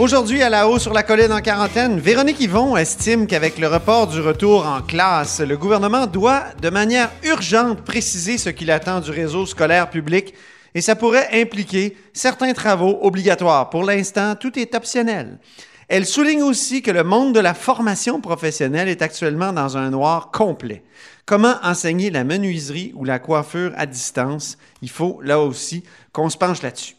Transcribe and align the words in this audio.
Aujourd'hui, 0.00 0.42
à 0.42 0.48
la 0.48 0.66
haut 0.66 0.78
sur 0.78 0.94
la 0.94 1.02
colline 1.02 1.30
en 1.30 1.42
quarantaine, 1.42 2.00
Véronique 2.00 2.40
Yvon 2.40 2.74
estime 2.74 3.26
qu'avec 3.26 3.58
le 3.58 3.68
report 3.68 4.06
du 4.06 4.22
retour 4.22 4.66
en 4.66 4.80
classe, 4.80 5.40
le 5.40 5.58
gouvernement 5.58 6.06
doit, 6.06 6.44
de 6.62 6.70
manière 6.70 7.10
urgente, 7.22 7.82
préciser 7.82 8.38
ce 8.38 8.48
qu'il 8.48 8.70
attend 8.70 9.00
du 9.00 9.10
réseau 9.10 9.44
scolaire 9.44 9.90
public 9.90 10.32
et 10.74 10.80
ça 10.80 10.96
pourrait 10.96 11.28
impliquer 11.34 11.98
certains 12.14 12.54
travaux 12.54 12.98
obligatoires. 13.02 13.68
Pour 13.68 13.84
l'instant, 13.84 14.36
tout 14.36 14.58
est 14.58 14.74
optionnel. 14.74 15.38
Elle 15.86 16.06
souligne 16.06 16.44
aussi 16.44 16.80
que 16.80 16.90
le 16.90 17.04
monde 17.04 17.34
de 17.34 17.40
la 17.40 17.52
formation 17.52 18.22
professionnelle 18.22 18.88
est 18.88 19.02
actuellement 19.02 19.52
dans 19.52 19.76
un 19.76 19.90
noir 19.90 20.30
complet. 20.30 20.82
Comment 21.26 21.56
enseigner 21.62 22.08
la 22.08 22.24
menuiserie 22.24 22.92
ou 22.94 23.04
la 23.04 23.18
coiffure 23.18 23.74
à 23.76 23.84
distance? 23.84 24.56
Il 24.80 24.88
faut 24.88 25.20
là 25.22 25.40
aussi 25.40 25.84
qu'on 26.12 26.30
se 26.30 26.38
penche 26.38 26.62
là-dessus. 26.62 26.96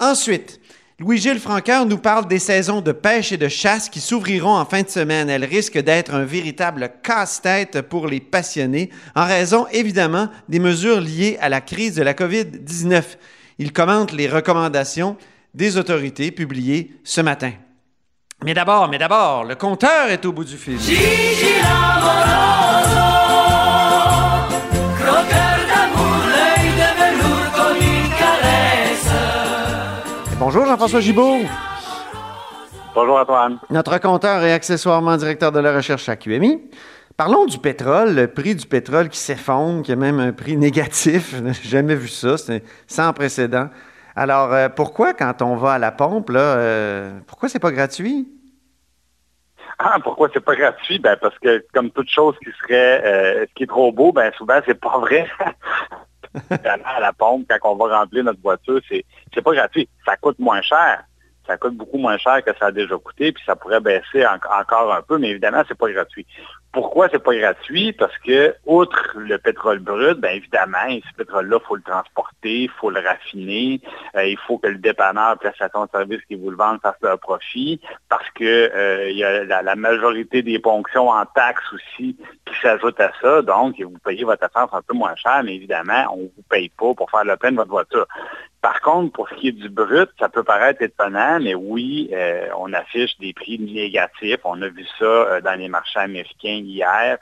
Ensuite, 0.00 0.60
Louis-Gilles 1.00 1.40
Franqueur 1.40 1.86
nous 1.86 1.96
parle 1.96 2.28
des 2.28 2.38
saisons 2.38 2.82
de 2.82 2.92
pêche 2.92 3.32
et 3.32 3.38
de 3.38 3.48
chasse 3.48 3.88
qui 3.88 4.00
s'ouvriront 4.00 4.58
en 4.58 4.66
fin 4.66 4.82
de 4.82 4.88
semaine. 4.90 5.30
Elles 5.30 5.46
risquent 5.46 5.78
d'être 5.78 6.14
un 6.14 6.24
véritable 6.24 6.90
casse-tête 7.02 7.80
pour 7.80 8.06
les 8.06 8.20
passionnés 8.20 8.90
en 9.16 9.24
raison 9.24 9.66
évidemment 9.72 10.28
des 10.50 10.58
mesures 10.58 11.00
liées 11.00 11.38
à 11.40 11.48
la 11.48 11.62
crise 11.62 11.94
de 11.94 12.02
la 12.02 12.12
COVID-19. 12.12 13.02
Il 13.58 13.72
commente 13.72 14.12
les 14.12 14.28
recommandations 14.28 15.16
des 15.54 15.78
autorités 15.78 16.32
publiées 16.32 16.90
ce 17.02 17.22
matin. 17.22 17.52
Mais 18.44 18.52
d'abord, 18.52 18.90
mais 18.90 18.98
d'abord, 18.98 19.44
le 19.44 19.54
compteur 19.54 20.10
est 20.10 20.26
au 20.26 20.34
bout 20.34 20.44
du 20.44 20.58
fil. 20.58 20.76
Bonjour 30.40 30.64
Jean-François 30.64 31.00
Gibault. 31.00 31.40
Bonjour 32.94 33.18
Antoine. 33.18 33.58
Notre 33.68 33.98
compteur 33.98 34.42
et 34.42 34.54
accessoirement 34.54 35.18
directeur 35.18 35.52
de 35.52 35.60
la 35.60 35.76
recherche 35.76 36.08
à 36.08 36.16
QMI. 36.16 36.62
Parlons 37.18 37.44
du 37.44 37.58
pétrole, 37.58 38.14
le 38.14 38.26
prix 38.26 38.54
du 38.54 38.66
pétrole 38.66 39.10
qui 39.10 39.18
s'effondre, 39.18 39.82
qui 39.82 39.92
a 39.92 39.96
même 39.96 40.18
un 40.18 40.32
prix 40.32 40.56
négatif. 40.56 41.34
Je 41.36 41.42
n'ai 41.42 41.52
jamais 41.52 41.94
vu 41.94 42.08
ça, 42.08 42.38
c'est 42.38 42.64
sans 42.86 43.12
précédent. 43.12 43.68
Alors, 44.16 44.54
euh, 44.54 44.70
pourquoi 44.70 45.12
quand 45.12 45.42
on 45.42 45.56
va 45.56 45.72
à 45.72 45.78
la 45.78 45.92
pompe, 45.92 46.30
là, 46.30 46.40
euh, 46.40 47.20
pourquoi 47.26 47.50
c'est 47.50 47.58
pas 47.58 47.70
gratuit? 47.70 48.26
Ah, 49.78 49.98
pourquoi 50.02 50.30
c'est 50.32 50.40
pas 50.40 50.56
gratuit? 50.56 50.98
Ben, 51.00 51.18
parce 51.20 51.38
que 51.38 51.62
comme 51.74 51.90
toute 51.90 52.08
chose 52.08 52.34
qui 52.42 52.50
serait 52.62 53.02
euh, 53.04 53.46
qui 53.54 53.64
est 53.64 53.66
trop 53.66 53.92
beau, 53.92 54.10
ben 54.10 54.32
souvent 54.38 54.58
c'est 54.64 54.80
pas 54.80 54.98
vrai. 55.00 55.28
à 56.50 57.00
la 57.00 57.12
pompe, 57.12 57.46
quand 57.48 57.72
on 57.72 57.76
va 57.76 57.98
remplir 57.98 58.24
notre 58.24 58.40
voiture, 58.40 58.80
c'est 58.88 59.42
pas 59.42 59.52
gratuit. 59.52 59.88
Ça 60.04 60.16
coûte 60.16 60.38
moins 60.38 60.62
cher. 60.62 61.04
Ça 61.46 61.56
coûte 61.56 61.74
beaucoup 61.74 61.98
moins 61.98 62.18
cher 62.18 62.44
que 62.44 62.56
ça 62.58 62.66
a 62.66 62.70
déjà 62.72 62.96
coûté, 62.96 63.32
puis 63.32 63.42
ça 63.44 63.56
pourrait 63.56 63.80
baisser 63.80 64.24
encore 64.24 64.92
un 64.92 65.02
peu, 65.02 65.18
mais 65.18 65.30
évidemment, 65.30 65.62
c'est 65.66 65.76
pas 65.76 65.90
gratuit. 65.90 66.24
Pourquoi 66.72 67.08
c'est 67.08 67.22
pas 67.22 67.34
gratuit? 67.34 67.92
Parce 67.92 68.16
que, 68.18 68.54
outre 68.64 69.14
le 69.16 69.36
pétrole 69.38 69.80
brut, 69.80 70.20
bien 70.20 70.30
évidemment, 70.30 70.86
ce 70.88 71.16
pétrole-là, 71.16 71.58
il 71.60 71.66
faut 71.66 71.74
le 71.74 71.82
transporter, 71.82 72.62
il 72.62 72.70
faut 72.70 72.90
le 72.90 73.00
raffiner, 73.00 73.80
euh, 74.14 74.24
il 74.24 74.38
faut 74.46 74.58
que 74.58 74.68
le 74.68 74.78
dépanneur, 74.78 75.36
la 75.42 75.52
station 75.52 75.86
de 75.86 75.90
service 75.90 76.20
qui 76.28 76.36
vous 76.36 76.50
le 76.50 76.56
vende 76.56 76.78
fasse 76.80 76.94
leur 77.02 77.18
profit, 77.18 77.80
parce 78.08 78.28
que 78.36 78.44
euh, 78.44 79.10
y 79.10 79.24
a 79.24 79.62
la, 79.62 79.74
majorité 79.74 80.42
des 80.42 80.60
ponctions 80.60 81.08
en 81.08 81.24
taxes 81.26 81.72
aussi 81.72 82.16
qui 82.60 82.66
s'ajoutent 82.66 83.00
à 83.00 83.12
ça. 83.20 83.42
Donc, 83.42 83.80
vous 83.80 83.98
payez 84.04 84.24
votre 84.24 84.44
essence 84.44 84.70
un 84.72 84.82
peu 84.82 84.94
moins 84.94 85.14
cher, 85.16 85.42
mais 85.44 85.54
évidemment, 85.54 86.06
on 86.12 86.18
ne 86.18 86.22
vous 86.22 86.44
paye 86.48 86.68
pas 86.68 86.94
pour 86.94 87.10
faire 87.10 87.24
le 87.24 87.36
plein 87.36 87.52
de 87.52 87.56
votre 87.56 87.70
voiture. 87.70 88.06
Par 88.60 88.80
contre, 88.82 89.12
pour 89.12 89.28
ce 89.30 89.34
qui 89.36 89.48
est 89.48 89.52
du 89.52 89.70
brut, 89.70 90.10
ça 90.18 90.28
peut 90.28 90.42
paraître 90.42 90.82
étonnant, 90.82 91.40
mais 91.40 91.54
oui, 91.54 92.10
euh, 92.12 92.46
on 92.58 92.72
affiche 92.74 93.18
des 93.18 93.32
prix 93.32 93.58
négatifs. 93.58 94.40
On 94.44 94.60
a 94.60 94.68
vu 94.68 94.86
ça 94.98 95.40
dans 95.40 95.58
les 95.58 95.68
marchés 95.68 96.00
américains 96.00 96.60
hier, 96.62 97.16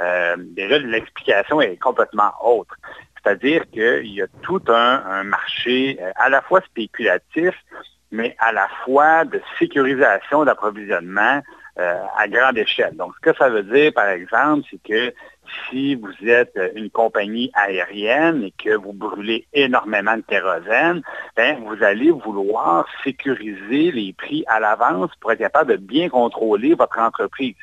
euh, 0.00 0.36
déjà 0.38 0.78
l'explication 0.78 1.60
est 1.60 1.76
complètement 1.76 2.32
autre. 2.42 2.74
C'est-à-dire 3.22 3.68
qu'il 3.70 4.12
y 4.14 4.22
a 4.22 4.26
tout 4.42 4.62
un, 4.68 5.24
marché 5.24 5.98
euh, 6.00 6.10
à 6.16 6.28
la 6.28 6.40
fois 6.40 6.60
spéculatif, 6.62 7.54
mais 8.10 8.34
à 8.38 8.52
la 8.52 8.68
fois 8.84 9.24
de 9.24 9.40
sécurisation 9.58 10.44
d'approvisionnement 10.44 11.38
euh, 11.38 11.59
à 11.76 12.28
grande 12.28 12.58
échelle. 12.58 12.96
Donc, 12.96 13.12
ce 13.16 13.30
que 13.30 13.36
ça 13.36 13.48
veut 13.48 13.62
dire, 13.62 13.92
par 13.92 14.08
exemple, 14.08 14.66
c'est 14.70 14.82
que 14.82 15.14
si 15.68 15.94
vous 15.94 16.12
êtes 16.26 16.58
une 16.74 16.90
compagnie 16.90 17.50
aérienne 17.54 18.44
et 18.44 18.52
que 18.52 18.74
vous 18.76 18.92
brûlez 18.92 19.46
énormément 19.52 20.16
de 20.16 20.22
kérosène, 20.22 21.02
ben, 21.36 21.62
vous 21.64 21.82
allez 21.82 22.10
vouloir 22.10 22.86
sécuriser 23.04 23.90
les 23.90 24.12
prix 24.12 24.44
à 24.46 24.60
l'avance 24.60 25.10
pour 25.20 25.32
être 25.32 25.38
capable 25.38 25.72
de 25.72 25.76
bien 25.76 26.08
contrôler 26.08 26.74
votre 26.74 26.98
entreprise. 26.98 27.56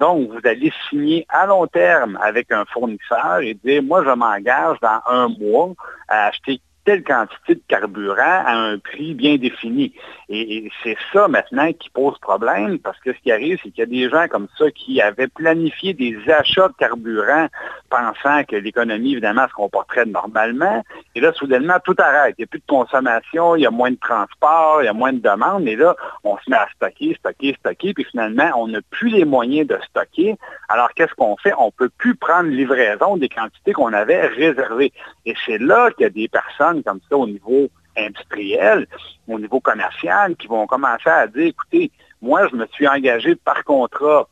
Donc, 0.00 0.30
vous 0.30 0.40
allez 0.44 0.72
signer 0.88 1.26
à 1.28 1.46
long 1.46 1.66
terme 1.66 2.18
avec 2.22 2.50
un 2.52 2.64
fournisseur 2.66 3.40
et 3.40 3.54
dire, 3.54 3.82
moi, 3.82 4.02
je 4.04 4.10
m'engage 4.10 4.78
dans 4.80 5.00
un 5.06 5.28
mois 5.28 5.72
à 6.08 6.26
acheter 6.26 6.60
telle 6.84 7.02
quantité 7.02 7.54
de 7.54 7.62
carburant 7.66 8.44
à 8.46 8.54
un 8.54 8.78
prix 8.78 9.14
bien 9.14 9.36
défini. 9.36 9.94
Et, 10.28 10.70
c'est 10.82 10.96
ça 11.12 11.28
maintenant 11.28 11.72
qui 11.72 11.90
pose 11.90 12.18
problème 12.18 12.78
parce 12.78 12.98
que 13.00 13.12
ce 13.12 13.18
qui 13.18 13.32
arrive, 13.32 13.58
c'est 13.62 13.70
qu'il 13.70 13.80
y 13.80 13.82
a 13.82 13.86
des 13.86 14.08
gens 14.10 14.28
comme 14.28 14.48
ça 14.58 14.70
qui 14.70 15.00
avaient 15.00 15.28
planifié 15.28 15.94
des 15.94 16.16
achats 16.30 16.68
de 16.68 16.74
carburant 16.74 17.48
pensant 17.90 18.44
que 18.44 18.56
l'économie, 18.56 19.12
évidemment, 19.12 19.46
se 19.48 19.52
comporterait 19.52 20.06
normalement. 20.06 20.82
Et 21.14 21.20
là, 21.20 21.32
soudainement, 21.32 21.76
tout 21.84 21.94
arrête. 21.98 22.34
Il 22.38 22.42
n'y 22.42 22.44
a 22.44 22.48
plus 22.48 22.60
de 22.60 22.66
consommation, 22.66 23.56
il 23.56 23.62
y 23.62 23.66
a 23.66 23.70
moins 23.70 23.90
de 23.90 23.98
transport, 24.00 24.82
il 24.82 24.86
y 24.86 24.88
a 24.88 24.92
moins 24.92 25.12
de 25.12 25.20
demandes. 25.20 25.66
Et 25.68 25.76
là, 25.76 25.94
on 26.24 26.36
se 26.38 26.50
met 26.50 26.56
à 26.56 26.66
stocker, 26.74 27.16
stocker, 27.18 27.56
stocker. 27.60 27.94
Puis 27.94 28.04
finalement, 28.04 28.50
on 28.56 28.68
n'a 28.68 28.80
plus 28.90 29.08
les 29.08 29.24
moyens 29.24 29.68
de 29.68 29.78
stocker. 29.88 30.36
Alors, 30.68 30.92
qu'est-ce 30.94 31.14
qu'on 31.14 31.36
fait? 31.36 31.52
On 31.58 31.66
ne 31.66 31.70
peut 31.70 31.90
plus 31.98 32.16
prendre 32.16 32.48
livraison 32.48 33.16
des 33.16 33.28
quantités 33.28 33.72
qu'on 33.72 33.92
avait 33.92 34.26
réservées. 34.26 34.92
Et 35.26 35.34
c'est 35.46 35.58
là 35.58 35.90
qu'il 35.92 36.04
y 36.04 36.06
a 36.06 36.10
des 36.10 36.28
personnes 36.28 36.73
comme 36.82 37.00
ça 37.08 37.16
au 37.16 37.26
niveau 37.26 37.68
industriel, 37.96 38.86
au 39.28 39.38
niveau 39.38 39.60
commercial, 39.60 40.36
qui 40.36 40.46
vont 40.46 40.66
commencer 40.66 41.08
à 41.08 41.26
dire, 41.26 41.46
écoutez, 41.46 41.90
moi, 42.20 42.48
je 42.50 42.56
me 42.56 42.66
suis 42.66 42.88
engagé 42.88 43.36
par 43.36 43.62
contrat 43.64 44.28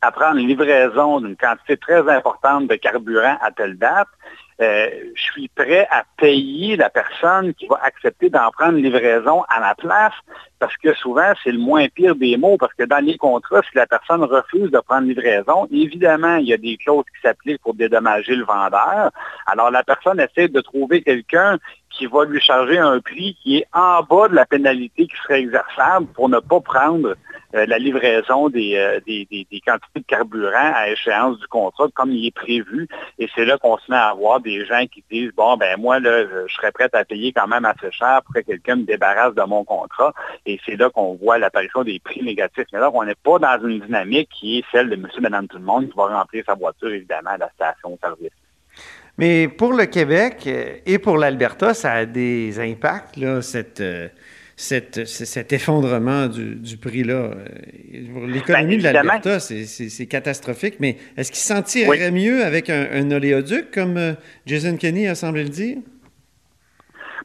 à 0.00 0.12
prendre 0.12 0.36
une 0.36 0.48
livraison 0.48 1.20
d'une 1.20 1.36
quantité 1.36 1.76
très 1.76 2.08
importante 2.08 2.68
de 2.68 2.74
carburant 2.76 3.38
à 3.40 3.50
telle 3.50 3.78
date. 3.78 4.08
Euh, 4.60 4.88
je 5.14 5.22
suis 5.22 5.48
prêt 5.48 5.86
à 5.90 6.04
payer 6.16 6.76
la 6.76 6.88
personne 6.88 7.54
qui 7.54 7.66
va 7.66 7.80
accepter 7.82 8.30
d'en 8.30 8.50
prendre 8.52 8.78
livraison 8.78 9.42
à 9.48 9.58
ma 9.58 9.74
place, 9.74 10.12
parce 10.60 10.76
que 10.76 10.94
souvent, 10.94 11.32
c'est 11.42 11.50
le 11.50 11.58
moins 11.58 11.88
pire 11.88 12.14
des 12.14 12.36
mots, 12.36 12.56
parce 12.56 12.72
que 12.74 12.84
dans 12.84 13.04
les 13.04 13.16
contrats, 13.16 13.62
si 13.62 13.76
la 13.76 13.86
personne 13.86 14.22
refuse 14.22 14.70
de 14.70 14.78
prendre 14.78 15.08
livraison, 15.08 15.66
évidemment, 15.72 16.36
il 16.36 16.46
y 16.46 16.52
a 16.52 16.56
des 16.56 16.76
clauses 16.76 17.04
qui 17.14 17.20
s'appliquent 17.20 17.62
pour 17.62 17.74
dédommager 17.74 18.36
le 18.36 18.44
vendeur. 18.44 19.10
Alors, 19.46 19.70
la 19.72 19.82
personne 19.82 20.20
essaie 20.20 20.48
de 20.48 20.60
trouver 20.60 21.02
quelqu'un 21.02 21.58
qui 21.96 22.06
va 22.06 22.24
lui 22.24 22.40
charger 22.40 22.78
un 22.78 23.00
prix 23.00 23.36
qui 23.42 23.58
est 23.58 23.66
en 23.72 24.02
bas 24.02 24.28
de 24.28 24.34
la 24.34 24.46
pénalité 24.46 25.06
qui 25.06 25.16
serait 25.22 25.40
exerçable 25.40 26.06
pour 26.08 26.28
ne 26.28 26.40
pas 26.40 26.60
prendre 26.60 27.14
euh, 27.54 27.66
la 27.66 27.78
livraison 27.78 28.46
euh, 28.46 29.00
des, 29.06 29.26
des, 29.30 29.60
quantités 29.64 30.00
de 30.00 30.04
carburant 30.04 30.72
à 30.74 30.90
échéance 30.90 31.38
du 31.38 31.46
contrat 31.46 31.86
comme 31.94 32.10
il 32.10 32.26
est 32.26 32.34
prévu. 32.34 32.88
Et 33.18 33.28
c'est 33.34 33.44
là 33.44 33.58
qu'on 33.58 33.78
se 33.78 33.90
met 33.90 33.96
à 33.96 34.08
avoir 34.08 34.40
des 34.40 34.66
gens 34.66 34.84
qui 34.86 35.04
disent, 35.10 35.30
bon, 35.36 35.56
ben 35.56 35.78
moi, 35.78 36.00
là, 36.00 36.24
je 36.24 36.52
serais 36.54 36.72
prêt 36.72 36.88
à 36.92 37.04
payer 37.04 37.32
quand 37.32 37.46
même 37.46 37.64
assez 37.64 37.92
cher 37.92 38.22
pour 38.24 38.34
que 38.34 38.40
quelqu'un 38.40 38.76
me 38.76 38.84
débarrasse 38.84 39.34
de 39.34 39.42
mon 39.42 39.64
contrat. 39.64 40.12
Et 40.46 40.58
c'est 40.66 40.76
là 40.76 40.90
qu'on 40.90 41.14
voit 41.14 41.38
l'apparition 41.38 41.84
des 41.84 42.00
prix 42.00 42.22
négatifs. 42.22 42.66
Mais 42.72 42.80
là, 42.80 42.90
on 42.92 43.04
n'est 43.04 43.14
pas 43.14 43.38
dans 43.38 43.68
une 43.68 43.80
dynamique 43.80 44.30
qui 44.30 44.58
est 44.58 44.64
celle 44.72 44.90
de 44.90 44.96
monsieur, 44.96 45.20
madame, 45.20 45.46
tout 45.46 45.58
le 45.58 45.64
monde 45.64 45.88
qui 45.88 45.96
va 45.96 46.06
remplir 46.06 46.44
sa 46.44 46.54
voiture, 46.54 46.88
évidemment, 46.88 47.30
à 47.30 47.38
la 47.38 47.50
station-service. 47.50 48.32
Mais 49.18 49.48
pour 49.48 49.72
le 49.72 49.86
Québec 49.86 50.44
euh, 50.46 50.76
et 50.86 50.98
pour 50.98 51.18
l'Alberta, 51.18 51.72
ça 51.74 51.92
a 51.92 52.04
des 52.04 52.58
impacts, 52.58 53.16
là, 53.16 53.42
cette, 53.42 53.82
cet 54.56 55.52
effondrement 55.52 56.26
du, 56.26 56.76
prix-là. 56.76 57.14
Euh, 57.14 57.46
l'économie 58.26 58.76
ben, 58.76 58.90
de 58.90 58.94
l'Alberta, 58.94 59.40
c'est 59.40 60.06
catastrophique, 60.06 60.76
mais 60.80 60.96
est-ce 61.16 61.30
qu'il 61.30 61.40
s'en 61.40 61.62
tirerait 61.62 62.10
mieux 62.10 62.44
avec 62.44 62.70
un, 62.70 63.10
oléoduc, 63.10 63.70
comme 63.70 63.96
euh, 63.96 64.12
Jason 64.46 64.76
Kenney 64.76 65.06
a 65.08 65.14
semblé 65.14 65.44
le 65.44 65.50
dire? 65.50 65.78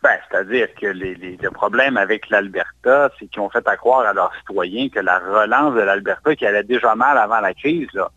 Ben, 0.01 0.17
c'est-à-dire 0.29 0.67
que 0.79 0.87
les, 0.87 1.15
le 1.15 1.51
problème 1.51 1.97
avec 1.97 2.29
l'Alberta, 2.29 3.11
c'est 3.19 3.27
qu'ils 3.27 3.41
ont 3.41 3.49
fait 3.49 3.67
à 3.67 3.75
croire 3.75 4.05
à 4.07 4.13
leurs 4.13 4.33
citoyens 4.37 4.87
que 4.89 4.99
la 4.99 5.19
relance 5.19 5.75
de 5.75 5.81
l'Alberta, 5.81 6.35
qui 6.35 6.45
allait 6.45 6.63
déjà 6.63 6.95
mal 6.95 7.17
avant 7.17 7.41
la 7.41 7.53
crise, 7.53 7.89
là, 7.93 8.09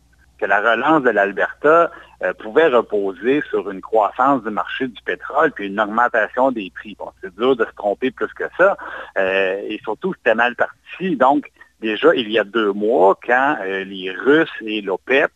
que 0.43 0.47
la 0.47 0.61
relance 0.61 1.05
de 1.05 1.11
l'Alberta 1.11 1.93
euh, 2.25 2.33
pouvait 2.35 2.67
reposer 2.67 3.43
sur 3.49 3.71
une 3.71 3.81
croissance 3.81 4.43
du 4.43 4.50
marché 4.50 4.89
du 4.89 5.00
pétrole 5.03 5.53
puis 5.53 5.69
une 5.69 5.79
augmentation 5.79 6.50
des 6.50 6.73
prix. 6.75 6.97
Bon, 6.99 7.11
c'est 7.23 7.33
dur 7.37 7.55
de 7.55 7.65
se 7.65 7.71
tromper 7.77 8.11
plus 8.11 8.33
que 8.35 8.44
ça. 8.59 8.77
Euh, 9.19 9.61
et 9.69 9.79
surtout, 9.85 10.12
c'était 10.15 10.35
mal 10.35 10.56
parti. 10.56 11.15
Donc, 11.15 11.49
déjà, 11.81 12.12
il 12.17 12.29
y 12.29 12.41
a 12.41 12.44
deux 12.44 12.73
mois, 12.73 13.17
quand 13.25 13.56
euh, 13.61 13.85
les 13.85 14.11
Russes 14.11 14.50
et 14.62 14.83
l'OPEP 14.83 15.31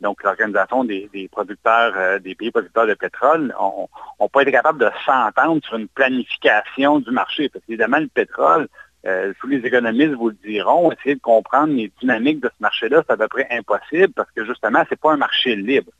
donc 0.00 0.22
l'organisation 0.22 0.84
des, 0.84 1.28
producteurs, 1.32 2.20
des 2.20 2.36
pays 2.36 2.52
producteurs 2.52 2.86
de 2.86 2.94
pétrole, 2.94 3.52
n'ont 3.58 4.28
pas 4.28 4.42
été 4.42 4.52
capables 4.52 4.78
de 4.78 4.88
s'entendre 5.04 5.60
sur 5.64 5.76
une 5.76 5.88
planification 5.88 7.00
du 7.00 7.10
marché. 7.10 7.48
Parce 7.48 7.64
qu'évidemment, 7.64 7.98
le 7.98 8.06
pétrole, 8.06 8.68
euh, 9.06 9.32
tous 9.40 9.46
les 9.46 9.58
économistes 9.58 10.14
vous 10.14 10.30
le 10.30 10.36
diront, 10.44 10.90
essayer 10.90 11.14
de 11.14 11.20
comprendre 11.20 11.72
les 11.72 11.92
dynamiques 12.00 12.40
de 12.40 12.48
ce 12.48 12.60
marché-là, 12.60 13.02
c'est 13.06 13.12
à 13.12 13.16
peu 13.16 13.28
près 13.28 13.46
impossible 13.50 14.12
parce 14.14 14.30
que 14.32 14.44
justement, 14.44 14.82
ce 14.84 14.90
n'est 14.90 14.96
pas 14.96 15.12
un 15.12 15.16
marché 15.16 15.54
libre. 15.54 15.92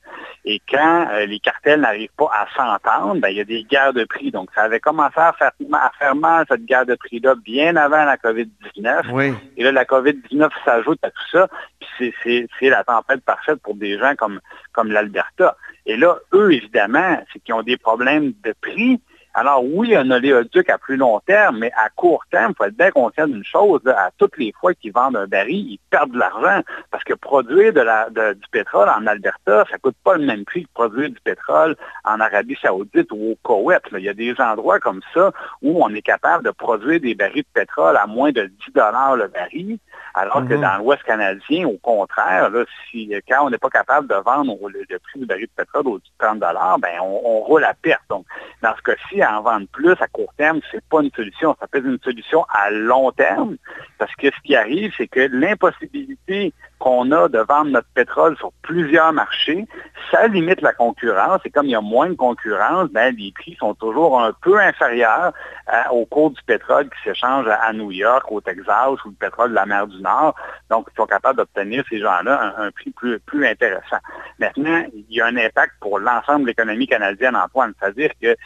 Et 0.45 0.61
quand 0.69 1.09
euh, 1.13 1.27
les 1.27 1.39
cartels 1.39 1.81
n'arrivent 1.81 2.11
pas 2.17 2.31
à 2.33 2.47
s'entendre, 2.57 3.21
ben, 3.21 3.29
il 3.29 3.37
y 3.37 3.41
a 3.41 3.45
des 3.45 3.63
guerres 3.65 3.93
de 3.93 4.05
prix. 4.05 4.31
Donc, 4.31 4.51
ça 4.55 4.63
avait 4.63 4.81
commencé 4.81 5.19
à 5.19 5.33
faire, 5.33 5.53
à 5.73 5.91
faire 5.99 6.17
mal, 6.17 6.45
cette 6.49 6.65
guerre 6.65 6.87
de 6.87 6.97
prix-là, 6.97 7.35
bien 7.37 7.77
avant 7.77 8.05
la 8.05 8.17
COVID-19. 8.17 9.35
Et 9.57 9.63
là, 9.63 9.73
la 9.73 9.85
COVID-19 9.85 10.51
s'ajoute 10.65 10.99
à 11.03 11.11
tout 11.11 11.29
ça. 11.31 11.49
Puis 11.81 12.15
c'est 12.23 12.49
la 12.69 12.83
tempête 12.85 13.25
parfaite 13.25 13.61
pour 13.63 13.75
des 13.75 13.99
gens 13.99 14.15
comme, 14.17 14.41
comme 14.73 14.91
l'Alberta. 14.91 15.57
Et 15.87 15.97
là, 15.97 16.19
eux, 16.33 16.53
évidemment, 16.53 17.23
c'est 17.33 17.39
qu'ils 17.41 17.55
ont 17.55 17.63
des 17.63 17.77
problèmes 17.77 18.33
de 18.45 18.55
prix, 18.61 19.01
alors 19.39 19.65
oui, 19.65 19.95
un 19.95 20.11
oléoduc 20.11 20.69
à 20.69 20.79
plus 20.79 20.97
long 20.97 21.21
terme, 21.21 21.59
mais 21.59 21.71
à 21.77 21.91
court 21.91 22.25
terme, 22.29 22.53
il 22.53 22.57
faut 22.57 22.65
être 22.65 22.77
bien 22.77 22.91
conscient 22.91 23.29
d'une 23.29 23.45
chose, 23.45 23.81
à 23.87 24.11
toutes 24.19 24.37
les 24.37 24.53
fois 24.53 24.75
qu'ils 24.75 24.93
vendent 24.93 25.17
un 25.17 25.29
baril, 25.29 25.75
ils 25.75 25.79
perdent 25.91 26.11
de 26.11 26.19
l'argent 26.19 26.63
parce 26.91 27.05
que 27.05 27.15
produire 27.15 27.73
du 27.73 28.49
pétrole 28.51 28.89
en 28.89 29.07
Alberta, 29.07 29.65
ça 29.71 29.77
ne 29.77 29.79
coûte 29.79 29.97
pas 30.03 30.17
le 30.17 30.25
même 30.25 30.45
prix 30.45 30.65
que 30.65 30.73
produire 30.75 31.11
du 31.11 31.21
pétrole 31.23 31.77
en 32.05 32.19
Arabie 32.19 32.59
saoudite 32.61 33.13
ou 33.13 33.31
au 33.31 33.37
Koweït. 33.45 33.83
Il 33.93 34.01
y 34.01 34.09
a 34.09 34.15
des 34.15 34.35
endroits 34.41 34.81
comme 34.81 35.03
ça 35.15 35.31
où 35.63 35.85
on 35.85 35.95
est 35.95 36.03
capable 36.03 36.45
de 36.45 36.51
produire 36.51 37.01
des 37.01 37.15
barils 37.15 37.43
de 37.43 37.61
pétrole 37.61 37.97
à 37.97 38.09
moins 38.09 38.33
de 38.33 38.43
10 38.43 38.53
le 38.75 39.29
baril, 39.29 39.79
alors 40.15 40.45
que 40.47 40.55
mhm. 40.55 40.61
dans 40.61 40.79
l'Ouest 40.79 41.03
canadien, 41.03 41.67
au 41.67 41.79
contraire, 41.79 42.51
si, 42.91 43.13
quand 43.29 43.47
on 43.47 43.51
n'est 43.51 43.59
pas 43.59 43.71
capable 43.71 44.09
de 44.09 44.15
vendre 44.15 44.57
le, 44.69 44.99
prix 44.99 45.21
du 45.21 45.27
baril 45.27 45.47
de 45.47 45.51
pétrole 45.57 45.89
au-dessus 45.89 46.11
de 46.21 46.27
30 46.27 46.39
ben, 46.39 47.01
on, 47.01 47.21
on 47.25 47.41
roule 47.41 47.65
à 47.65 47.75
perte. 47.75 48.03
Donc, 48.09 48.27
dans 48.63 48.75
ce 48.77 48.83
cas-ci, 48.83 49.25
en 49.25 49.43
vendre 49.43 49.67
plus 49.73 49.93
à 50.01 50.07
court 50.09 50.33
terme, 50.37 50.61
c'est 50.71 50.85
pas 50.85 51.03
une 51.03 51.11
solution. 51.11 51.57
Ça 51.61 51.67
peut 51.67 51.79
être 51.79 51.87
une 51.87 52.01
solution 52.03 52.45
à 52.51 52.71
long 52.71 53.11
terme, 53.13 53.57
parce 53.99 54.15
que 54.17 54.29
ce 54.29 54.41
qui 54.45 54.57
arrive, 54.57 54.93
c'est 54.97 55.09
que 55.09 55.29
l'impossibilité 55.33 56.53
qu'on 56.79 57.11
a 57.13 57.29
de 57.29 57.39
vendre 57.39 57.71
notre 57.71 57.89
pétrole 57.95 58.37
sur 58.37 58.53
plusieurs 58.63 59.13
marchés, 59.13 59.67
ça 60.11 60.27
limite 60.29 60.61
la 60.61 60.73
concurrence. 60.73 61.41
Et 61.45 61.51
comme 61.51 61.67
il 61.67 61.73
y 61.73 61.75
a 61.75 61.81
moins 61.81 62.09
de 62.09 62.15
concurrence, 62.15 62.89
ben, 62.91 63.15
les 63.17 63.33
prix 63.33 63.57
sont 63.59 63.75
toujours 63.75 64.21
un 64.21 64.33
peu 64.33 64.61
inférieurs 64.61 65.33
euh, 65.73 65.83
au 65.91 66.07
cours 66.07 66.31
du 66.31 66.43
pétrole 66.43 66.89
qui 66.89 67.11
s'échange 67.11 67.47
à, 67.49 67.73
New 67.73 67.91
York, 67.91 68.31
au 68.31 68.41
Texas 68.41 69.05
ou 69.05 69.09
le 69.09 69.15
pétrole 69.15 69.51
de 69.51 69.55
la 69.55 69.67
mer 69.67 69.87
du 69.87 70.01
Nord. 70.01 70.35
Donc, 70.71 70.87
ils 70.93 70.97
sont 70.97 71.07
capables 71.07 71.39
d'obtenir, 71.39 71.85
ces 71.91 71.99
gens-là, 71.99 72.55
un, 72.57 72.71
prix 72.71 72.91
plus, 72.91 73.19
plus 73.21 73.47
intéressant. 73.47 73.99
Maintenant, 74.39 74.85
il 74.95 75.05
y 75.09 75.21
a 75.21 75.27
un 75.27 75.37
impact 75.37 75.75
pour 75.81 75.99
l'ensemble 75.99 76.43
de 76.43 76.47
l'économie 76.49 76.87
canadienne, 76.87 77.37
Antoine. 77.37 77.75
C'est-à-dire 77.79 78.11
que 78.23 78.37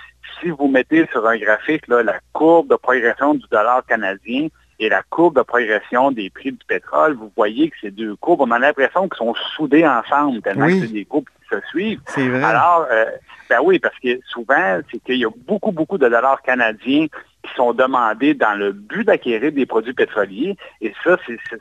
si 0.40 0.50
vous 0.50 0.68
mettez 0.68 1.06
sur 1.12 1.26
un 1.26 1.36
graphique 1.36 1.86
là, 1.88 2.02
la 2.02 2.18
courbe 2.32 2.68
de 2.68 2.76
progression 2.76 3.34
du 3.34 3.44
dollar 3.50 3.84
canadien, 3.86 4.48
et 4.82 4.88
la 4.88 5.02
courbe 5.02 5.36
de 5.36 5.42
progression 5.42 6.10
des 6.10 6.28
prix 6.28 6.50
du 6.50 6.64
pétrole, 6.66 7.14
vous 7.14 7.30
voyez 7.36 7.70
que 7.70 7.76
ces 7.80 7.92
deux 7.92 8.16
courbes, 8.16 8.40
on 8.40 8.50
a 8.50 8.58
l'impression 8.58 9.08
qu'elles 9.08 9.18
sont 9.18 9.34
soudées 9.54 9.86
ensemble, 9.86 10.42
tellement 10.42 10.66
que 10.66 10.80
c'est 10.80 10.92
des 10.92 11.04
courbes 11.04 11.26
qui 11.26 11.54
se 11.54 11.60
suivent. 11.68 12.00
Alors, 12.44 12.86
euh, 12.90 13.04
ben 13.48 13.60
oui, 13.62 13.78
parce 13.78 13.96
que 14.00 14.18
souvent, 14.26 14.80
c'est 14.90 14.98
qu'il 14.98 15.18
y 15.18 15.24
a 15.24 15.30
beaucoup, 15.46 15.70
beaucoup 15.70 15.98
de 15.98 16.08
dollars 16.08 16.42
canadiens 16.42 17.06
qui 17.44 17.54
sont 17.54 17.72
demandés 17.72 18.34
dans 18.34 18.58
le 18.58 18.72
but 18.72 19.04
d'acquérir 19.04 19.52
des 19.52 19.66
produits 19.66 19.92
pétroliers. 19.92 20.56
Et 20.80 20.92
ça, 21.04 21.16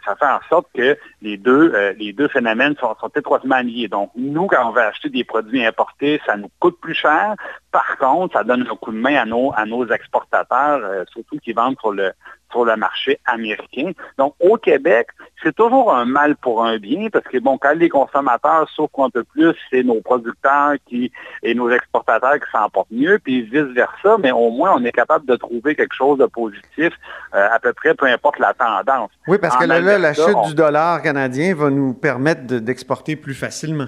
ça 0.06 0.16
fait 0.16 0.26
en 0.26 0.40
sorte 0.50 0.68
que 0.74 0.98
les 1.22 1.38
deux, 1.38 1.74
euh, 1.76 1.94
les 2.00 2.14
deux 2.14 2.28
phénomènes 2.28 2.76
sont, 2.80 2.96
étroitement 3.16 3.60
liés. 3.60 3.88
Donc, 3.88 4.10
nous, 4.16 4.48
quand 4.48 4.68
on 4.68 4.72
veut 4.72 4.82
acheter 4.82 5.10
des 5.10 5.24
produits 5.24 5.64
importés, 5.64 6.20
ça 6.26 6.38
nous 6.38 6.50
coûte 6.60 6.80
plus 6.82 6.96
cher. 6.96 7.36
Par 7.72 7.98
contre, 7.98 8.34
ça 8.34 8.44
donne 8.44 8.68
un 8.70 8.76
coup 8.76 8.92
de 8.92 8.98
main 8.98 9.18
à 9.18 9.26
nos, 9.26 9.52
à 9.56 9.66
nos 9.66 9.86
exportateurs, 9.88 10.82
euh, 10.84 11.04
surtout 11.12 11.38
qui 11.38 11.54
vendent 11.54 11.78
sur 11.80 11.92
le, 11.92 12.12
sur 12.52 12.66
le 12.66 12.76
marché 12.76 13.20
américain. 13.26 13.92
Donc, 14.18 14.36
au 14.40 14.58
Québec, 14.58 15.08
c'est 15.44 15.56
toujours 15.56 15.94
un 15.94 16.06
mal 16.06 16.36
pour 16.36 16.64
un 16.64 16.78
bien 16.78 17.10
parce 17.12 17.26
que, 17.26 17.38
bon, 17.38 17.58
quand 17.58 17.74
les 17.74 17.90
consommateurs 17.90 18.70
souffrent 18.70 19.04
un 19.04 19.10
peu 19.10 19.24
plus, 19.24 19.56
c'est 19.70 19.84
nos 19.84 20.02
producteurs 20.02 20.76
qui, 20.88 21.12
et 21.44 21.54
nos 21.54 21.70
exportateurs 21.70 22.36
qui 22.36 22.52
s'en 22.52 22.70
portent 22.70 22.92
mieux, 22.92 23.20
puis 23.20 23.42
vice-versa, 23.44 24.18
mais 24.20 24.32
au 24.32 24.52
moins, 24.52 24.74
on 24.76 24.84
est 24.84 24.92
capable 24.92 25.26
de 25.26 25.36
trouver 25.36 25.76
quelque 25.76 25.96
chose 25.96 26.20
de 26.20 26.26
positif 26.26 26.94
euh, 27.34 27.48
à 27.52 27.60
peu 27.60 27.74
près, 27.74 27.94
peu 27.94 28.06
importe 28.06 28.40
la 28.40 28.54
tendance. 28.54 29.10
Oui, 29.28 29.38
parce 29.40 29.58
que 29.58 29.66
là, 29.66 29.80
la 29.98 30.14
chute 30.14 30.42
du 30.48 30.56
dollar 30.56 31.02
canadien 31.02 31.56
va 31.56 31.70
nous 31.70 31.94
permettre 31.94 32.42
d'exporter 32.42 33.16
plus 33.16 33.34
facilement. 33.34 33.88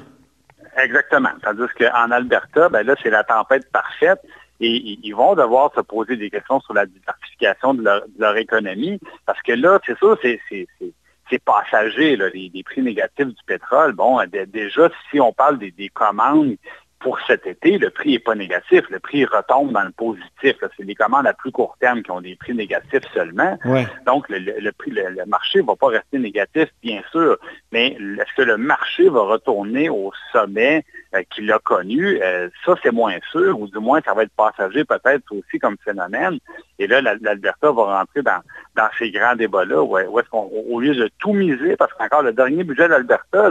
Exactement. 0.81 1.29
Tandis 1.43 1.71
qu'en 1.77 2.11
Alberta, 2.11 2.69
ben 2.69 2.85
là, 2.85 2.95
c'est 3.01 3.09
la 3.09 3.23
tempête 3.23 3.69
parfaite 3.71 4.19
et 4.65 4.99
ils 5.03 5.13
vont 5.13 5.35
devoir 5.35 5.71
se 5.75 5.81
poser 5.81 6.15
des 6.15 6.29
questions 6.29 6.59
sur 6.61 6.73
la 6.73 6.85
diversification 6.85 7.73
de 7.73 7.83
leur, 8.17 8.37
économie, 8.37 8.99
parce 9.25 9.41
que 9.41 9.51
là, 9.53 9.79
c'est 9.85 9.97
ça, 9.99 10.15
c'est 10.21 11.43
passager, 11.43 12.15
les, 12.15 12.63
prix 12.63 12.81
négatifs 12.81 13.27
du 13.27 13.43
pétrole. 13.45 13.93
Bon, 13.93 14.19
déjà, 14.47 14.89
si 15.09 15.19
on 15.19 15.33
parle 15.33 15.57
des, 15.57 15.71
des 15.71 15.89
commandes 15.89 16.55
pour 17.03 17.19
cet 17.27 17.45
été, 17.45 17.77
le 17.77 17.89
prix 17.89 18.11
n'est 18.11 18.19
pas 18.19 18.35
négatif. 18.35 18.83
Le 18.89 18.99
prix 18.99 19.25
retombe 19.25 19.73
dans 19.73 19.83
le 19.83 19.91
positif. 19.91 20.55
C'est 20.61 20.83
les 20.83 20.95
commandes 20.95 21.27
à 21.27 21.33
plus 21.33 21.51
court 21.51 21.75
terme 21.79 22.01
qui 22.01 22.11
ont 22.11 22.21
des 22.21 22.35
prix 22.35 22.53
négatifs 22.53 23.03
seulement. 23.13 23.57
Donc, 24.05 24.25
le, 24.29 24.71
prix, 24.71 24.91
le, 24.91 25.25
marché 25.25 25.59
ne 25.59 25.65
va 25.65 25.75
pas 25.75 25.87
rester 25.87 26.17
négatif, 26.17 26.69
bien 26.81 27.01
sûr. 27.11 27.37
Mais 27.71 27.97
est-ce 27.97 28.35
que 28.37 28.43
le 28.43 28.57
marché 28.57 29.09
va 29.09 29.21
retourner 29.23 29.89
au 29.89 30.11
sommet 30.31 30.85
qu'il 31.29 31.51
a 31.51 31.59
connu? 31.59 32.19
Euh, 32.21 32.49
ça, 32.65 32.73
c'est 32.81 32.91
moins 32.91 33.15
sûr, 33.31 33.59
ou 33.59 33.67
du 33.67 33.79
moins, 33.79 34.01
ça 34.03 34.13
va 34.13 34.23
être 34.23 34.33
passager 34.35 34.83
peut-être 34.83 35.31
aussi 35.31 35.59
comme 35.59 35.77
phénomène. 35.83 36.39
Et 36.79 36.87
là, 36.87 37.01
l'Alberta 37.01 37.71
va 37.71 37.99
rentrer 37.99 38.21
dans, 38.21 38.41
dans 38.75 38.89
ces 38.97 39.11
grands 39.11 39.35
débats-là, 39.35 39.83
où, 39.83 39.97
est-ce 39.97 40.29
qu'on, 40.29 40.49
au 40.69 40.79
lieu 40.79 40.95
de 40.95 41.09
tout 41.19 41.33
miser, 41.33 41.75
parce 41.75 41.93
qu'encore 41.93 42.23
le 42.23 42.33
dernier 42.33 42.63
budget 42.63 42.83
de 42.83 42.93
l'Alberta, 42.93 43.49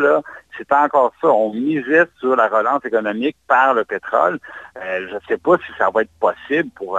c'était 0.56 0.74
encore 0.74 1.12
ça. 1.20 1.28
On 1.28 1.52
misait 1.52 2.04
sur 2.18 2.36
la 2.36 2.48
relance 2.48 2.84
économique 2.84 3.36
par 3.48 3.74
le 3.74 3.84
pétrole. 3.84 4.38
Euh, 4.76 5.08
je 5.08 5.14
ne 5.14 5.20
sais 5.28 5.38
pas 5.38 5.56
si 5.58 5.72
ça 5.78 5.90
va 5.90 6.02
être 6.02 6.10
possible 6.20 6.70
pour 6.74 6.98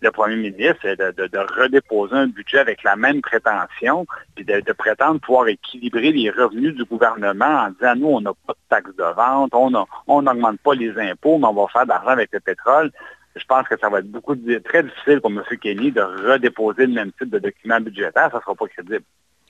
le 0.00 0.10
premier 0.10 0.36
ministre 0.36 0.86
de, 0.94 1.60
redéposer 1.60 2.14
un 2.14 2.26
budget 2.26 2.58
avec 2.58 2.82
la 2.82 2.96
même 2.96 3.20
prétention, 3.20 4.06
puis 4.34 4.44
de, 4.44 4.72
prétendre 4.72 5.20
pouvoir 5.20 5.48
équilibrer 5.48 6.12
les 6.12 6.30
revenus 6.30 6.74
du 6.74 6.84
gouvernement 6.84 7.44
en 7.44 7.70
disant, 7.70 7.96
nous, 7.96 8.08
on 8.08 8.20
n'a 8.20 8.32
pas 8.46 8.54
de 8.54 8.58
taxes 8.68 8.96
de 8.96 9.14
vente, 9.14 9.54
on 9.54 10.22
n'augmente 10.22 10.60
pas 10.60 10.74
les 10.74 10.98
impôts, 10.98 11.38
mais 11.38 11.46
on 11.46 11.54
va 11.54 11.68
faire 11.68 11.84
de 11.84 11.90
l'argent 11.90 12.08
avec 12.08 12.30
le 12.32 12.40
pétrole 12.40 12.90
je 13.36 13.44
pense 13.46 13.66
que 13.66 13.78
ça 13.78 13.88
va 13.88 14.00
être 14.00 14.62
très 14.64 14.82
difficile 14.82 15.20
pour 15.20 15.30
M. 15.30 15.42
Kenny 15.60 15.90
de 15.90 16.02
redéposer 16.02 16.86
le 16.86 16.92
même 16.92 17.12
type 17.12 17.30
de 17.30 17.38
document 17.38 17.80
budgétaire. 17.80 18.30
Ça 18.30 18.36
ne 18.36 18.42
sera 18.42 18.54
pas 18.54 18.66
crédible. 18.66 19.04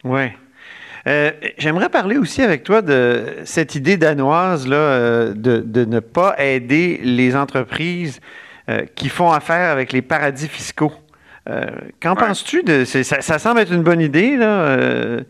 Oui. 0.05 0.31
Euh, 1.07 1.33
j'aimerais 1.59 1.89
parler 1.89 2.17
aussi 2.17 2.43
avec 2.43 2.63
toi 2.63 2.81
de 2.81 3.39
cette 3.45 3.75
idée 3.75 3.97
danoise 3.97 4.69
là, 4.69 4.77
euh, 4.77 5.35
de, 5.35 5.85
ne 5.85 6.01
pas 6.01 6.37
aider 6.39 7.01
les 7.03 7.35
entreprises 7.35 8.21
euh, 8.69 8.87
qui 8.95 9.09
font 9.09 9.33
affaire 9.33 9.71
avec 9.71 9.93
les 9.93 10.03
paradis 10.03 10.49
fiscaux. 10.49 10.93
Euh, 11.49 11.67
qu'en 12.01 12.15
penses-tu 12.15 12.63
de 12.63 12.85
ça, 12.85 13.03
ça, 13.03 13.39
semble 13.41 13.61
être 13.61 13.73
une 13.73 13.83
bonne 13.83 14.01
idée 14.01 14.37
là. 14.37 14.65
Euh, 14.65 15.21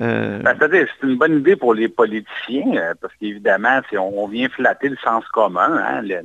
euh... 0.00 0.38
Ben, 0.40 0.56
c'est 0.60 1.06
une 1.06 1.16
bonne 1.16 1.38
idée 1.38 1.56
pour 1.56 1.74
les 1.74 1.88
politiciens 1.88 2.94
parce 3.00 3.12
qu'évidemment, 3.16 3.80
on, 3.94 4.12
on, 4.16 4.28
vient 4.28 4.48
flatter 4.48 4.90
le 4.90 4.96
sens 5.02 5.26
commun. 5.32 5.76
Hein, 5.76 6.02
le, 6.02 6.22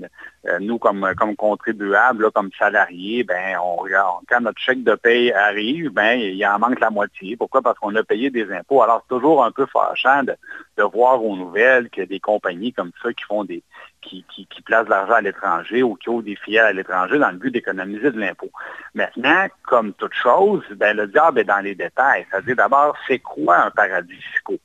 nous, 0.60 0.78
comme, 0.78 1.08
comme 1.18 1.36
contribuables, 1.36 2.32
comme 2.32 2.50
salariés, 2.58 3.24
ben, 3.24 3.58
on 3.64 3.78
regarde, 3.78 4.24
quand 4.30 4.42
notre 4.42 4.60
chèque 4.60 4.84
de 4.84 4.96
paye 4.96 5.32
arrive, 5.32 5.90
ben, 5.90 6.20
il 6.20 6.46
en 6.46 6.60
manque 6.60 6.80
la 6.80 6.90
moitié. 6.90 7.36
Pourquoi? 7.36 7.62
Parce 7.62 7.80
qu'on 7.80 7.96
a 7.96 8.04
payé 8.04 8.30
des 8.30 8.52
impôts. 8.52 8.84
Alors, 8.84 9.04
c'est 9.04 9.16
toujours 9.16 9.44
un 9.44 9.52
peu 9.52 9.66
fâchant 9.66 10.24
de, 10.24 10.36
de 10.78 10.84
voir 10.84 11.24
aux 11.24 11.36
nouvelles 11.36 11.90
qu'il 11.90 12.02
y 12.02 12.06
a 12.06 12.08
des 12.08 12.20
compagnies 12.20 12.74
comme 12.74 12.92
ça 13.02 13.14
qui 13.14 13.24
font 13.24 13.44
des, 13.44 13.64
qui, 14.02 14.26
placent 14.66 14.86
de 14.86 14.90
l'argent 14.90 15.14
à 15.14 15.22
l'étranger 15.22 15.84
ou 15.84 15.96
qui 15.96 16.10
ont 16.10 16.22
des 16.22 16.36
filiales 16.36 16.68
à 16.68 16.74
l'étranger 16.74 17.18
dans 17.18 17.32
le 17.32 17.38
but 17.38 17.52
d'économiser 17.52 18.12
de 18.12 18.20
l'impôt. 18.20 18.52
Maintenant, 18.94 19.48
comme 19.64 19.94
toute 19.94 20.14
chose, 20.14 20.64
ben, 20.76 20.96
le 20.98 21.08
diable 21.08 21.40
est 21.40 21.46
dans 21.46 21.60
les 21.60 21.76
détails. 21.76 22.26
C'est-à-dire 22.30 22.56
d'abord, 22.56 22.96
c'est 23.08 23.20
quoi 23.20 23.58
un 23.58 23.72
paradis 23.72 24.14
fiscal? 24.14 24.58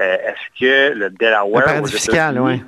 Euh, 0.00 0.16
est-ce 0.26 0.60
que 0.60 0.94
le 0.94 1.10
Delaware... 1.10 1.64
Paradis 1.64 1.92
fiscal, 1.92 2.40
oui. 2.40 2.62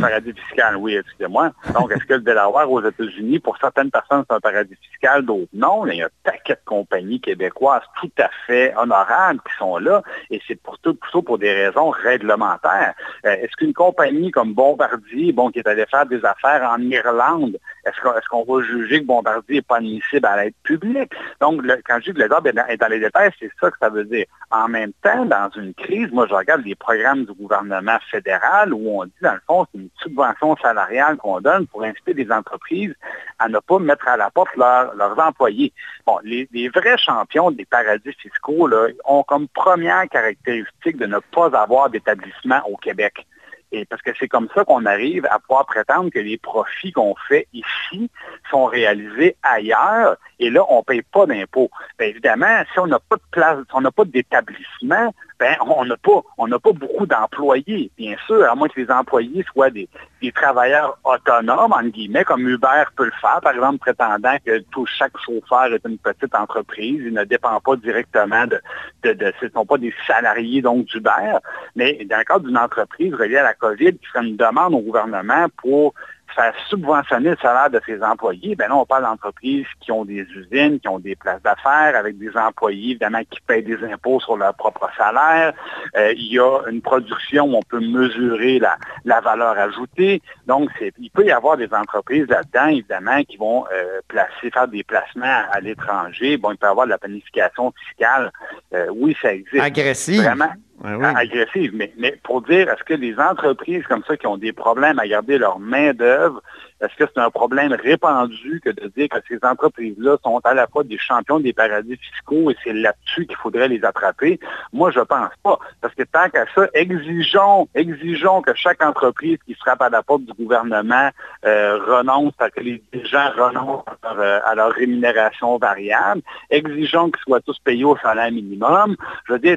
Paradis 0.00 0.32
fiscal, 0.32 0.76
oui, 0.76 0.96
excusez-moi. 0.96 1.52
Donc, 1.74 1.92
est-ce 1.92 2.04
que 2.04 2.14
le 2.14 2.20
Delaware 2.20 2.70
aux 2.70 2.82
États-Unis, 2.82 3.38
pour 3.38 3.58
certaines 3.58 3.90
personnes, 3.90 4.24
c'est 4.28 4.36
un 4.36 4.40
paradis 4.40 4.76
fiscal, 4.90 5.24
d'autres 5.24 5.48
non? 5.52 5.86
Il 5.86 5.98
y 5.98 6.02
a 6.02 6.06
un 6.06 6.08
paquet 6.24 6.54
de 6.54 6.60
compagnies 6.64 7.20
québécoises 7.20 7.82
tout 8.00 8.10
à 8.18 8.30
fait 8.46 8.74
honorables 8.76 9.40
qui 9.40 9.56
sont 9.58 9.78
là, 9.78 10.02
et 10.30 10.40
c'est 10.46 10.60
pour 10.60 10.78
tout, 10.78 10.94
plutôt 10.94 11.22
pour 11.22 11.38
des 11.38 11.52
raisons 11.52 11.90
réglementaires. 11.90 12.94
Euh, 13.26 13.30
est-ce 13.30 13.56
qu'une 13.56 13.74
compagnie 13.74 14.30
comme 14.30 14.54
Bombardier, 14.54 15.32
bon, 15.32 15.50
qui 15.50 15.58
est 15.58 15.68
allée 15.68 15.86
faire 15.86 16.06
des 16.06 16.24
affaires 16.24 16.62
en 16.62 16.80
Irlande, 16.80 17.58
est-ce 17.84 18.28
qu'on 18.28 18.44
va 18.44 18.62
juger 18.64 19.00
que 19.00 19.06
Bombardier 19.06 19.56
n'est 19.56 19.62
pas 19.62 19.76
admissible 19.76 20.26
à 20.26 20.42
l'aide 20.42 20.54
publique? 20.62 21.12
Donc, 21.40 21.62
quand 21.86 21.98
je 22.00 22.10
dis 22.10 22.16
que 22.16 22.22
le 22.22 22.28
job 22.28 22.46
est 22.46 22.52
dans, 22.52 22.88
les 22.88 23.00
détails, 23.00 23.30
c'est 23.38 23.50
ça 23.60 23.70
que 23.70 23.76
ça 23.80 23.88
veut 23.88 24.04
dire. 24.04 24.26
En 24.50 24.68
même 24.68 24.92
temps, 25.02 25.24
dans 25.24 25.50
une 25.56 25.74
crise, 25.74 26.10
moi, 26.12 26.26
je 26.28 26.34
regarde 26.38 26.64
les 26.64 26.74
programmes 26.74 27.24
du 27.24 27.32
gouvernement 27.32 27.98
fédéral 28.10 28.72
où 28.72 29.00
on 29.00 29.04
dit, 29.04 29.12
dans 29.20 29.34
le 29.34 29.40
fond, 29.46 29.66
c'est 29.72 29.78
une 29.78 29.90
subvention 30.02 30.56
salariale 30.56 31.16
qu'on 31.16 31.40
donne 31.40 31.66
pour 31.66 31.82
inciter 31.82 32.14
des 32.14 32.30
entreprises 32.30 32.94
à 33.38 33.48
ne 33.48 33.58
pas 33.58 33.78
mettre 33.78 34.08
à 34.08 34.16
la 34.16 34.30
porte 34.30 34.54
leurs 34.56 35.18
employés. 35.18 35.72
Bon, 36.06 36.18
les, 36.22 36.48
vrais 36.68 36.98
champions 36.98 37.50
des 37.50 37.64
paradis 37.64 38.12
fiscaux 38.14 38.66
là, 38.66 38.88
ont 39.04 39.22
comme 39.22 39.48
première 39.48 40.08
caractéristique 40.08 40.96
de 40.96 41.06
ne 41.06 41.18
pas 41.18 41.56
avoir 41.58 41.90
d'établissement 41.90 42.60
au 42.66 42.76
Québec. 42.76 43.26
Et 43.70 43.84
parce 43.84 44.00
que 44.00 44.10
c'est 44.18 44.28
comme 44.28 44.48
ça 44.54 44.64
qu'on 44.64 44.86
arrive 44.86 45.26
à 45.30 45.38
pouvoir 45.38 45.66
prétendre 45.66 46.10
que 46.10 46.18
les 46.18 46.38
profits 46.38 46.92
qu'on 46.92 47.14
fait 47.28 47.48
ici 47.52 48.10
sont 48.50 48.64
réalisés 48.64 49.36
ailleurs 49.42 50.16
et 50.38 50.50
là, 50.50 50.64
on 50.70 50.78
ne 50.78 50.82
paye 50.82 51.02
pas 51.02 51.26
d'impôts. 51.26 51.70
évidemment, 52.00 52.62
si 52.72 52.78
on 52.78 52.86
n'a 52.86 52.98
pas 52.98 53.16
de 53.16 53.22
place, 53.30 53.58
si 53.58 53.74
on 53.74 53.80
n'a 53.80 53.90
pas 53.90 54.04
d'établissement, 54.04 55.12
ben, 55.38 55.56
on 55.60 55.84
n'a 55.84 55.96
pas, 55.96 56.20
on 56.36 56.48
pas 56.48 56.72
beaucoup 56.72 57.06
d'employés, 57.06 57.90
bien 57.96 58.16
sûr, 58.26 58.42
à 58.50 58.54
moins 58.54 58.68
que 58.68 58.80
les 58.80 58.90
employés 58.90 59.44
soient 59.52 59.70
des, 59.70 59.88
travailleurs 60.34 60.98
autonomes, 61.04 61.72
en 61.72 61.84
guillemets, 61.84 62.24
comme 62.24 62.46
Uber 62.46 62.84
peut 62.96 63.04
le 63.04 63.12
faire, 63.20 63.40
par 63.40 63.52
exemple, 63.54 63.78
prétendant 63.78 64.36
que 64.44 64.58
tout 64.70 64.84
chaque 64.86 65.16
chauffeur 65.18 65.72
est 65.72 65.86
une 65.86 65.98
petite 65.98 66.34
entreprise, 66.34 67.00
il 67.04 67.12
ne 67.12 67.24
dépend 67.24 67.60
pas 67.60 67.76
directement 67.76 68.46
de, 68.46 68.60
de, 69.04 69.12
de 69.12 69.32
ce 69.40 69.46
ne 69.46 69.50
sont 69.50 69.66
pas 69.66 69.78
des 69.78 69.94
salariés 70.06 70.60
donc 70.60 70.86
d'Uber, 70.86 71.38
mais 71.76 72.04
dans 72.04 72.18
le 72.18 72.24
cadre 72.24 72.46
d'une 72.46 72.58
entreprise 72.58 73.14
reliée 73.14 73.36
à 73.36 73.44
la 73.44 73.54
COVID 73.54 73.96
qui 73.96 74.06
ferait 74.06 74.26
une 74.26 74.36
demande 74.36 74.74
au 74.74 74.80
gouvernement 74.80 75.46
pour 75.56 75.94
faire 76.38 76.54
subventionner 76.68 77.30
le 77.30 77.36
salaire 77.42 77.68
de 77.68 77.80
ses 77.84 78.00
employés, 78.02 78.54
ben 78.54 78.68
là, 78.68 78.76
on 78.76 78.86
parle 78.86 79.02
d'entreprises 79.02 79.66
qui 79.80 79.90
ont 79.90 80.04
des 80.04 80.22
usines, 80.22 80.78
qui 80.78 80.88
ont 80.88 81.00
des 81.00 81.16
places 81.16 81.42
d'affaires, 81.42 81.96
avec 81.96 82.16
des 82.16 82.36
employés, 82.36 82.90
évidemment, 82.90 83.22
qui 83.28 83.40
payent 83.46 83.64
des 83.64 83.82
impôts 83.84 84.20
sur 84.20 84.36
leur 84.36 84.54
propre 84.54 84.88
salaire. 84.96 85.52
Euh, 85.96 86.12
il 86.16 86.32
y 86.32 86.38
a 86.38 86.60
une 86.70 86.80
production 86.80 87.46
où 87.46 87.56
on 87.56 87.62
peut 87.62 87.80
mesurer 87.80 88.60
la, 88.60 88.76
la 89.04 89.20
valeur 89.20 89.58
ajoutée. 89.58 90.22
Donc, 90.46 90.70
il 90.98 91.10
peut 91.10 91.24
y 91.24 91.32
avoir 91.32 91.56
des 91.56 91.72
entreprises 91.72 92.26
là-dedans, 92.28 92.68
évidemment, 92.68 93.22
qui 93.24 93.36
vont 93.36 93.64
euh, 93.72 94.00
placer, 94.06 94.50
faire 94.52 94.68
des 94.68 94.84
placements 94.84 95.42
à, 95.50 95.60
l'étranger. 95.60 96.36
Bon, 96.36 96.52
il 96.52 96.56
peut 96.56 96.66
y 96.66 96.70
avoir 96.70 96.86
de 96.86 96.92
la 96.92 96.98
planification 96.98 97.72
fiscale. 97.84 98.30
Euh, 98.74 98.86
oui, 98.94 99.16
ça 99.20 99.32
existe. 99.34 99.60
Agressive. 99.60 100.22
Vraiment 100.22 100.52
agressive. 100.84 101.72
Mais, 101.74 101.92
mais 101.98 102.18
pour 102.22 102.42
dire, 102.42 102.68
est-ce 102.68 102.84
que 102.84 102.94
les 102.94 103.18
entreprises 103.18 103.84
comme 103.86 104.04
ça 104.04 104.16
qui 104.16 104.26
ont 104.26 104.36
des 104.36 104.52
problèmes 104.52 104.98
à 104.98 105.06
garder 105.06 105.38
leur 105.38 105.58
main-d'œuvre 105.58 106.42
est-ce 106.80 106.94
que 106.94 107.10
c'est 107.12 107.20
un 107.20 107.30
problème 107.30 107.72
répandu 107.72 108.60
que 108.64 108.70
de 108.70 108.86
dire 108.96 109.08
que 109.08 109.18
ces 109.28 109.38
entreprises-là 109.42 110.16
sont 110.24 110.40
à 110.44 110.54
la 110.54 110.66
fois 110.68 110.84
des 110.84 110.98
champions 110.98 111.40
des 111.40 111.52
paradis 111.52 111.96
fiscaux 111.96 112.50
et 112.50 112.56
c'est 112.62 112.72
là-dessus 112.72 113.26
qu'il 113.26 113.36
faudrait 113.36 113.68
les 113.68 113.84
attraper? 113.84 114.38
Moi, 114.72 114.92
je 114.92 115.00
pense 115.00 115.30
pas. 115.42 115.58
Parce 115.80 115.94
que 115.94 116.04
tant 116.04 116.28
qu'à 116.30 116.44
ça, 116.54 116.68
exigeons, 116.74 117.68
exigeons 117.74 118.42
que 118.42 118.54
chaque 118.54 118.82
entreprise 118.82 119.38
qui 119.44 119.54
frappe 119.54 119.82
à 119.82 119.88
la 119.88 120.02
porte 120.02 120.22
du 120.22 120.32
gouvernement 120.34 121.10
euh, 121.44 121.78
renonce, 121.78 122.34
à 122.38 122.48
que 122.50 122.60
les 122.60 122.82
gens 123.04 123.30
renoncent 123.36 123.84
à 124.02 124.54
leur, 124.54 124.70
rémunération 124.70 125.58
variable. 125.58 126.22
Exigeons 126.50 127.10
qu'ils 127.10 127.22
soient 127.22 127.40
tous 127.40 127.58
payés 127.58 127.84
au 127.84 127.96
salaire 127.96 128.30
minimum. 128.30 128.96
Je 129.26 129.32
veux 129.32 129.38
dire, 129.38 129.56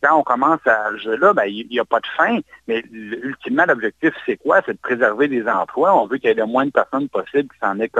quand 0.00 0.18
on 0.18 0.22
commence 0.22 0.64
à 0.66 0.90
ce 0.92 0.98
jeu-là, 0.98 1.32
ben, 1.32 1.44
il 1.46 1.66
n'y 1.68 1.80
a 1.80 1.84
pas 1.84 1.98
de 1.98 2.06
fin. 2.16 2.38
Mais 2.68 2.84
ultimement, 2.92 3.64
l'objectif, 3.66 4.12
c'est 4.24 4.36
quoi? 4.36 4.60
C'est 4.64 4.74
de 4.74 4.78
préserver 4.78 5.28
des 5.28 5.46
emplois. 5.48 5.94
On 6.00 6.06
veut 6.06 6.18
qu'il 6.18 6.28
y 6.28 6.32
ait 6.32 6.43
le 6.44 6.52
moins 6.52 6.66
de 6.66 6.70
personnes 6.70 7.08
possible 7.08 7.48
qui 7.52 7.58
s'en 7.60 7.78
est 7.80 7.90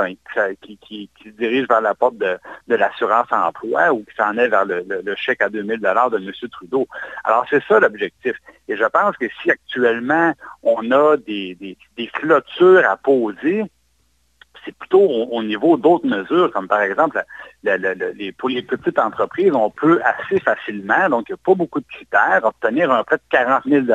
qui, 0.60 0.78
qui, 0.78 1.10
qui, 1.16 1.24
se 1.24 1.30
dirigent 1.30 1.66
vers 1.68 1.80
la 1.80 1.94
porte 1.94 2.18
de, 2.18 2.38
de 2.68 2.74
l'assurance 2.74 3.26
emploi 3.30 3.92
ou 3.92 4.04
qui 4.04 4.14
s'en 4.16 4.36
est 4.36 4.48
vers 4.48 4.64
le, 4.64 5.14
chèque 5.16 5.42
à 5.42 5.48
2000 5.48 5.80
dollars 5.80 6.10
de 6.10 6.18
M. 6.18 6.30
Trudeau. 6.50 6.86
Alors, 7.24 7.46
c'est 7.48 7.62
ça 7.64 7.80
l'objectif. 7.80 8.36
Et 8.68 8.76
je 8.76 8.84
pense 8.84 9.16
que 9.16 9.26
si 9.42 9.50
actuellement 9.50 10.32
on 10.62 10.90
a 10.90 11.16
des, 11.16 11.54
des, 11.54 11.76
des 11.96 12.06
clôtures 12.08 12.88
à 12.88 12.96
poser, 12.96 13.64
c'est 14.64 14.76
plutôt 14.76 15.00
au, 15.00 15.42
niveau 15.42 15.76
d'autres 15.76 16.06
mesures, 16.06 16.50
comme 16.52 16.68
par 16.68 16.80
exemple, 16.80 17.22
les, 17.62 18.32
pour 18.32 18.48
les 18.48 18.62
petites 18.62 18.98
entreprises, 18.98 19.52
on 19.54 19.70
peut 19.70 20.00
assez 20.04 20.40
facilement, 20.40 21.08
donc 21.08 21.26
il 21.28 21.32
n'y 21.32 21.34
a 21.34 21.44
pas 21.44 21.54
beaucoup 21.54 21.80
de 21.80 21.86
critères, 21.86 22.40
obtenir 22.44 22.90
un 22.90 23.04
prêt 23.04 23.16
de 23.16 23.22
40 23.30 23.62
000 23.66 23.86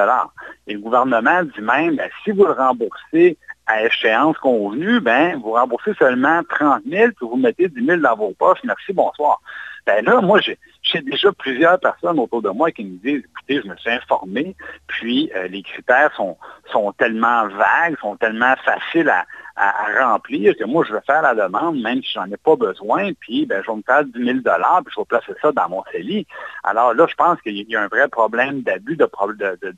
Et 0.67 0.73
le 0.73 0.79
gouvernement 0.79 1.43
dit 1.43 1.61
même, 1.61 1.95
ben, 1.95 2.09
si 2.23 2.31
vous 2.31 2.45
le 2.45 2.53
remboursez 2.53 3.37
à 3.67 3.83
échéance 3.85 4.37
convenue, 4.37 4.99
ben, 4.99 5.39
vous 5.43 5.51
remboursez 5.51 5.93
seulement 5.99 6.41
30 6.49 6.83
000, 6.89 7.11
puis 7.15 7.27
vous 7.27 7.37
mettez 7.37 7.67
10 7.67 7.85
000 7.85 8.01
dans 8.01 8.15
vos 8.15 8.33
poches. 8.37 8.59
Merci, 8.63 8.93
bonsoir. 8.93 9.39
Ben 9.85 10.05
là, 10.05 10.21
moi, 10.21 10.39
j'ai 10.41 11.01
déjà 11.01 11.31
plusieurs 11.31 11.79
personnes 11.79 12.19
autour 12.19 12.41
de 12.41 12.49
moi 12.49 12.71
qui 12.71 12.83
me 12.83 12.97
disent, 12.97 13.23
écoutez, 13.25 13.61
je 13.63 13.67
me 13.67 13.75
suis 13.77 13.89
informé, 13.89 14.55
puis 14.87 15.31
euh, 15.35 15.47
les 15.47 15.63
critères 15.63 16.13
sont, 16.15 16.37
sont 16.71 16.91
tellement 16.93 17.47
vagues, 17.47 17.97
sont 17.99 18.15
tellement 18.17 18.53
faciles 18.63 19.09
à, 19.09 19.25
à, 19.59 20.05
remplir 20.05 20.55
que 20.55 20.63
moi, 20.63 20.85
je 20.87 20.93
vais 20.93 21.01
faire 21.05 21.21
la 21.21 21.35
demande, 21.35 21.81
même 21.81 22.01
si 22.01 22.13
j'en 22.13 22.25
ai 22.25 22.37
pas 22.37 22.55
besoin, 22.55 23.11
puis 23.19 23.45
ben, 23.45 23.61
je 23.61 23.69
vais 23.69 23.77
me 23.77 23.83
faire 23.83 24.05
10 24.05 24.11
000 24.13 24.37
puis 24.39 24.93
je 24.95 24.99
vais 24.99 25.05
placer 25.05 25.33
ça 25.41 25.51
dans 25.51 25.69
mon 25.69 25.83
CELI. 25.91 26.25
Alors 26.63 26.93
là, 26.93 27.05
je 27.09 27.15
pense 27.15 27.41
qu'il 27.41 27.69
y 27.69 27.75
a 27.75 27.81
un 27.81 27.87
vrai 27.87 28.07
problème 28.07 28.61
d'abus 28.61 28.95
de, 28.95 29.05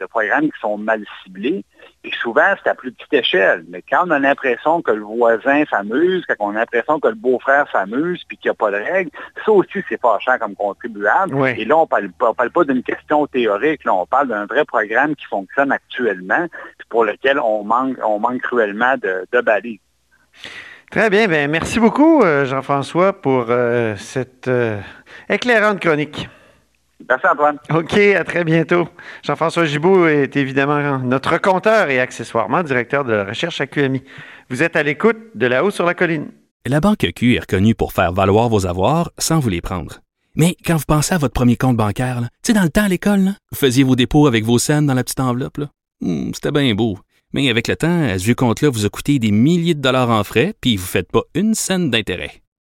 programmes 0.05 0.51
qui 0.51 0.59
sont 0.59 0.77
mal 0.77 1.03
ciblés. 1.23 1.65
Puis 2.01 2.11
souvent, 2.19 2.55
c'est 2.63 2.69
à 2.69 2.75
plus 2.75 2.91
petite 2.91 3.13
échelle. 3.13 3.63
Mais 3.69 3.83
quand 3.87 4.07
on 4.07 4.11
a 4.11 4.19
l'impression 4.19 4.81
que 4.81 4.91
le 4.91 5.01
voisin 5.01 5.63
s'amuse, 5.69 6.25
quand 6.27 6.35
on 6.39 6.49
a 6.51 6.59
l'impression 6.59 6.99
que 6.99 7.07
le 7.07 7.15
beau-frère 7.15 7.67
s'amuse, 7.71 8.23
puis 8.27 8.37
qu'il 8.37 8.49
n'y 8.49 8.53
a 8.53 8.55
pas 8.55 8.71
de 8.71 8.77
règles, 8.77 9.11
ça 9.45 9.51
aussi, 9.51 9.83
c'est 9.87 10.01
fâchant 10.01 10.37
comme 10.39 10.55
contribuable. 10.55 11.47
Et 11.57 11.65
là, 11.65 11.77
on 11.77 11.83
ne 11.83 11.87
parle, 11.87 12.09
parle, 12.35 12.49
pas 12.49 12.63
d'une 12.63 12.81
question 12.83 13.27
théorique. 13.27 13.83
Là, 13.85 13.93
on 13.93 14.05
parle 14.05 14.29
d'un 14.29 14.45
vrai 14.45 14.65
programme 14.65 15.15
qui 15.15 15.25
fonctionne 15.25 15.71
actuellement, 15.71 16.47
pour 16.89 17.05
lequel 17.05 17.39
on 17.39 17.63
manque, 17.63 17.97
on 18.03 18.19
manque 18.19 18.41
cruellement 18.41 18.95
de, 18.97 19.25
de 19.31 19.41
balises. 19.41 19.79
Très 20.89 21.09
bien. 21.09 21.27
Ben, 21.27 21.49
merci 21.49 21.79
beaucoup, 21.79 22.21
euh, 22.21 22.45
Jean-François, 22.45 23.13
pour 23.13 23.45
euh, 23.49 23.95
cette 23.95 24.49
euh, 24.49 24.79
éclairante 25.29 25.79
chronique. 25.79 26.27
Merci, 27.09 27.27
Antoine. 27.27 27.57
OK, 27.73 27.97
à 27.97 28.23
très 28.23 28.43
bientôt. 28.43 28.87
Jean-François 29.23 29.65
Gibault 29.65 30.07
est 30.07 30.35
évidemment 30.35 30.99
notre 30.99 31.37
compteur 31.39 31.89
et 31.89 31.99
accessoirement 31.99 32.63
directeur 32.63 33.03
de 33.03 33.13
la 33.13 33.25
recherche 33.25 33.61
à 33.61 33.67
QMI. 33.67 34.03
Vous 34.49 34.63
êtes 34.63 34.75
à 34.75 34.83
l'écoute 34.83 35.17
de 35.35 35.47
là-haut 35.47 35.71
sur 35.71 35.85
la 35.85 35.93
colline. 35.93 36.27
La 36.65 36.79
Banque 36.79 37.07
Q 37.15 37.35
est 37.35 37.39
reconnue 37.39 37.75
pour 37.75 37.91
faire 37.93 38.13
valoir 38.13 38.49
vos 38.49 38.67
avoirs 38.67 39.11
sans 39.17 39.39
vous 39.39 39.49
les 39.49 39.61
prendre. 39.61 39.99
Mais 40.35 40.55
quand 40.65 40.77
vous 40.77 40.85
pensez 40.87 41.13
à 41.13 41.17
votre 41.17 41.33
premier 41.33 41.57
compte 41.57 41.75
bancaire, 41.75 42.21
tu 42.21 42.51
sais, 42.51 42.53
dans 42.53 42.63
le 42.63 42.69
temps 42.69 42.83
à 42.83 42.87
l'école, 42.87 43.31
vous 43.51 43.57
faisiez 43.57 43.83
vos 43.83 43.95
dépôts 43.95 44.27
avec 44.27 44.45
vos 44.45 44.59
scènes 44.59 44.85
dans 44.85 44.93
la 44.93 45.03
petite 45.03 45.19
enveloppe. 45.19 45.59
Hmm, 46.01 46.31
c'était 46.33 46.51
bien 46.51 46.73
beau. 46.73 46.97
Mais 47.33 47.49
avec 47.49 47.67
le 47.67 47.75
temps, 47.75 48.03
à 48.03 48.19
ce 48.19 48.31
compte-là 48.31 48.69
vous 48.69 48.85
a 48.85 48.89
coûté 48.89 49.19
des 49.19 49.31
milliers 49.31 49.73
de 49.73 49.81
dollars 49.81 50.09
en 50.09 50.23
frais, 50.23 50.53
puis 50.61 50.75
vous 50.75 50.83
ne 50.83 50.87
faites 50.87 51.11
pas 51.11 51.23
une 51.33 51.53
scène 51.53 51.89
d'intérêt. 51.89 52.40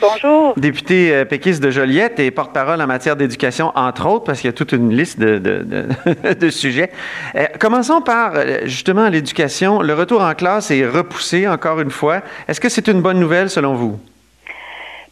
Bonjour. 0.00 0.54
Députée 0.56 1.12
euh, 1.14 1.24
péquiste 1.24 1.62
de 1.62 1.70
Joliette 1.70 2.18
et 2.20 2.30
porte-parole 2.30 2.80
en 2.80 2.86
matière 2.86 3.16
d'éducation, 3.16 3.72
entre 3.74 4.06
autres, 4.08 4.24
parce 4.24 4.40
qu'il 4.40 4.48
y 4.48 4.52
a 4.52 4.56
toute 4.56 4.72
une 4.72 4.94
liste 4.96 5.18
de, 5.20 5.38
de- 5.38 5.62
de- 5.62 6.32
de 6.40 6.50
sujets. 6.50 6.90
Euh, 7.36 7.46
commençons 7.58 8.00
par, 8.00 8.32
euh, 8.34 8.60
justement, 8.64 9.08
l'éducation. 9.08 9.80
Le 9.82 9.92
retour 9.94 10.22
en 10.22 10.34
classe 10.34 10.70
est 10.70 10.86
repoussé 10.86 11.46
encore 11.48 11.80
une 11.80 11.90
fois. 11.90 12.20
Est-ce 12.48 12.60
que 12.60 12.68
c'est 12.68 12.88
une 12.88 13.02
bonne 13.02 13.20
nouvelle 13.20 13.50
selon 13.50 13.74
vous? 13.74 14.00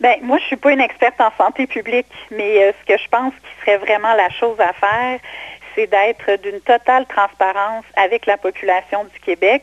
Ben, 0.00 0.14
moi, 0.22 0.38
je 0.38 0.44
suis 0.44 0.56
pas 0.56 0.72
une 0.72 0.80
experte 0.80 1.20
en 1.20 1.32
santé 1.36 1.66
publique, 1.66 2.06
mais 2.30 2.64
euh, 2.64 2.72
ce 2.80 2.94
que 2.94 2.98
je 3.02 3.08
pense 3.10 3.32
qui 3.34 3.60
serait 3.66 3.78
vraiment 3.78 4.14
la 4.14 4.30
chose 4.30 4.56
à 4.60 4.72
faire, 4.72 5.18
c'est 5.74 5.88
d'être 5.88 6.40
d'une 6.42 6.60
totale 6.60 7.04
transparence 7.08 7.84
avec 7.96 8.24
la 8.26 8.36
population 8.36 9.04
du 9.12 9.20
Québec, 9.20 9.62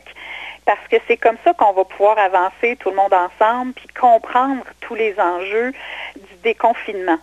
parce 0.66 0.86
que 0.88 0.96
c'est 1.06 1.16
comme 1.16 1.36
ça 1.44 1.54
qu'on 1.54 1.72
va 1.72 1.84
pouvoir 1.84 2.18
avancer 2.18 2.76
tout 2.76 2.90
le 2.90 2.96
monde 2.96 3.14
ensemble, 3.14 3.72
puis 3.72 3.86
comprendre 3.98 4.64
tous 4.80 4.96
les 4.96 5.18
enjeux 5.18 5.72
du 6.16 6.36
déconfinement. 6.42 7.18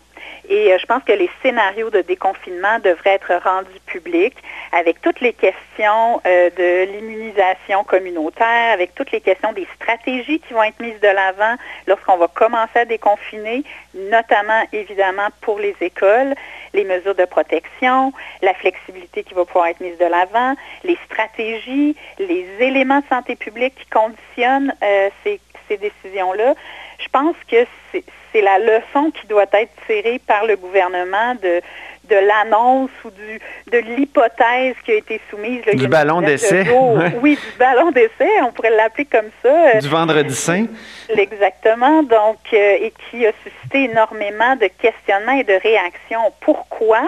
Et 0.50 0.74
euh, 0.74 0.78
je 0.78 0.86
pense 0.86 1.04
que 1.04 1.14
les 1.14 1.30
scénarios 1.42 1.90
de 1.90 2.02
déconfinement 2.02 2.80
devraient 2.80 3.16
être 3.16 3.34
rendus 3.44 3.80
publics 3.86 4.36
avec 4.72 5.02
toutes 5.02 5.22
les 5.22 5.34
questions 5.34 6.22
euh, 6.26 6.50
de 6.50 6.92
l'immunisation 6.92 7.84
communautaire, 7.84 8.74
avec 8.74 8.94
toutes 8.96 9.12
les 9.12 9.22
questions 9.22 9.54
des 9.54 9.68
stratégies 9.76 10.40
qui 10.40 10.54
vont 10.54 10.64
être 10.64 10.80
mises 10.80 11.00
de 11.00 11.08
l'avant 11.08 11.56
lorsqu'on 11.88 12.18
va 12.18 12.28
commencer 12.28 12.80
à 12.80 12.86
déconfiner, 12.86 13.64
notamment 13.94 14.64
évidemment 14.74 15.30
pour 15.42 15.60
les 15.60 15.76
écoles, 15.80 16.36
les 16.74 16.84
mesures 16.84 17.16
de 17.16 17.26
protection, 17.26 18.12
la 18.42 18.54
flexibilité 18.54 19.24
qui 19.24 19.34
va 19.34 19.46
pouvoir 19.46 19.68
être 19.68 19.80
mise 19.80 19.98
de 19.98 20.06
l'avant, 20.06 20.56
les 20.84 20.98
stratégies, 21.06 21.96
les 22.20 22.48
éléments 22.60 23.00
de 23.00 23.06
santé 23.08 23.36
publique 23.36 23.76
qui 23.76 23.86
conditionnent 23.90 24.74
euh, 24.84 25.10
ces, 25.24 25.40
ces 25.70 25.78
décisions-là. 25.78 26.56
Je 27.00 27.08
pense 27.10 27.36
que 27.50 27.66
c'est 27.92 28.04
c'est 28.34 28.42
la 28.42 28.58
leçon 28.60 29.12
qui 29.12 29.26
doit 29.28 29.46
être 29.54 29.72
tirée 29.86 30.20
par 30.28 30.46
le 30.46 30.56
gouvernement 30.58 31.36
de, 31.36 31.62
de 32.10 32.16
l'annonce 32.16 32.90
ou 33.06 33.12
du, 33.12 33.40
de 33.72 33.78
l'hypothèse 33.78 34.76
qui 34.84 34.92
a 34.92 34.96
été 34.96 35.22
soumise. 35.30 35.66
là, 35.66 35.74
Du 35.74 35.88
ballon 35.88 36.20
d'essai, 36.22 36.68
ouais. 36.70 37.14
Oui, 37.22 37.36
du 37.36 37.58
ballon 37.58 37.92
d'essai, 37.92 38.30
on 38.42 38.52
pourrait 38.52 38.72
l'appeler 38.72 39.06
comme 39.06 39.30
ça. 39.42 39.80
Du 39.80 39.88
vendredi 39.88 40.34
saint? 40.36 40.66
Exactement, 41.10 42.04
donc, 42.04 42.40
euh, 42.54 42.78
et 42.82 42.92
qui 43.10 43.26
a 43.26 43.32
suscité 43.44 43.84
énormément 43.86 44.56
de 44.56 44.68
questionnements 44.82 45.38
et 45.40 45.44
de 45.44 45.54
réactions. 45.62 46.34
Pourquoi? 46.42 47.02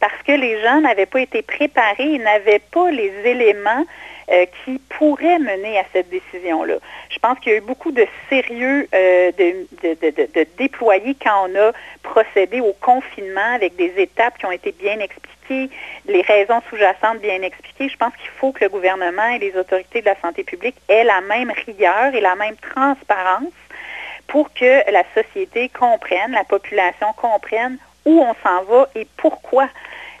Parce 0.00 0.22
que 0.24 0.32
les 0.32 0.60
gens 0.62 0.80
n'avaient 0.80 1.06
pas 1.06 1.20
été 1.20 1.42
préparés, 1.42 2.04
ils 2.04 2.22
n'avaient 2.22 2.62
pas 2.72 2.90
les 2.90 3.12
éléments 3.24 3.84
euh, 4.30 4.46
qui 4.64 4.78
pourraient 4.90 5.38
mener 5.38 5.78
à 5.78 5.84
cette 5.92 6.10
décision-là. 6.10 6.74
Je 7.08 7.18
pense 7.18 7.38
qu'il 7.38 7.52
y 7.52 7.54
a 7.54 7.58
eu 7.58 7.62
beaucoup 7.62 7.92
de 7.92 8.06
sérieux 8.28 8.86
euh, 8.94 9.32
de, 9.32 9.66
de, 9.82 9.94
de, 9.94 10.28
de, 10.34 10.46
déployer 10.58 11.16
quand 11.22 11.48
on 11.48 11.56
a 11.58 11.72
procédé 12.02 12.60
au 12.60 12.74
confinement 12.80 13.54
avec 13.54 13.76
des 13.76 13.92
étapes 13.96 14.36
qui 14.38 14.46
ont 14.46 14.52
été 14.52 14.72
bien 14.72 14.98
expliquées, 15.00 15.70
les 16.06 16.20
raisons 16.22 16.60
sous-jacentes 16.68 17.20
bien 17.20 17.40
expliquées. 17.42 17.88
Je 17.88 17.96
pense 17.96 18.14
qu'il 18.16 18.30
faut 18.38 18.52
que 18.52 18.64
le 18.64 18.70
gouvernement 18.70 19.28
et 19.28 19.38
les 19.38 19.56
autorités 19.56 20.00
de 20.00 20.06
la 20.06 20.20
santé 20.20 20.44
publique 20.44 20.76
aient 20.88 21.04
la 21.04 21.20
même 21.22 21.52
rigueur 21.66 22.14
et 22.14 22.20
la 22.20 22.36
même 22.36 22.56
transparence 22.56 23.52
pour 24.26 24.52
que 24.52 24.90
la 24.92 25.04
société 25.14 25.70
comprenne, 25.70 26.32
la 26.32 26.44
population 26.44 27.06
comprenne 27.16 27.78
où 28.04 28.20
on 28.20 28.34
s'en 28.42 28.62
va 28.64 28.88
et 28.94 29.06
pourquoi. 29.16 29.68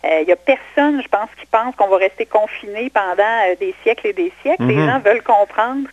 Il 0.04 0.26
n'y 0.26 0.32
a 0.32 0.36
personne, 0.36 1.02
je 1.02 1.08
pense, 1.08 1.28
qui 1.40 1.46
pense 1.46 1.74
qu'on 1.76 1.88
va 1.88 1.96
rester 1.96 2.24
confiné 2.26 2.90
pendant 2.90 3.22
euh, 3.48 3.54
des 3.58 3.74
siècles 3.82 4.06
et 4.08 4.12
des 4.12 4.32
siècles. 4.42 4.64
Les 4.64 4.76
Mhm. 4.76 4.86
gens 4.86 4.98
veulent 5.00 5.22
comprendre 5.22 5.88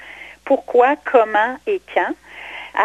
pourquoi, 0.45 0.95
comment 1.11 1.57
et 1.65 1.81
quand. 1.93 2.13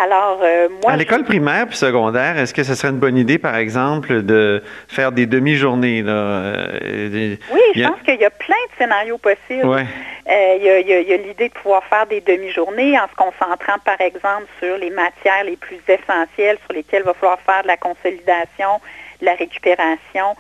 Alors, 0.03 0.39
euh, 0.43 0.69
moi... 0.83 0.93
à 0.93 0.97
l'école 0.97 1.21
je- 1.21 1.25
primaire 1.25 1.67
puis 1.67 1.77
secondaire, 1.77 2.39
est-ce 2.39 2.55
que 2.55 2.63
ce 2.63 2.75
serait 2.77 2.93
une 2.93 3.01
bonne 3.01 3.17
idée, 3.19 3.39
par 3.39 3.57
exemple, 3.57 4.23
de 4.23 4.63
faire 4.89 5.11
des 5.11 5.27
demi-journées? 5.27 6.05
euh, 6.07 7.09
des- 7.11 7.39
Oui, 7.51 7.61
je 7.75 7.83
a- 7.83 7.89
pense 7.89 8.01
qu'il 8.03 8.21
y 8.21 8.25
a 8.25 8.31
plein 8.31 8.55
de 8.71 8.77
scénarios 8.79 9.19
possibles. 9.19 9.67
Ouais. 9.67 9.85
Euh, 10.29 10.57
il 10.59 10.87
y 11.09 11.13
a 11.13 11.17
l'idée 11.17 11.49
de 11.49 11.55
pouvoir 11.55 11.83
faire 11.85 12.07
des 12.07 12.21
demi-journées 12.21 12.99
en 13.01 13.09
se 13.09 13.15
concentrant, 13.17 13.79
par 13.85 14.01
exemple, 14.01 14.47
sur 14.61 14.79
les 14.79 14.91
matières 14.91 15.43
les 15.45 15.57
plus 15.57 15.81
essentielles 15.89 16.59
sur 16.65 16.73
lesquelles 16.73 17.03
il 17.03 17.07
va 17.07 17.15
falloir 17.15 17.41
faire 17.41 17.63
de 17.63 17.67
la 17.69 17.77
consolidation, 17.77 18.81
de 19.21 19.27
la 19.27 19.35
récupération, 19.35 20.37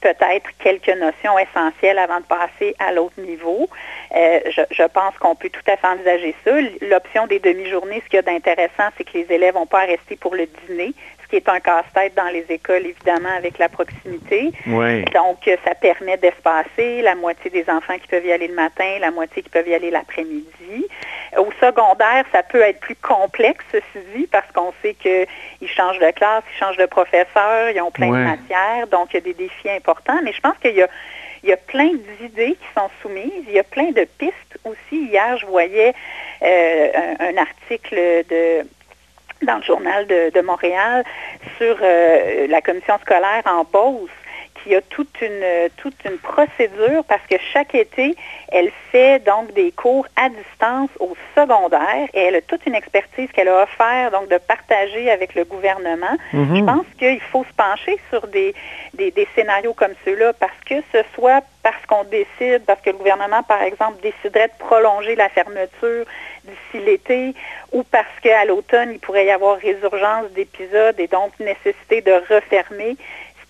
peut-être 0.00 0.50
quelques 0.58 0.88
notions 0.88 1.38
essentielles 1.38 1.98
avant 1.98 2.20
de 2.20 2.26
passer 2.26 2.74
à 2.78 2.92
l'autre 2.92 3.20
niveau. 3.20 3.68
Euh, 4.14 4.40
je 4.70 4.86
pense 4.88 5.16
qu'on 5.18 5.34
peut 5.34 5.50
tout 5.50 5.70
à 5.70 5.76
fait 5.76 5.86
envisager 5.86 6.34
ça. 6.44 6.52
L'option 6.82 7.26
des 7.26 7.38
demi-journées, 7.38 8.02
ce 8.04 8.10
qu'il 8.10 8.16
y 8.16 8.18
a 8.18 8.22
d'intéressant, 8.22 8.88
c'est 8.96 9.04
que 9.04 9.18
les 9.18 9.26
élèves 9.30 9.54
n'ont 9.54 9.66
pas 9.66 9.82
à 9.82 9.86
rester 9.86 10.16
pour 10.16 10.34
le 10.34 10.46
dîner, 10.66 10.92
ce 11.24 11.28
qui 11.30 11.36
est 11.36 11.48
un 11.48 11.60
casse-tête 11.60 12.14
dans 12.14 12.28
les 12.28 12.44
écoles, 12.50 12.86
évidemment, 12.86 13.34
avec 13.36 13.58
la 13.58 13.68
proximité. 13.68 14.52
Donc, 14.66 15.48
euh, 15.48 15.56
ça 15.64 15.74
permet 15.74 16.16
d'espacer 16.18 17.02
la 17.02 17.14
moitié 17.14 17.50
des 17.50 17.68
enfants 17.68 17.98
qui 17.98 18.06
peuvent 18.08 18.24
y 18.26 18.32
aller 18.32 18.48
le 18.48 18.54
matin, 18.54 18.98
la 19.00 19.10
moitié 19.10 19.42
qui 19.42 19.48
peuvent 19.50 19.68
y 19.68 19.74
aller 19.74 19.90
l'après-midi. 19.90 20.86
Au 21.36 21.48
secondaire, 21.60 22.24
ça 22.32 22.42
peut 22.42 22.60
être 22.62 22.80
plus 22.80 22.94
complexe, 22.96 23.64
ceci 23.72 24.04
dit, 24.14 24.26
parce 24.30 24.50
qu'on 24.52 24.72
sait 24.82 24.94
qu'ils 24.94 25.68
changent 25.68 25.98
de 25.98 26.10
classe, 26.12 26.44
ils 26.54 26.58
changent 26.58 26.76
de 26.76 26.86
professeur, 26.86 27.70
ils 27.74 27.80
ont 27.80 27.90
plein 27.90 28.10
Ouais. 28.10 28.18
de 28.20 28.24
matières, 28.24 28.86
donc 28.88 29.08
il 29.12 29.14
y 29.14 29.18
a 29.18 29.20
des 29.22 29.34
défis 29.34 29.70
importants. 29.70 30.20
Mais 30.22 30.32
je 30.32 30.40
pense 30.40 30.56
qu'il 30.58 30.74
y 30.74 30.82
a, 30.82 30.88
il 31.42 31.48
y 31.48 31.52
a 31.52 31.56
plein 31.56 31.90
d'idées 32.20 32.52
qui 32.52 32.66
sont 32.76 32.88
soumises, 33.02 33.44
il 33.48 33.52
y 33.54 33.58
a 33.58 33.64
plein 33.64 33.90
de 33.90 34.04
pistes 34.18 34.58
aussi. 34.64 35.06
Hier, 35.10 35.36
je 35.38 35.46
voyais 35.46 35.92
euh, 36.42 36.88
un, 37.18 37.34
un 37.34 37.36
article 37.38 37.96
de 38.28 38.66
dans 39.42 39.56
le 39.56 39.62
journal 39.62 40.06
de, 40.06 40.40
Montréal 40.40 41.04
sur 41.58 41.76
euh, 41.82 42.46
la 42.48 42.60
commission 42.60 42.98
scolaire 43.00 43.42
en 43.46 43.64
Beauce 44.54 44.64
qui 44.64 44.74
a 44.74 44.80
toute 44.82 45.20
une 45.20 45.68
toute 45.76 46.04
une 46.04 46.18
procédure 46.18 47.04
parce 47.08 47.22
que 47.28 47.36
chaque 47.52 47.74
été, 47.74 48.16
elle 48.48 48.70
fait 48.90 49.18
donc 49.24 49.52
des 49.54 49.72
cours 49.72 50.06
à 50.16 50.28
distance 50.28 50.90
au 51.00 51.14
secondaire 51.34 52.08
et 52.14 52.20
elle 52.20 52.36
a 52.36 52.40
toute 52.42 52.66
une 52.66 52.74
expertise 52.74 53.30
qu'elle 53.32 53.48
a 53.48 53.62
offert 53.62 54.10
donc 54.10 54.28
de 54.28 54.38
partager 54.38 55.10
avec 55.10 55.34
le 55.34 55.44
gouvernement. 55.44 56.16
Mhm. 56.32 56.56
Je 56.56 56.64
pense 56.64 56.86
qu'il 56.98 57.20
faut 57.20 57.44
se 57.44 57.54
pencher 57.54 57.98
sur 58.10 58.26
des, 58.28 58.54
des, 58.94 59.10
des 59.10 59.28
scénarios 59.34 59.74
comme 59.74 59.94
ceux-là 60.04 60.32
parce 60.34 60.58
que 60.66 60.76
ce 60.92 60.98
soit 61.14 61.42
parce 61.64 61.86
qu'on 61.86 62.04
décide, 62.04 62.62
parce 62.66 62.80
que 62.82 62.90
le 62.90 62.98
gouvernement, 62.98 63.42
par 63.42 63.62
exemple, 63.62 63.98
déciderait 64.02 64.48
de 64.48 64.52
prolonger 64.58 65.16
la 65.16 65.30
fermeture 65.30 66.04
d'ici 66.44 66.84
l'été 66.84 67.34
ou 67.72 67.82
parce 67.84 68.20
qu'à 68.22 68.44
l'automne, 68.44 68.90
il 68.92 68.98
pourrait 68.98 69.24
y 69.26 69.30
avoir 69.30 69.56
résurgence 69.56 70.30
d'épisodes 70.32 70.94
et 70.98 71.06
donc 71.06 71.32
nécessité 71.40 72.02
de 72.02 72.12
refermer. 72.28 72.96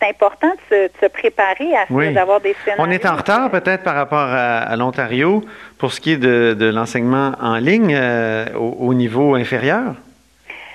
C'est 0.01 0.09
important 0.09 0.49
de 0.49 0.61
se, 0.69 0.87
de 0.89 0.93
se 1.01 1.07
préparer 1.07 1.75
à 1.77 1.85
Oui. 1.91 2.13
d'avoir 2.13 2.41
des 2.41 2.55
scénarios. 2.65 2.85
On 2.85 2.91
est 2.91 3.07
en 3.07 3.17
retard 3.17 3.51
peut-être 3.51 3.83
par 3.83 3.95
rapport 3.95 4.19
à, 4.19 4.59
à 4.59 4.77
l'Ontario 4.77 5.45
pour 5.79 5.93
ce 5.93 6.01
qui 6.01 6.13
est 6.13 6.17
de, 6.17 6.55
de 6.59 6.67
l'enseignement 6.67 7.33
en 7.41 7.57
ligne 7.57 7.95
euh, 7.95 8.47
au, 8.55 8.89
au 8.89 8.95
niveau 8.95 9.35
inférieur? 9.35 9.95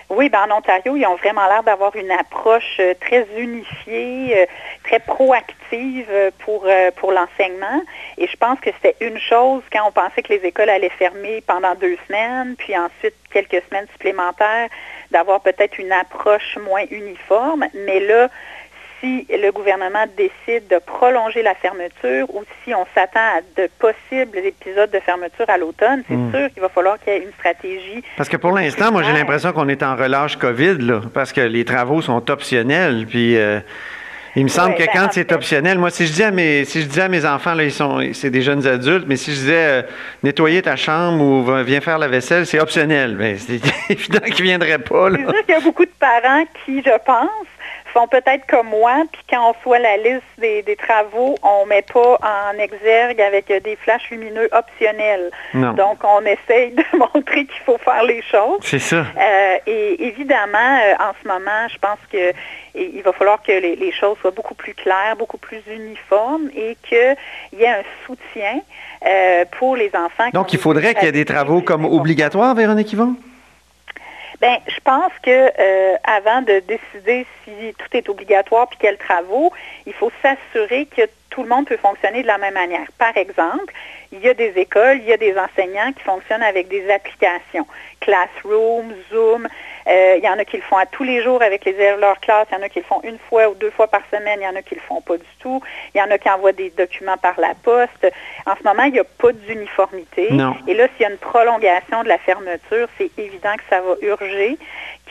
Oui, 0.09 0.27
ben 0.29 0.39
en 0.49 0.57
Ontario, 0.57 0.95
ils 0.95 1.05
ont 1.05 1.17
vraiment 1.17 1.47
l'air 1.47 1.61
d'avoir 1.61 1.95
une 1.95 2.09
approche 2.09 2.77
euh, 2.79 2.95
très 2.99 3.27
unifiée, 3.37 4.39
euh, 4.39 4.45
très 4.83 4.97
proactive 4.99 6.09
pour, 6.39 6.65
pour 6.95 7.11
l'enseignement. 7.11 7.83
Et 8.17 8.25
je 8.25 8.35
pense 8.35 8.59
que 8.59 8.71
c'était 8.81 8.95
une 9.05 9.19
chose 9.19 9.61
quand 9.71 9.81
on 9.87 9.91
pensait 9.91 10.23
que 10.23 10.33
les 10.33 10.43
écoles 10.47 10.71
allaient 10.71 10.89
fermer 10.89 11.43
pendant 11.45 11.75
deux 11.75 11.95
semaines, 12.07 12.55
puis 12.57 12.75
ensuite 12.75 13.13
quelques 13.31 13.61
semaines 13.69 13.85
supplémentaires, 13.91 14.69
d'avoir 15.11 15.41
peut-être 15.41 15.77
une 15.77 15.91
approche 15.91 16.57
moins 16.65 16.85
uniforme. 16.89 17.65
Mais 17.85 17.99
là, 17.99 18.29
si 19.01 19.25
le 19.29 19.51
gouvernement 19.51 20.05
décide 20.17 20.67
de 20.67 20.77
prolonger 20.85 21.41
la 21.41 21.55
fermeture 21.55 22.29
ou 22.35 22.43
si 22.63 22.73
on 22.73 22.85
s'attend 22.93 23.19
à 23.19 23.41
de 23.61 23.69
possibles 23.79 24.37
épisodes 24.39 24.91
de 24.91 24.99
fermeture 24.99 25.45
à 25.49 25.57
l'automne, 25.57 26.03
c'est 26.07 26.15
Mm. 26.15 26.31
sûr 26.31 26.49
qu'il 26.53 26.61
va 26.61 26.69
falloir 26.69 26.99
qu'il 26.99 27.13
y 27.13 27.15
ait 27.17 27.19
une 27.23 27.31
stratégie. 27.33 28.03
Parce 28.17 28.29
que 28.29 28.37
pour 28.37 28.51
l'instant, 28.51 28.91
moi, 28.91 29.03
j'ai 29.03 29.13
l'impression 29.13 29.51
qu'on 29.53 29.69
est 29.69 29.83
en 29.83 29.95
relâche 29.95 30.35
COVID, 30.37 30.77
là, 30.79 31.01
parce 31.13 31.31
que 31.33 31.41
les 31.41 31.63
travaux 31.65 32.01
sont 32.01 32.29
optionnels. 32.29 33.05
Puis, 33.09 33.37
euh, 33.37 33.59
il 34.35 34.43
me 34.43 34.49
semble 34.49 34.69
Ouais, 34.73 34.75
que 34.75 34.85
ben, 34.85 34.91
quand 34.93 35.07
c'est 35.11 35.27
fait- 35.27 35.33
optionnel, 35.35 35.79
moi, 35.79 35.89
si 35.89 36.05
je 36.05 36.13
dis 36.13 36.23
à 36.23 36.31
mes, 36.31 36.63
si 36.65 36.81
je 36.81 36.87
dis 36.87 37.01
à 37.01 37.07
mes 37.09 37.25
enfants, 37.25 37.55
là, 37.55 37.63
ils 37.63 37.71
sont, 37.71 37.99
c'est 38.13 38.29
des 38.29 38.41
jeunes 38.41 38.65
adultes, 38.67 39.05
mais 39.07 39.15
si 39.15 39.31
je 39.31 39.37
disais 39.37 39.55
euh, 39.55 39.81
nettoyer 40.23 40.61
ta 40.61 40.75
chambre 40.75 41.23
ou 41.23 41.63
viens 41.63 41.81
faire 41.81 41.97
la 41.97 42.07
vaisselle, 42.07 42.45
c'est 42.45 42.59
optionnel. 42.59 43.15
Ben, 43.17 43.37
c'est 43.39 43.59
évident 43.89 44.19
qu'ils 44.19 44.45
viendraient 44.45 44.77
pas. 44.77 45.09
C'est 45.11 45.21
sûr 45.21 45.45
qu'il 45.45 45.55
y 45.55 45.57
a 45.57 45.61
beaucoup 45.61 45.85
de 45.85 45.91
parents 45.99 46.43
qui, 46.65 46.81
je 46.83 46.97
pense, 47.05 47.47
font 47.89 48.07
peut-être 48.07 48.45
comme 48.47 48.69
moi, 48.69 49.03
puis 49.11 49.21
quand 49.29 49.51
on 49.51 49.53
soit 49.61 49.79
la 49.79 49.97
liste 49.97 50.23
des, 50.37 50.75
travaux, 50.75 51.35
on 51.43 51.65
ne 51.65 51.69
met 51.69 51.81
pas 51.81 52.19
en 52.21 52.57
exergue 52.57 53.21
avec 53.21 53.47
des 53.47 53.75
flashs 53.75 54.09
lumineux 54.11 54.49
optionnels. 54.51 55.31
Donc, 55.53 56.03
on 56.03 56.21
essaye 56.21 56.71
de 56.75 56.83
montrer 56.97 57.45
qu'il 57.45 57.61
faut 57.65 57.77
faire 57.77 58.03
les 58.03 58.21
choses. 58.21 58.59
C'est 58.61 58.79
ça. 58.79 59.05
Euh, 59.17 59.57
et 59.65 60.07
évidemment, 60.07 60.57
euh, 60.57 60.93
en 60.99 61.13
ce 61.21 61.27
moment, 61.27 61.67
je 61.71 61.77
pense 61.79 61.99
que 62.11 62.33
il 62.75 63.01
va 63.01 63.11
falloir 63.13 63.41
que 63.41 63.51
les, 63.51 63.91
choses 63.91 64.17
soient 64.21 64.31
beaucoup 64.31 64.53
plus 64.53 64.73
claires, 64.73 65.15
beaucoup 65.17 65.37
plus 65.37 65.61
uniformes 65.67 66.49
et 66.55 66.77
qu'il 66.87 67.15
y 67.59 67.63
ait 67.63 67.67
un 67.67 67.83
soutien 68.05 68.61
euh, 69.05 69.45
pour 69.57 69.75
les 69.75 69.91
enfants. 69.95 70.29
Donc, 70.33 70.53
il 70.53 70.59
faudrait 70.59 70.93
qu'il 70.93 71.05
y 71.05 71.07
ait 71.07 71.11
des 71.11 71.25
travaux 71.25 71.61
comme 71.61 71.85
obligatoires, 71.85 72.53
Véronique 72.55 72.93
Yvon? 72.93 73.15
Bien, 74.41 74.57
je 74.67 74.79
pense 74.85 75.11
que 75.21 75.29
euh, 75.29 75.95
avant 76.05 76.41
de 76.41 76.61
décider 76.61 77.25
si 77.43 77.73
tout 77.77 77.97
est 77.97 78.07
obligatoire 78.07 78.69
puis 78.69 78.77
quels 78.79 78.97
travaux, 78.97 79.51
il 79.85 79.93
faut 79.93 80.11
s'assurer 80.21 80.85
que 80.85 81.01
tout 81.29 81.43
le 81.43 81.49
monde 81.49 81.67
peut 81.67 81.77
fonctionner 81.77 82.21
de 82.21 82.27
la 82.27 82.37
même 82.37 82.53
manière. 82.53 82.87
Par 82.97 83.15
exemple, 83.17 83.73
il 84.13 84.19
y 84.19 84.29
a 84.29 84.33
des 84.33 84.53
écoles, 84.55 84.99
il 84.99 85.09
y 85.09 85.13
a 85.13 85.17
des 85.17 85.35
enseignants 85.37 85.91
qui 85.91 86.03
fonctionnent 86.03 86.43
avec 86.43 86.69
des 86.69 86.89
applications, 86.89 87.67
Classroom, 87.99 88.93
Zoom, 89.11 89.47
euh, 89.89 90.15
il 90.17 90.23
y 90.23 90.29
en 90.29 90.37
a 90.37 90.45
qui 90.45 90.57
le 90.57 90.63
font 90.63 90.77
à 90.77 90.85
tous 90.85 91.03
les 91.03 91.23
jours 91.23 91.41
avec 91.41 91.65
les 91.65 91.71
élèves 91.71 91.95
de 91.95 92.01
leur 92.01 92.19
classe. 92.19 92.47
Il 92.51 92.57
y 92.57 92.61
en 92.61 92.63
a 92.63 92.69
qui 92.69 92.79
le 92.79 92.85
font 92.85 93.01
une 93.03 93.17
fois 93.17 93.49
ou 93.49 93.55
deux 93.55 93.71
fois 93.71 93.87
par 93.87 94.01
semaine. 94.11 94.39
Il 94.41 94.43
y 94.43 94.47
en 94.47 94.55
a 94.55 94.61
qui 94.61 94.75
le 94.75 94.81
font 94.81 95.01
pas 95.01 95.17
du 95.17 95.23
tout. 95.39 95.61
Il 95.95 95.99
y 95.99 96.01
en 96.01 96.11
a 96.11 96.17
qui 96.17 96.29
envoient 96.29 96.51
des 96.51 96.69
documents 96.71 97.17
par 97.17 97.39
la 97.39 97.53
poste. 97.63 98.07
En 98.45 98.55
ce 98.55 98.63
moment, 98.63 98.83
il 98.83 98.93
n'y 98.93 98.99
a 98.99 99.03
pas 99.03 99.31
d'uniformité. 99.31 100.27
Et 100.67 100.73
là, 100.73 100.87
s'il 100.95 101.01
y 101.01 101.05
a 101.05 101.09
une 101.09 101.17
prolongation 101.17 102.03
de 102.03 102.07
la 102.07 102.17
fermeture, 102.19 102.87
c'est 102.97 103.11
évident 103.17 103.55
que 103.57 103.63
ça 103.69 103.81
va 103.81 103.95
urger 104.01 104.57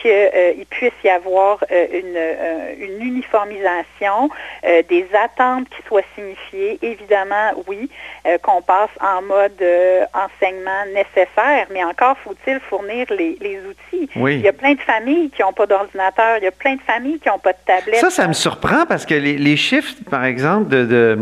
qu'il 0.01 0.11
euh, 0.11 0.53
puisse 0.71 0.93
y 1.05 1.09
avoir 1.09 1.59
euh, 1.71 1.87
une, 1.93 2.99
uniformisation, 3.01 4.31
des 4.89 5.07
attentes 5.15 5.69
qui 5.69 5.83
soient 5.87 6.03
signifiées. 6.15 6.79
Évidemment, 6.83 7.53
oui, 7.67 7.89
qu'on 8.43 8.63
passe 8.63 8.91
en 9.01 9.23
mode 9.23 9.63
enseignement 10.15 10.85
nécessaire, 10.95 11.67
mais 11.71 11.85
encore 11.85 12.17
faut-il 12.19 12.61
fournir 12.61 13.07
les, 13.11 13.61
outils. 13.69 14.09
Il 14.15 14.41
y 14.41 14.49
a 14.49 14.53
plein 14.53 14.75
de 14.75 14.81
familles 14.81 15.31
qui 15.31 15.43
n'ont 15.43 15.53
pas 15.53 15.67
d'ordinateur, 15.67 16.39
il 16.39 16.45
y 16.45 16.49
a 16.49 16.53
plein 16.53 16.77
de 16.77 16.83
familles 16.83 17.19
qui 17.19 17.29
n'ont 17.29 17.39
pas 17.39 17.53
de 17.53 17.59
tablette. 17.67 18.01
Ça, 18.01 18.11
ça 18.11 18.29
me 18.29 18.33
surprend 18.33 18.87
parce 18.87 19.07
que 19.07 19.15
les, 19.15 19.57
chiffres, 19.57 19.95
par 20.11 20.25
exemple, 20.25 20.69
de, 20.69 21.19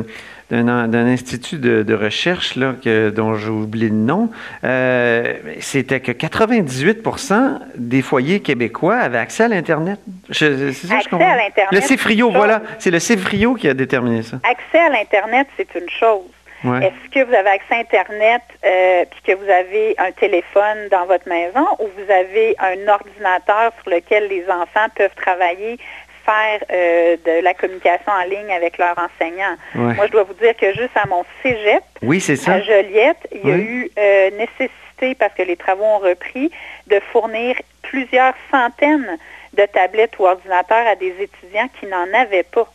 d'un, 0.51 0.95
institut 0.95 1.59
de, 1.59 1.95
recherche 1.95 2.57
là, 2.57 2.75
que, 2.83 3.11
dont 3.11 3.35
j'ai 3.35 3.49
oublié 3.49 3.89
le 3.89 3.95
nom, 3.95 4.31
euh, 4.65 5.35
c'était 5.61 6.01
que 6.01 6.13
98% 6.13 7.59
des 7.77 8.03
foyers 8.03 8.41
québécois 8.41 8.97
avaient 8.97 9.19
accès 9.19 9.45
à 9.45 9.49
l'Internet. 9.49 9.99
c'est 10.31 10.73
ça, 10.73 10.97
accès 10.97 11.15
à 11.15 11.37
l'Internet. 11.37 11.73
Le 11.73 11.81
CIFRIO, 11.81 12.31
voilà. 12.31 12.63
C'est 12.79 12.91
le 12.91 13.01
CIFRIO 13.01 13.55
qui 13.55 13.69
a 13.69 13.75
déterminé 13.75 14.23
ça. 14.23 14.39
Accès 14.49 14.79
à 14.79 14.91
l'Internet, 14.91 15.49
c'est 15.57 15.75
une 15.75 15.91
chose. 15.91 16.23
Est-ce 16.65 17.11
que 17.11 17.25
vous 17.25 17.35
avez 17.35 17.51
accès 17.51 17.75
à 17.75 17.79
Internet 17.79 18.43
euh, 18.65 19.05
puis 19.11 19.21
que 19.23 19.33
vous 19.39 19.49
avez 19.49 19.95
un 19.99 20.11
téléphone 20.13 20.89
dans 20.91 21.07
votre 21.07 21.29
maison 21.29 21.67
ou 21.79 21.85
vous 21.97 22.13
avez 22.13 22.57
un 22.59 22.89
ordinateur 22.89 23.73
sur 23.83 23.91
lequel 23.93 24.29
les 24.29 24.45
enfants 24.49 24.89
peuvent 24.97 25.15
travailler 25.15 25.79
faire 26.27 26.61
euh, 26.71 27.17
de 27.25 27.43
la 27.43 27.55
communication 27.55 28.13
en 28.13 28.25
ligne 28.25 28.53
avec 28.53 28.77
leurs 28.79 28.97
enseignants. 28.99 29.57
Moi, 29.75 30.07
je 30.07 30.13
dois 30.13 30.25
vous 30.25 30.35
dire 30.35 30.57
que 30.57 30.73
juste 30.75 30.97
à 30.97 31.07
mon 31.07 31.25
cégep, 31.43 31.83
oui, 32.03 32.21
ça. 32.21 32.53
à 32.53 32.61
Joliette, 32.61 33.29
il 33.33 33.49
y 33.49 33.53
a 33.53 33.57
eu 33.57 33.91
euh, 33.99 34.31
nécessité, 34.33 35.15
parce 35.19 35.33
que 35.35 35.43
les 35.43 35.57
travaux 35.57 35.85
ont 35.85 35.99
repris, 35.99 36.51
de 36.89 37.01
fournir 37.13 37.57
plusieurs 37.83 38.35
centaines 38.51 39.19
de 39.55 39.65
tablettes 39.67 40.19
ou 40.19 40.27
ordinateurs 40.27 40.87
à 40.87 40.97
des 40.97 41.15
étudiants 41.21 41.69
qui 41.81 41.87
n'en 41.87 42.13
avaient 42.13 42.43
pas. 42.43 42.69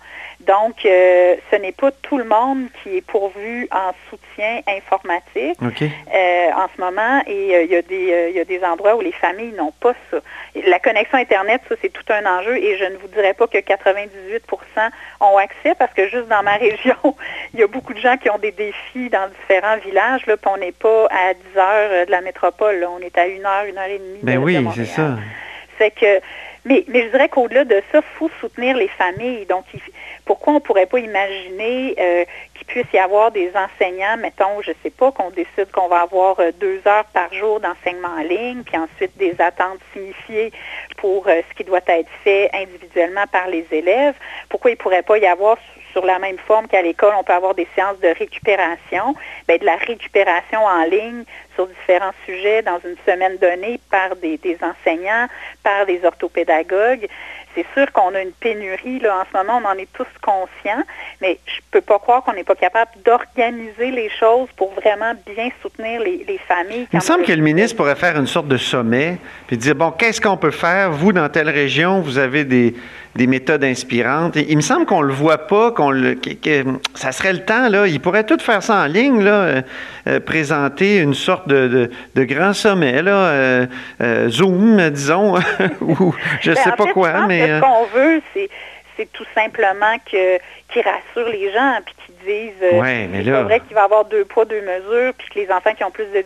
Donc, 0.47 0.85
euh, 0.85 1.35
ce 1.51 1.55
n'est 1.57 1.71
pas 1.71 1.91
tout 1.91 2.17
le 2.17 2.23
monde 2.23 2.67
qui 2.81 2.97
est 2.97 3.05
pourvu 3.05 3.67
en 3.71 3.91
soutien 4.09 4.61
informatique 4.67 5.57
euh, 5.61 6.49
en 6.55 6.67
ce 6.75 6.81
moment 6.81 7.21
et 7.27 7.55
euh, 7.55 7.63
il, 7.63 7.71
y 7.71 7.75
a 7.75 7.81
des, 7.81 8.29
il 8.29 8.35
y 8.35 8.39
a 8.39 8.45
des 8.45 8.63
endroits 8.63 8.95
où 8.95 9.01
les 9.01 9.11
familles 9.11 9.53
n'ont 9.57 9.73
pas 9.79 9.93
ça. 10.09 10.17
La 10.67 10.79
connexion 10.79 11.17
Internet, 11.17 11.61
ça, 11.69 11.75
c'est 11.81 11.89
tout 11.89 12.03
un 12.09 12.25
enjeu 12.25 12.57
et 12.57 12.77
je 12.77 12.85
ne 12.85 12.97
vous 12.97 13.07
dirais 13.09 13.33
pas 13.33 13.47
que 13.47 13.57
98% 13.57 14.41
ont 15.19 15.37
accès 15.37 15.75
parce 15.77 15.93
que 15.93 16.07
juste 16.07 16.27
dans 16.27 16.43
ma 16.43 16.55
région, 16.57 17.15
il 17.53 17.59
y 17.59 17.63
a 17.63 17.67
beaucoup 17.67 17.93
de 17.93 17.99
gens 17.99 18.17
qui 18.17 18.29
ont 18.29 18.39
des 18.39 18.51
défis 18.51 19.09
dans 19.09 19.29
différents 19.29 19.77
villages. 19.77 20.25
Là, 20.25 20.37
puis 20.37 20.51
on 20.53 20.57
n'est 20.57 20.71
pas 20.71 21.07
à 21.11 21.33
10 21.33 21.57
heures 21.57 22.05
de 22.05 22.11
la 22.11 22.21
métropole. 22.21 22.87
On 22.89 22.99
est 22.99 23.17
à 23.17 23.27
une 23.27 23.45
heure, 23.45 23.65
une 23.65 23.77
heure 23.77 23.85
et 23.85 23.99
demie. 23.99 24.19
Ben 24.23 24.37
oui, 24.37 24.57
c'est 24.75 24.85
ça. 24.85 25.17
C'est 25.77 25.91
que 25.91 26.21
mais, 26.65 26.85
mais 26.87 27.05
je 27.05 27.09
dirais 27.09 27.29
qu'au-delà 27.29 27.65
de 27.65 27.81
ça, 27.91 27.99
il 27.99 28.17
faut 28.17 28.29
soutenir 28.39 28.77
les 28.77 28.87
familles. 28.87 29.45
Donc, 29.47 29.65
pourquoi 30.31 30.53
on 30.53 30.55
ne 30.55 30.61
pourrait 30.61 30.85
pas 30.85 30.99
imaginer 30.99 31.93
euh, 31.99 32.23
qu'il 32.55 32.65
puisse 32.65 32.85
y 32.93 32.97
avoir 32.97 33.31
des 33.31 33.51
enseignants, 33.53 34.15
mettons, 34.15 34.61
je 34.61 34.69
ne 34.69 34.75
sais 34.81 34.89
pas, 34.89 35.11
qu'on 35.11 35.29
décide 35.29 35.69
qu'on 35.73 35.89
va 35.89 36.03
avoir 36.03 36.39
euh, 36.39 36.53
deux 36.57 36.79
heures 36.87 37.03
par 37.13 37.33
jour 37.33 37.59
d'enseignement 37.59 38.07
en 38.17 38.23
ligne, 38.23 38.63
puis 38.63 38.77
ensuite 38.77 39.11
des 39.17 39.35
attentes 39.39 39.79
signifiées 39.91 40.53
pour 40.95 41.27
euh, 41.27 41.41
ce 41.49 41.53
qui 41.53 41.65
doit 41.65 41.81
être 41.85 42.09
fait 42.23 42.49
individuellement 42.53 43.25
par 43.29 43.49
les 43.49 43.67
élèves. 43.71 44.15
Pourquoi 44.47 44.71
il 44.71 44.75
ne 44.75 44.79
pourrait 44.79 45.03
pas 45.03 45.17
y 45.17 45.25
avoir 45.25 45.57
sur 45.91 46.05
la 46.05 46.19
même 46.19 46.37
forme 46.37 46.67
qu'à 46.67 46.81
l'école, 46.81 47.13
on 47.19 47.23
peut 47.23 47.33
avoir 47.33 47.53
des 47.53 47.67
séances 47.75 47.99
de 47.99 48.07
récupération, 48.07 49.15
bien, 49.47 49.57
de 49.57 49.65
la 49.65 49.75
récupération 49.75 50.63
en 50.63 50.83
ligne 50.85 51.23
sur 51.55 51.67
différents 51.67 52.13
sujets 52.25 52.61
dans 52.61 52.79
une 52.79 52.95
semaine 53.05 53.37
donnée 53.37 53.79
par 53.89 54.15
des, 54.15 54.39
enseignants, 54.61 55.27
par 55.63 55.85
des 55.85 56.03
orthopédagogues. 56.05 57.07
C'est 57.55 57.65
sûr 57.73 57.91
qu'on 57.91 58.13
a 58.15 58.21
une 58.21 58.31
pénurie, 58.31 58.99
là, 58.99 59.21
en 59.21 59.25
ce 59.31 59.37
moment, 59.37 59.61
on 59.63 59.67
en 59.67 59.77
est 59.77 59.91
tous 59.93 60.07
conscients, 60.21 60.83
mais 61.21 61.39
je 61.45 61.57
ne 61.57 61.61
peux 61.71 61.81
pas 61.81 61.99
croire 61.99 62.23
qu'on 62.23 62.33
n'est 62.33 62.43
pas 62.43 62.55
capable 62.55 62.91
d'organiser 63.05 63.91
les 63.91 64.09
choses 64.09 64.47
pour 64.55 64.73
vraiment 64.73 65.13
bien 65.35 65.49
soutenir 65.61 66.01
les, 66.01 66.39
familles. 66.47 66.87
Il 66.91 66.95
me 66.95 67.01
semble 67.01 67.23
que 67.23 67.31
le 67.33 67.41
ministre 67.41 67.77
pourrait 67.77 67.95
faire 67.95 68.17
une 68.17 68.27
sorte 68.27 68.47
de 68.47 68.57
sommet, 68.57 69.17
puis 69.47 69.57
dire, 69.57 69.75
bon, 69.75 69.91
qu'est-ce 69.91 70.21
qu'on 70.21 70.37
peut 70.37 70.51
faire? 70.51 70.91
Vous, 70.91 71.11
dans 71.11 71.29
telle 71.29 71.49
région, 71.49 72.01
vous 72.01 72.17
avez 72.17 72.45
des, 72.45 72.73
des 73.15 73.27
méthodes 73.27 73.63
inspirantes. 73.63 74.35
il 74.35 74.55
me 74.55 74.61
semble 74.61 74.85
qu'on 74.85 75.01
le 75.01 75.13
voit 75.13 75.47
pas, 75.47 75.71
qu'on 75.71 75.91
le, 75.91 76.15
que, 76.15 76.63
ça 76.95 77.11
serait 77.11 77.33
le 77.33 77.43
temps 77.43 77.67
là. 77.69 77.87
Il 77.87 77.99
pourrait 77.99 78.23
tout 78.23 78.39
faire 78.39 78.63
ça 78.63 78.83
en 78.83 78.85
ligne 78.85 79.21
là, 79.21 79.31
euh, 79.31 79.61
euh, 80.07 80.19
présenter 80.19 80.97
une 80.97 81.13
sorte 81.13 81.47
de, 81.47 81.89
de, 82.15 82.23
grand 82.23 82.53
sommet 82.53 83.01
là, 83.01 83.67
euh, 84.01 84.29
Zoom, 84.29 84.89
disons, 84.91 85.35
ou 85.81 86.15
je 86.41 86.51
ne 86.51 86.55
ben, 86.55 86.63
sais 86.63 86.71
pas 86.71 86.85
quoi. 86.87 87.27
mais 87.27 87.47
ce 87.47 87.61
qu'on 87.61 87.85
veut, 87.85 88.21
c'est 88.33 88.49
c'est 88.97 89.11
tout 89.13 89.25
simplement 89.33 89.97
que 90.09 90.37
qui 90.71 90.81
rassure 90.81 91.29
les 91.29 91.51
gens 91.51 91.79
puis 91.85 91.95
qui 92.05 92.25
disent 92.25 92.79
ouais, 92.79 93.07
mais 93.11 93.23
là... 93.23 93.43
vrai 93.43 93.59
qu'il 93.61 93.73
va 93.73 93.81
y 93.81 93.85
avoir 93.85 94.05
deux 94.05 94.25
poids 94.25 94.45
deux 94.45 94.61
mesures 94.61 95.13
puis 95.17 95.27
que 95.29 95.39
les 95.39 95.51
enfants 95.51 95.73
qui 95.75 95.83
ont 95.83 95.91
plus 95.91 96.05
de 96.05 96.23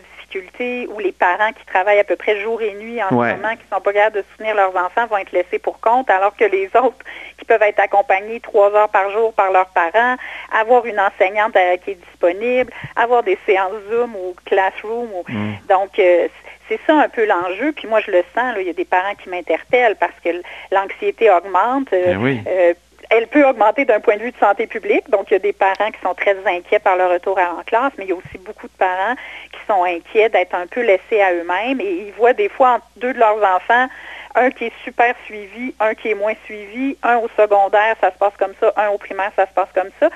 ou 0.88 0.98
les 0.98 1.12
parents 1.12 1.52
qui 1.52 1.64
travaillent 1.66 2.00
à 2.00 2.04
peu 2.04 2.16
près 2.16 2.40
jour 2.40 2.60
et 2.62 2.74
nuit 2.74 3.02
en 3.02 3.08
ce 3.08 3.14
moment, 3.14 3.54
qui 3.56 3.64
ne 3.70 3.76
sont 3.76 3.80
pas 3.80 3.92
capables 3.92 4.16
de 4.16 4.24
soutenir 4.32 4.54
leurs 4.54 4.76
enfants, 4.76 5.06
vont 5.06 5.18
être 5.18 5.32
laissés 5.32 5.58
pour 5.58 5.80
compte, 5.80 6.10
alors 6.10 6.36
que 6.36 6.44
les 6.44 6.66
autres 6.76 7.04
qui 7.38 7.44
peuvent 7.44 7.62
être 7.62 7.80
accompagnés 7.80 8.40
trois 8.40 8.72
heures 8.74 8.88
par 8.88 9.10
jour 9.10 9.32
par 9.32 9.52
leurs 9.52 9.68
parents, 9.68 10.16
avoir 10.52 10.86
une 10.86 11.00
enseignante 11.00 11.56
euh, 11.56 11.76
qui 11.78 11.92
est 11.92 12.00
disponible, 12.10 12.72
avoir 12.96 13.22
des 13.22 13.38
séances 13.46 13.72
Zoom 13.90 14.14
ou 14.16 14.34
Classroom. 14.44 15.08
Mm. 15.28 15.52
Donc, 15.68 15.98
euh, 15.98 16.28
c'est 16.68 16.80
ça 16.86 16.94
un 17.00 17.08
peu 17.08 17.26
l'enjeu. 17.26 17.72
Puis 17.72 17.86
moi, 17.88 18.00
je 18.00 18.10
le 18.10 18.24
sens, 18.34 18.54
il 18.58 18.66
y 18.66 18.70
a 18.70 18.72
des 18.72 18.84
parents 18.84 19.14
qui 19.14 19.28
m'interpellent 19.28 19.96
parce 19.96 20.18
que 20.24 20.30
l'anxiété 20.72 21.30
augmente. 21.30 21.92
Euh, 21.92 22.14
ben 22.14 22.74
elle 23.10 23.26
peut 23.28 23.44
augmenter 23.46 23.84
d'un 23.84 24.00
point 24.00 24.16
de 24.16 24.22
vue 24.22 24.32
de 24.32 24.38
santé 24.38 24.66
publique. 24.66 25.08
Donc, 25.10 25.30
il 25.30 25.34
y 25.34 25.36
a 25.36 25.40
des 25.40 25.52
parents 25.52 25.90
qui 25.90 26.00
sont 26.02 26.14
très 26.14 26.36
inquiets 26.46 26.78
par 26.78 26.96
le 26.96 27.06
retour 27.06 27.38
en 27.38 27.62
classe, 27.62 27.92
mais 27.98 28.04
il 28.04 28.10
y 28.10 28.12
a 28.12 28.16
aussi 28.16 28.38
beaucoup 28.38 28.66
de 28.66 28.76
parents 28.78 29.14
qui 29.52 29.60
sont 29.66 29.84
inquiets 29.84 30.28
d'être 30.28 30.54
un 30.54 30.66
peu 30.66 30.82
laissés 30.82 31.20
à 31.20 31.32
eux-mêmes 31.32 31.80
et 31.80 32.06
ils 32.06 32.12
voient 32.12 32.32
des 32.32 32.48
fois 32.48 32.74
entre 32.74 32.86
deux 32.96 33.12
de 33.12 33.18
leurs 33.18 33.42
enfants 33.42 33.88
un 34.36 34.50
qui 34.50 34.64
est 34.66 34.72
super 34.84 35.14
suivi, 35.24 35.74
un 35.80 35.94
qui 35.94 36.10
est 36.10 36.14
moins 36.14 36.34
suivi, 36.44 36.96
un 37.02 37.16
au 37.16 37.28
secondaire, 37.36 37.96
ça 38.00 38.12
se 38.12 38.18
passe 38.18 38.34
comme 38.38 38.52
ça, 38.60 38.72
un 38.76 38.88
au 38.88 38.98
primaire, 38.98 39.32
ça 39.34 39.46
se 39.46 39.52
passe 39.52 39.70
comme 39.74 39.90
ça. 39.98 40.10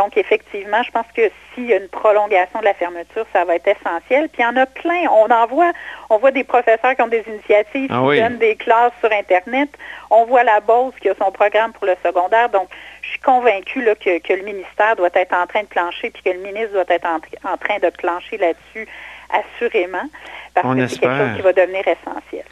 Donc, 0.00 0.16
effectivement, 0.16 0.82
je 0.82 0.90
pense 0.92 1.04
que 1.14 1.30
s'il 1.52 1.66
y 1.66 1.74
a 1.74 1.76
une 1.76 1.88
prolongation 1.88 2.58
de 2.60 2.64
la 2.64 2.72
fermeture, 2.72 3.26
ça 3.34 3.44
va 3.44 3.56
être 3.56 3.68
essentiel. 3.68 4.30
Puis 4.30 4.40
il 4.40 4.44
y 4.44 4.46
en 4.46 4.56
a 4.56 4.64
plein. 4.64 5.02
On 5.10 5.30
en 5.30 5.46
voit, 5.46 5.72
on 6.08 6.16
voit 6.16 6.30
des 6.30 6.42
professeurs 6.42 6.96
qui 6.96 7.02
ont 7.02 7.08
des 7.08 7.22
initiatives, 7.28 7.90
ah 7.90 8.02
qui 8.10 8.18
donnent 8.18 8.38
des 8.38 8.56
classes 8.56 8.94
sur 9.00 9.12
Internet. 9.12 9.68
On 10.10 10.24
voit 10.24 10.42
la 10.42 10.60
Beauce 10.60 10.94
qui 11.02 11.10
a 11.10 11.14
son 11.16 11.30
programme 11.30 11.74
pour 11.74 11.84
le 11.84 11.96
secondaire. 12.02 12.48
Donc, 12.48 12.70
je 13.02 13.10
suis 13.10 13.20
convaincue 13.20 13.84
que, 14.00 14.32
le 14.32 14.42
ministère 14.42 14.96
doit 14.96 15.10
être 15.12 15.34
en 15.34 15.46
train 15.46 15.64
de 15.64 15.68
plancher, 15.68 16.08
puis 16.08 16.22
que 16.22 16.30
le 16.30 16.40
ministre 16.40 16.72
doit 16.72 16.88
être 16.88 17.06
en, 17.06 17.58
train 17.58 17.78
de 17.78 17.90
plancher 17.90 18.38
là-dessus, 18.38 18.88
assurément, 19.28 20.08
parce 20.54 20.74
que 20.74 20.86
c'est 20.86 20.98
quelque 20.98 21.18
chose 21.18 21.36
qui 21.36 21.42
va 21.42 21.52
devenir 21.52 21.86
essentiel. 21.86 22.44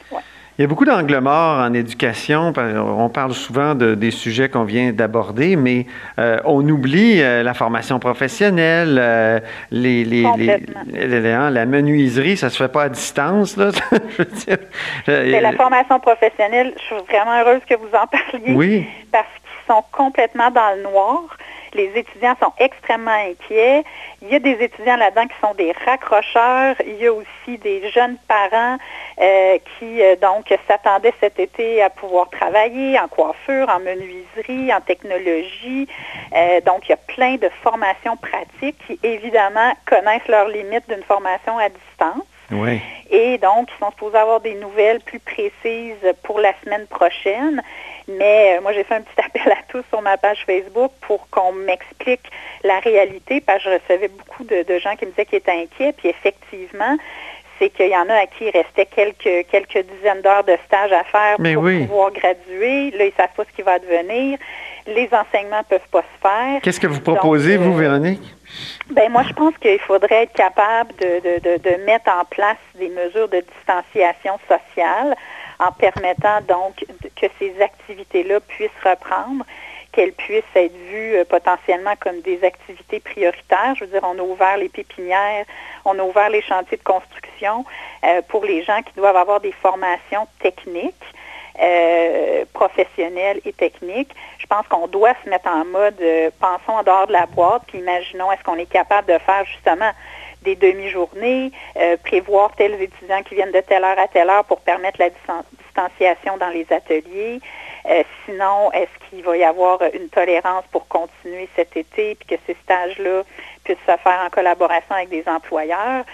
Il 0.59 0.62
y 0.62 0.64
a 0.64 0.66
beaucoup 0.66 0.85
d'angles 0.85 1.21
morts 1.21 1.61
en 1.61 1.73
éducation. 1.73 2.53
On 2.57 3.09
parle 3.11 3.33
souvent 3.33 3.77
de, 3.77 3.94
des 3.94 4.11
sujets 4.11 4.49
qu'on 4.49 4.64
vient 4.64 4.90
d'aborder, 4.90 5.55
mais 5.55 5.87
euh, 6.18 6.40
on 6.44 6.68
oublie 6.68 7.23
euh, 7.23 7.44
la 7.44 7.55
formation 7.55 8.01
professionnelle, 8.01 8.99
euh, 9.01 9.38
les, 9.71 10.05
les, 10.05 10.27
les, 10.88 11.31
hein, 11.31 11.51
la 11.51 11.64
menuiserie, 11.64 12.37
ça 12.37 12.51
se 12.51 12.57
fait 12.57 12.73
pas 12.73 12.83
à 12.83 12.88
distance. 12.88 13.57
Là. 13.57 13.71
C'est 15.07 15.40
la 15.40 15.53
formation 15.53 16.01
professionnelle. 16.01 16.75
Je 16.77 16.83
suis 16.83 17.05
vraiment 17.09 17.40
heureuse 17.40 17.61
que 17.64 17.77
vous 17.77 17.94
en 17.94 18.07
parliez. 18.09 18.53
Oui. 18.53 18.85
Parce 19.12 19.27
qu'ils 19.27 19.73
sont 19.73 19.85
complètement 19.92 20.51
dans 20.51 20.75
le 20.75 20.83
noir. 20.83 21.37
Les 21.74 21.90
étudiants 21.94 22.37
sont 22.40 22.52
extrêmement 22.59 23.11
inquiets. 23.11 23.85
Il 24.22 24.28
y 24.28 24.35
a 24.35 24.38
des 24.38 24.62
étudiants 24.62 24.96
là-dedans 24.96 25.26
qui 25.26 25.40
sont 25.40 25.54
des 25.54 25.72
raccrocheurs. 25.85 26.76
Il 26.87 26.96
y 26.96 27.07
a 27.07 27.12
aussi 27.12 27.59
des 27.59 27.88
jeunes 27.90 28.16
parents 28.26 28.78
euh, 29.20 29.59
qui, 29.78 30.02
euh, 30.02 30.16
donc, 30.16 30.52
s'attendaient 30.68 31.14
cet 31.20 31.38
été 31.38 31.83
à 31.83 31.90
pouvoir 31.90 32.28
travailler 32.31 32.98
en 32.98 33.09
coiffure, 33.09 33.68
en 33.68 33.81
menuiserie, 33.81 34.72
en 34.72 34.81
technologie. 34.81 35.88
Euh, 36.35 36.61
donc, 36.62 36.87
il 36.87 36.90
y 36.90 36.94
a 36.94 36.96
plein 36.96 37.37
de 37.37 37.48
formations 37.62 38.16
pratiques 38.16 38.76
qui, 38.87 38.98
évidemment, 39.02 39.72
connaissent 39.87 40.28
leurs 40.28 40.48
limites 40.48 40.88
d'une 40.88 41.02
formation 41.02 41.59
à 41.59 41.68
distance. 41.68 42.28
Oui. 42.50 42.80
Et 43.11 43.38
donc, 43.38 43.68
ils 43.74 43.78
sont 43.78 43.90
supposés 43.90 44.18
avoir 44.18 44.40
des 44.40 44.54
nouvelles 44.54 45.00
plus 45.00 45.18
précises 45.18 46.14
pour 46.22 46.40
la 46.40 46.52
semaine 46.64 46.87
prochaine. 46.87 47.62
Mais 48.08 48.56
euh, 48.56 48.61
moi, 48.62 48.72
j'ai 48.72 48.84
fait 48.84 48.94
un 48.94 49.02
petit 49.02 49.20
appel 49.24 49.52
à 49.52 49.62
tous 49.68 49.84
sur 49.90 50.00
ma 50.02 50.16
page 50.16 50.44
Facebook 50.46 50.92
pour 51.02 51.28
qu'on 51.30 51.52
m'explique 51.52 52.30
la 52.64 52.80
réalité, 52.80 53.40
parce 53.40 53.62
que 53.62 53.70
je 53.70 53.74
recevais 53.74 54.08
beaucoup 54.08 54.44
de, 54.44 54.78
gens 54.78 54.96
qui 54.96 55.06
me 55.06 55.11
disaient 55.11 55.26
qu'ils 55.26 55.38
étaient 55.38 55.52
inquiets. 55.52 55.92
Puis 55.92 56.08
effectivement, 56.08 56.96
c'est 57.58 57.70
qu'il 57.70 57.88
y 57.88 57.96
en 57.96 58.08
a 58.08 58.14
à 58.14 58.26
qui 58.26 58.44
il 58.44 58.50
restait 58.50 58.87
quelques, 58.87 59.46
quelques 59.50 59.84
dizaines 59.87 60.22
d'heures 60.22 60.44
de 60.44 60.56
stage 60.66 60.92
à 60.92 61.04
faire 61.04 61.37
pour 61.37 61.62
pouvoir 61.62 62.12
graduer. 62.12 62.90
Là, 62.92 63.04
ils 63.04 63.06
ne 63.06 63.16
savent 63.16 63.34
pas 63.37 63.44
ce 63.44 63.56
qui 63.56 63.62
va 63.62 63.72
advenir. 63.72 64.38
Les 64.87 65.08
enseignements 65.12 65.58
ne 65.58 65.76
peuvent 65.76 65.88
pas 65.90 66.02
se 66.02 66.20
faire. 66.22 66.62
Qu'est-ce 66.62 66.80
que 66.80 66.87
vous 66.87 67.00
proposez, 67.00 67.56
vous, 67.56 67.74
euh, 67.74 67.80
Véronique? 67.80 68.38
Ben 68.90 69.11
moi, 69.12 69.23
je 69.23 69.33
pense 69.33 69.57
qu'il 69.59 69.79
faudrait 69.81 70.25
être 70.25 70.33
capable 70.33 70.94
de, 70.97 71.85
mettre 71.85 72.11
en 72.11 72.25
place 72.25 72.57
des 72.75 72.88
mesures 72.88 73.29
de 73.29 73.40
distanciation 73.40 74.38
sociale 74.49 75.14
en 75.59 75.73
permettant 75.73 76.40
donc 76.42 76.85
que 77.16 77.27
ces 77.38 77.61
activités-là 77.61 78.40
puissent 78.40 78.71
reprendre, 78.85 79.44
qu'elles 79.92 80.12
puissent 80.12 80.44
être 80.55 80.77
vues 80.77 81.16
euh, 81.16 81.25
potentiellement 81.25 81.94
comme 81.99 82.21
des 82.21 82.44
activités 82.44 83.01
prioritaires. 83.01 83.75
Je 83.75 83.85
veux 83.85 83.90
dire, 83.90 84.03
on 84.05 84.18
a 84.18 84.23
ouvert 84.23 84.57
les 84.57 84.68
pépinières, 84.68 85.44
on 85.85 85.99
a 85.99 86.03
ouvert 86.03 86.31
les 86.31 86.42
chantiers 86.42 86.77
de 86.77 86.83
construction 86.83 87.64
euh, 88.05 88.23
pour 88.29 88.44
les 88.44 88.62
gens 88.62 88.83
qui 88.83 88.92
doivent 88.97 89.16
avoir 89.16 89.40
des 89.40 89.53
formations 89.53 90.29
techniques. 90.40 90.94
Euh, 91.61 92.44
professionnelles 92.53 93.40
et 93.44 93.53
techniques. 93.53 94.14
Je 94.38 94.47
pense 94.47 94.66
qu'on 94.68 94.87
doit 94.87 95.14
se 95.25 95.29
mettre 95.29 95.49
en 95.49 95.64
mode 95.64 96.01
pensons 96.38 96.79
en 96.79 96.83
dehors 96.85 97.09
de 97.09 97.12
la 97.12 97.27
boîte, 97.27 97.62
puis 97.66 97.79
imaginons 97.79 98.31
est-ce 98.31 98.44
qu'on 98.44 98.57
est 98.57 98.71
capable 98.71 99.12
de 99.12 99.18
faire 99.18 99.44
justement 99.44 99.90
des 100.42 100.57
demi-journées, 100.57 101.53
euh, 101.77 101.97
prévoir 101.97 102.53
tels 102.57 102.81
étudiants 102.81 103.23
qui 103.23 103.35
viennent 103.35 103.53
de 103.53 103.61
telle 103.61 103.85
heure 103.85 103.99
à 103.99 104.09
telle 104.09 104.31
heure 104.31 104.44
pour 104.44 104.61
permettre 104.61 105.01
la 105.01 105.11
distanciation 105.11 106.37
dans 106.37 106.49
les 106.49 106.66
ateliers. 106.71 107.40
Euh, 107.87 108.03
sinon, 108.25 108.71
est-ce 108.73 109.09
qu'il 109.09 109.25
va 109.25 109.37
y 109.37 109.44
avoir 109.44 109.81
une 109.94 110.09
tolérance 110.09 110.64
pour 110.71 110.87
continuer 110.88 111.49
cet 111.57 111.77
été 111.77 112.14
puis 112.14 112.37
que 112.37 112.42
ces 112.47 112.57
stages-là 112.62 113.23
puissent 113.64 113.79
se 113.87 113.97
faire 113.97 114.21
en 114.25 114.31
collaboration 114.31 114.94
avec 114.94 115.09
des 115.09 115.25
employeurs? 115.27 116.05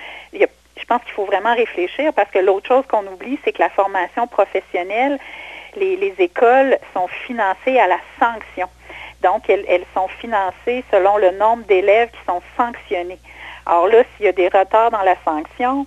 Je 0.76 0.84
pense 0.84 1.02
qu'il 1.02 1.12
faut 1.12 1.24
vraiment 1.24 1.54
réfléchir 1.54 2.12
parce 2.14 2.30
que 2.30 2.38
l'autre 2.38 2.68
chose 2.68 2.84
qu'on 2.86 3.06
oublie, 3.06 3.38
c'est 3.44 3.52
que 3.52 3.60
la 3.60 3.70
formation 3.70 4.26
professionnelle, 4.26 5.18
les, 5.76 6.14
écoles 6.18 6.78
sont 6.92 7.08
financées 7.26 7.78
à 7.78 7.86
la 7.86 7.98
sanction. 8.18 8.68
Donc, 9.22 9.48
elles 9.48 9.84
sont 9.94 10.08
financées 10.20 10.84
selon 10.90 11.16
le 11.16 11.30
nombre 11.32 11.64
d'élèves 11.64 12.10
qui 12.10 12.24
sont 12.26 12.42
sanctionnés. 12.56 13.18
Alors 13.66 13.88
là, 13.88 14.02
s'il 14.16 14.26
y 14.26 14.28
a 14.28 14.32
des 14.32 14.48
retards 14.48 14.90
dans 14.90 15.02
la 15.02 15.16
sanction, 15.24 15.86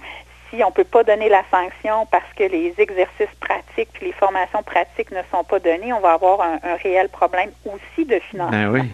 si 0.50 0.63
on 0.63 0.67
ne 0.67 0.73
peut 0.73 0.84
pas 0.84 1.04
donner 1.04 1.30
la 1.30 1.43
sanction 1.52 2.06
parce 2.10 2.32
que 2.36 2.43
les 2.43 2.73
exercices 2.78 3.36
pratiques 3.39 3.89
et 4.02 4.06
les 4.06 4.12
formations 4.13 4.63
pratiques 4.63 5.12
ne 5.12 5.21
sont 5.32 5.43
pas 5.43 5.60
données, 5.60 5.93
on 5.93 6.00
va 6.00 6.13
avoir 6.13 6.41
un, 6.41 6.76
réel 6.82 7.10
problème 7.10 7.52
aussi 7.65 8.06
de 8.06 8.19
financement. 8.19 8.71
Ben. 8.71 8.89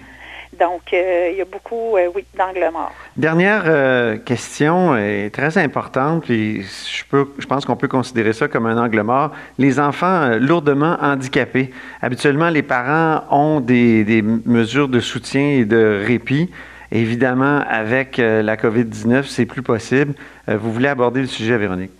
Donc, 0.64 0.94
euh, 0.94 1.30
il 1.30 1.38
y 1.38 1.42
a 1.42 1.46
beaucoup, 1.46 1.98
euh, 1.98 2.08
oui, 2.16 2.24
d'angles 2.38 2.70
morts. 2.72 2.94
Dernière 3.18 3.64
euh, 3.66 4.16
question 4.16 4.96
est 4.96 5.30
très 5.30 5.58
importante, 5.58 6.24
puis 6.24 6.62
je, 6.62 7.04
peux, 7.04 7.28
je 7.38 7.46
pense 7.46 7.66
qu'on 7.66 7.76
peut 7.76 7.90
considérer 7.90 8.32
ça 8.32 8.48
comme 8.48 8.66
un 8.66 8.82
angle 8.82 9.02
mort. 9.02 9.32
Les 9.58 9.78
enfants 9.78 10.38
lourdement 10.40 10.96
handicapés. 11.02 11.72
Habituellement, 12.02 12.48
les 12.48 12.64
parents 12.64 13.26
ont 13.30 13.60
des, 13.60 14.06
des 14.06 14.22
mesures 14.22 14.88
de 14.88 15.02
soutien 15.02 15.42
et 15.42 15.66
de 15.66 16.02
répit. 16.08 16.50
Évidemment, 16.94 17.62
avec 17.70 18.18
la 18.18 18.56
COVID-19, 18.56 19.24
c'est 19.24 19.46
plus 19.46 19.64
possible. 19.64 20.14
Vous 20.48 20.72
voulez 20.72 20.88
aborder 20.88 21.20
le 21.22 21.28
sujet, 21.28 21.58
Véronique? 21.58 21.92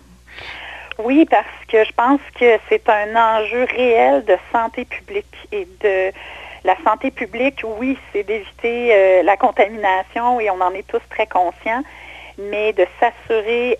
Oui, 0.98 1.26
parce 1.28 1.46
que 1.68 1.84
je 1.84 1.92
pense 1.92 2.20
que 2.38 2.58
c'est 2.68 2.88
un 2.88 3.14
enjeu 3.14 3.66
réel 3.76 4.24
de 4.24 4.36
santé 4.52 4.86
publique 4.86 5.26
et 5.52 5.66
de 5.82 6.12
la 6.64 6.76
santé 6.82 7.10
publique, 7.10 7.62
oui, 7.78 7.98
c'est 8.12 8.22
d'éviter 8.22 8.94
euh, 8.94 9.22
la 9.22 9.36
contamination 9.36 10.40
et 10.40 10.50
on 10.50 10.60
en 10.60 10.72
est 10.72 10.86
tous 10.86 11.02
très 11.10 11.26
conscients, 11.26 11.82
mais 12.38 12.72
de 12.72 12.86
s'assurer 12.98 13.78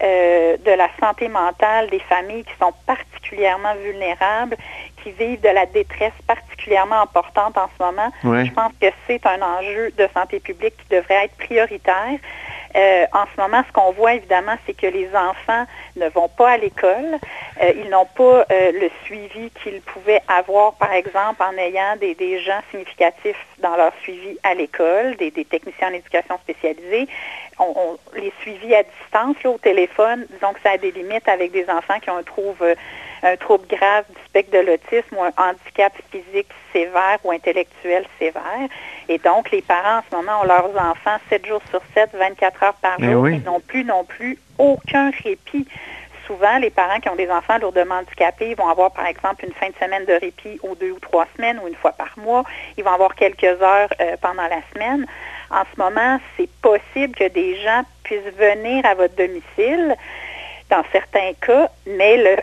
de 0.65 0.71
la 0.71 0.89
santé 1.01 1.27
mentale 1.27 1.91
des 1.91 1.99
familles 1.99 2.45
qui 2.45 2.55
sont 2.61 2.73
particulièrement 2.87 3.75
vulnérables 3.83 4.57
qui 5.03 5.11
vivent 5.13 5.41
de 5.41 5.49
la 5.49 5.67
détresse 5.67 6.13
particulièrement 6.27 7.03
importante 7.03 7.57
en 7.59 7.69
ce 7.77 7.83
moment. 7.83 8.11
Je 8.23 8.51
pense 8.53 8.73
que 8.81 8.87
c'est 9.07 9.25
un 9.27 9.43
enjeu 9.43 9.93
de 9.99 10.09
santé 10.15 10.41
publique 10.41 10.75
qui 10.77 10.97
devrait 10.97 11.27
être 11.27 11.37
prioritaire. 11.37 12.19
Euh, 12.77 13.07
en 13.13 13.25
ce 13.27 13.41
moment, 13.41 13.63
ce 13.67 13.73
qu'on 13.73 13.93
voit 13.93 14.15
évidemment, 14.15 14.57
c'est 14.67 14.75
que 14.75 14.87
les 14.87 15.09
enfants 15.15 15.65
ne 15.97 16.09
vont 16.09 16.29
pas 16.29 16.51
à 16.51 16.57
l'école. 16.57 17.19
Euh, 17.63 17.73
ils 17.77 17.89
n'ont 17.89 18.07
pas 18.07 18.45
euh, 18.51 18.73
le 18.73 18.91
suivi 19.05 19.51
qu'ils 19.63 19.81
pouvaient 19.83 20.23
avoir, 20.27 20.75
par 20.75 20.93
exemple, 20.93 21.43
en 21.43 21.57
ayant 21.57 21.97
des, 22.01 22.15
gens 22.41 22.61
significatifs 22.71 23.47
dans 23.59 23.77
leur 23.77 23.93
suivi 24.03 24.37
à 24.43 24.55
l'école, 24.55 25.17
des, 25.17 25.31
techniciens 25.31 25.89
en 25.91 25.95
éducation 25.95 26.37
spécialisée. 26.39 27.07
On, 27.61 27.97
les 28.15 28.33
suivis 28.41 28.75
à 28.75 28.83
distance, 28.83 29.37
au 29.45 29.59
téléphone, 29.59 30.27
disons 30.31 30.53
que 30.53 30.61
ça 30.63 30.73
a 30.73 30.79
des 30.79 30.91
limites 30.91 31.29
avec 31.29 31.53
des 31.53 31.69
enfants 31.71 32.01
qui 32.01 32.11
ont 32.11 32.17
un 32.17 32.25
un 33.25 33.37
trouble 33.37 33.67
grave 33.67 34.05
du 34.11 34.21
spectre 34.27 34.53
de 34.53 34.59
l'autisme 34.59 35.17
ou 35.17 35.23
un 35.23 35.33
handicap 35.37 35.93
physique 36.11 36.49
sévère 36.73 37.19
ou 37.25 37.33
intellectuel 37.33 38.05
sévère. 38.19 38.69
Et 39.09 39.19
donc, 39.19 39.51
les 39.51 39.63
parents, 39.63 39.99
en 39.99 40.03
ce 40.11 40.17
moment, 40.17 40.43
ont 40.43 40.47
leurs 40.47 40.71
enfants 40.77 41.17
7 41.31 41.47
jours 41.47 41.63
sur 41.71 41.81
7, 41.95 42.11
24 42.13 42.63
heures 42.63 42.75
par 42.75 42.97
eh 42.99 43.05
jour. 43.05 43.29
Ils 43.29 43.43
n'ont 43.43 43.61
plus 43.61 43.85
non 43.85 44.05
plus 44.05 44.39
aucun 44.59 45.11
répit. 45.23 45.67
Souvent, 46.27 46.59
les 46.59 46.71
parents 46.71 47.01
qui 47.01 47.09
ont 47.09 47.17
des 47.17 47.31
enfants 47.31 47.59
lourdement 47.59 47.97
handicapés 47.97 48.55
vont 48.55 48.69
avoir, 48.69 48.93
par 48.93 49.07
exemple, 49.07 49.45
une 49.45 49.53
fin 49.53 49.69
de 49.69 49.75
semaine 49.75 50.05
de 50.05 50.15
répit 50.15 50.59
aux 50.63 50.75
deux 50.75 50.93
ou 50.93 50.99
trois 50.99 51.27
semaines 51.37 51.59
ou 51.63 51.69
une 51.69 51.75
fois 51.75 51.93
par 51.93 52.13
mois. 52.19 52.45
Ils 52.77 52.85
vont 52.85 52.93
avoir 52.93 53.15
quelques 53.15 53.45
heures 53.45 53.89
euh, 54.01 54.17
pendant 54.21 54.45
la 54.45 54.61
semaine. 54.73 55.07
En 55.51 55.63
ce 55.73 55.81
moment, 55.81 56.19
c'est 56.37 56.49
possible 56.63 57.15
que 57.15 57.29
des 57.29 57.57
gens 57.57 57.83
puissent 58.03 58.21
venir 58.39 58.85
à 58.87 58.95
votre 58.95 59.15
domicile 59.17 59.97
dans 60.75 60.85
certains 60.91 61.33
cas, 61.41 61.69
mais 61.87 62.17
le, 62.17 62.37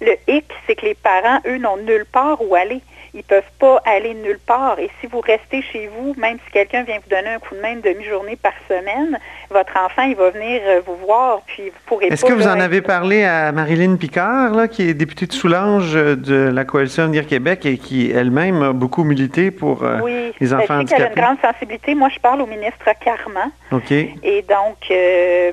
le 0.06 0.16
hic, 0.28 0.44
c'est 0.66 0.76
que 0.76 0.86
les 0.86 0.94
parents, 0.94 1.40
eux, 1.46 1.58
n'ont 1.58 1.76
nulle 1.76 2.06
part 2.06 2.40
où 2.40 2.54
aller 2.54 2.80
ils 3.14 3.18
ne 3.18 3.22
peuvent 3.22 3.42
pas 3.60 3.80
aller 3.84 4.12
nulle 4.12 4.40
part. 4.44 4.78
Et 4.80 4.90
si 5.00 5.06
vous 5.06 5.20
restez 5.20 5.62
chez 5.62 5.86
vous, 5.86 6.14
même 6.18 6.36
si 6.44 6.52
quelqu'un 6.52 6.82
vient 6.82 6.96
vous 6.96 7.08
donner 7.08 7.28
un 7.28 7.38
coup 7.38 7.54
de 7.54 7.60
main 7.60 7.74
une 7.74 7.80
demi-journée 7.80 8.34
par 8.34 8.52
semaine, 8.68 9.18
votre 9.50 9.72
enfant, 9.78 10.02
il 10.02 10.16
va 10.16 10.30
venir 10.30 10.60
euh, 10.66 10.80
vous 10.84 10.96
voir, 10.96 11.42
puis 11.46 11.70
vous 11.70 11.78
pourrez 11.86 12.06
Est-ce 12.06 12.24
que 12.24 12.32
vous 12.32 12.48
en 12.48 12.58
avez 12.58 12.82
parlé 12.82 13.24
à 13.24 13.52
Marilyn 13.52 13.94
Picard, 13.96 14.52
là, 14.54 14.66
qui 14.66 14.88
est 14.88 14.94
députée 14.94 15.26
de 15.26 15.32
Soulanges 15.32 15.94
euh, 15.94 16.16
de 16.16 16.50
la 16.52 16.64
Coalition 16.64 17.04
Avenir 17.04 17.28
Québec 17.28 17.64
et 17.66 17.78
qui 17.78 18.10
elle-même 18.10 18.62
a 18.62 18.72
beaucoup 18.72 19.04
milité 19.04 19.52
pour 19.52 19.84
euh, 19.84 20.00
les 20.40 20.48
ben, 20.48 20.60
enfants 20.60 20.80
handicapés? 20.80 20.82
Oui, 20.82 20.96
elle 20.96 21.02
a 21.02 21.08
une 21.08 21.36
grande 21.36 21.40
sensibilité. 21.40 21.94
Moi, 21.94 22.08
je 22.12 22.18
parle 22.18 22.42
au 22.42 22.46
ministre 22.46 22.84
Carman. 23.00 23.50
OK. 23.70 23.92
Et 23.92 24.44
donc, 24.48 24.92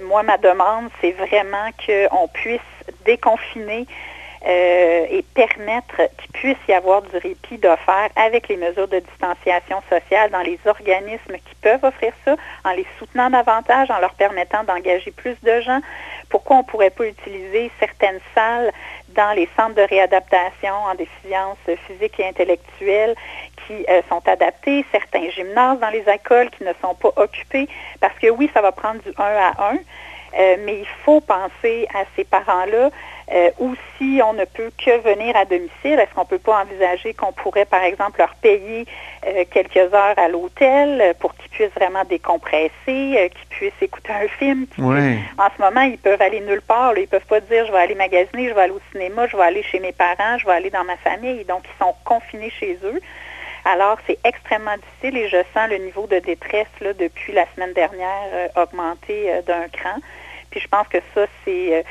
moi, 0.08 0.24
ma 0.24 0.38
demande, 0.38 0.90
c'est 1.00 1.12
vraiment 1.12 1.70
qu'on 1.86 2.28
puisse 2.28 2.60
déconfiner 3.06 3.86
euh, 4.46 5.06
et 5.10 5.24
permettre 5.36 5.98
qu'il 6.18 6.32
puisse 6.32 6.58
y 6.68 6.74
avoir 6.74 7.04
du 7.04 7.16
répit 7.18 7.60
d'offert 7.60 8.10
avec 8.16 8.48
les 8.48 8.58
mesures 8.58 8.88
de 8.88 8.98
distanciation 8.98 9.82
sociale 9.88 10.32
dans 10.32 10.42
les 10.42 10.60
organismes 10.66 11.36
qui 11.36 11.56
peuvent 11.62 11.84
offrir 11.84 12.12
ça, 12.26 12.36
en 12.66 12.72
les 12.72 12.86
soutenant 12.98 13.30
davantage, 13.30 13.92
en 13.92 14.00
leur 14.00 14.16
permettant 14.16 14.64
d'engager 14.64 15.12
plus 15.12 15.36
de 15.44 15.62
gens. 15.62 15.80
Pourquoi 16.30 16.56
on 16.56 16.60
ne 16.60 16.66
pourrait 16.66 16.90
pas 16.90 17.06
utiliser 17.06 17.70
certaines 17.80 18.20
salles 18.34 18.72
dans 19.10 19.36
les 19.36 19.48
centres 19.56 19.76
de 19.76 19.82
réadaptation 19.82 20.74
en 20.74 20.96
déficience 20.96 21.58
physique 21.88 22.20
et 22.20 22.28
intellectuelle 22.28 23.16
qui 23.68 23.86
euh, 23.90 24.02
sont 24.10 24.28
adaptés, 24.28 24.86
certains 24.92 25.30
gymnases 25.30 25.80
dans 25.80 25.90
les 25.90 26.04
écoles 26.12 26.50
qui 26.50 26.64
ne 26.64 26.74
sont 26.82 26.96
pas 26.96 27.12
occupés, 27.16 27.68
parce 28.00 28.18
que 28.18 28.30
oui, 28.30 28.50
ça 28.54 28.62
va 28.62 28.72
prendre 28.72 29.02
du 29.04 29.10
1 29.18 29.24
à 29.24 29.72
1, 29.72 29.76
euh, 30.40 30.58
mais 30.66 30.80
il 30.80 30.88
faut 31.04 31.22
penser 31.22 31.88
à 31.94 32.06
ces 32.16 32.24
parents-là 32.24 32.90
euh, 33.34 33.50
ou 33.60 33.76
si 33.98 34.20
on 34.24 34.34
ne 34.34 34.44
peut 34.44 34.72
que 34.78 34.98
venir 35.00 35.36
à 35.38 35.46
domicile, 35.46 36.00
est-ce 36.00 36.14
qu'on 36.14 36.22
ne 36.22 36.28
peut 36.28 36.40
pas 36.40 36.64
envisager 36.64 37.14
qu'on 37.14 37.32
pourrait, 37.32 37.66
par 37.66 37.82
exemple, 37.84 38.20
leur 38.20 38.36
payer 38.36 38.86
euh, 39.26 39.46
quelques 39.50 39.78
heures 39.78 40.18
à 40.18 40.28
l'hôtel 40.28 41.16
pour 41.20 41.34
qu'ils 41.36 41.50
puissent 41.50 41.74
vraiment 41.76 42.04
décompresser, 42.04 42.72
qu'ils 42.86 43.48
puissent 43.50 43.82
écouter 43.82 44.12
un 44.12 44.28
film? 44.28 44.66
En 45.38 45.48
ce 45.56 45.62
moment, 45.62 45.82
ils 45.82 45.98
peuvent 45.98 46.22
aller 46.22 46.42
nulle 46.42 46.62
part. 46.62 46.98
Ils 46.98 47.02
ne 47.02 47.06
peuvent 47.06 47.26
pas 47.26 47.40
dire 47.40 47.66
je 47.68 47.72
vais 47.72 47.78
aller 47.78 47.96
magasiner, 47.96 48.50
je 48.50 48.54
vais 48.54 48.62
aller 48.62 48.74
au 48.74 48.82
cinéma, 48.92 49.28
je 49.28 49.38
vais 49.38 49.44
aller 49.44 49.64
chez 49.64 49.80
mes 49.80 49.94
parents, 49.94 50.38
je 50.38 50.46
vais 50.46 50.54
aller 50.54 50.70
dans 50.70 50.84
ma 50.84 50.98
famille. 50.98 51.46
Donc, 51.46 51.64
ils 51.66 51.84
sont 51.84 51.96
confinés 52.04 52.50
chez 52.50 52.78
eux. 52.84 53.00
Alors, 53.64 53.98
c'est 54.08 54.18
extrêmement 54.26 54.76
difficile 54.76 55.18
et 55.18 55.30
je 55.30 55.38
sens 55.54 55.70
le 55.70 55.78
niveau 55.78 56.06
de 56.08 56.20
détresse 56.20 56.68
là, 56.82 56.92
depuis 56.94 57.32
la 57.32 57.46
semaine 57.56 57.74
dernière 57.74 58.50
augmenter 58.58 59.32
d'un 59.46 59.70
cran. 59.72 60.00
Puis 60.50 60.60
je 60.60 60.68
pense 60.68 60.88
que 60.88 60.98
ça, 61.14 61.28
c'est 61.46 61.86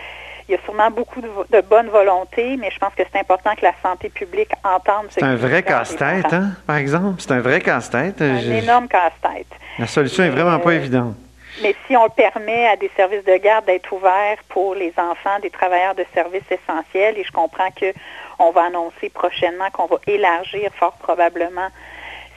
il 0.51 0.55
y 0.55 0.57
a 0.57 0.63
sûrement 0.65 0.91
beaucoup 0.91 1.21
de, 1.21 1.61
bonne 1.61 1.89
volonté, 1.91 2.57
mais 2.57 2.73
je 2.73 2.79
pense 2.81 2.93
que 2.95 3.05
c'est 3.11 3.21
important 3.21 3.55
que 3.55 3.63
la 3.63 3.75
santé 3.81 4.09
publique 4.09 4.51
entende 4.65 5.07
ce 5.11 5.21
C'est 5.21 5.25
un 5.25 5.37
vrai 5.37 5.63
casse-tête, 5.63 6.33
hein, 6.33 6.51
par 6.67 6.77
exemple? 6.77 7.21
C'est 7.21 7.31
un 7.31 7.41
vrai 7.41 7.61
casse-tête. 7.61 8.21
Un 8.21 8.37
énorme 8.37 8.89
casse-tête. 8.89 9.47
La 9.79 9.87
solution 9.87 10.25
n'est 10.25 10.31
vraiment 10.31 10.59
pas 10.59 10.71
euh, 10.71 10.77
évidente. 10.77 11.15
Mais 11.63 11.77
si 11.87 11.97
on 11.97 12.09
permet 12.09 12.67
à 12.67 12.75
des 12.75 12.91
services 12.97 13.25
de 13.25 13.37
garde 13.37 13.67
d'être 13.67 13.93
ouverts 13.93 14.39
pour 14.49 14.75
les 14.75 14.93
enfants 14.97 15.39
des 15.41 15.51
travailleurs 15.51 15.95
de 15.95 16.05
services 16.15 16.51
essentiels, 16.51 17.17
et 17.17 17.23
je 17.23 17.31
comprends 17.31 17.69
qu'on 17.71 18.51
va 18.51 18.65
annoncer 18.65 19.09
prochainement 19.09 19.71
qu'on 19.71 19.87
va 19.87 19.99
élargir 20.09 20.73
fort 20.75 20.95
probablement 20.95 21.69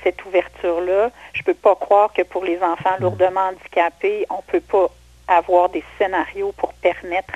cette 0.03 0.23
ouverture-là, 0.23 1.09
je 1.33 1.41
ne 1.41 1.45
peux 1.45 1.53
pas 1.55 1.75
croire 1.75 2.13
que 2.13 2.21
pour 2.21 2.45
les 2.45 2.61
enfants 2.61 2.95
lourdement 2.99 3.49
handicapés, 3.49 4.27
on 4.29 4.37
ne 4.37 4.51
peut 4.51 4.61
pas 4.61 4.91
avoir 5.27 5.69
des 5.69 5.83
scénarios 5.97 6.51
pour 6.57 6.73
permettre 6.73 7.33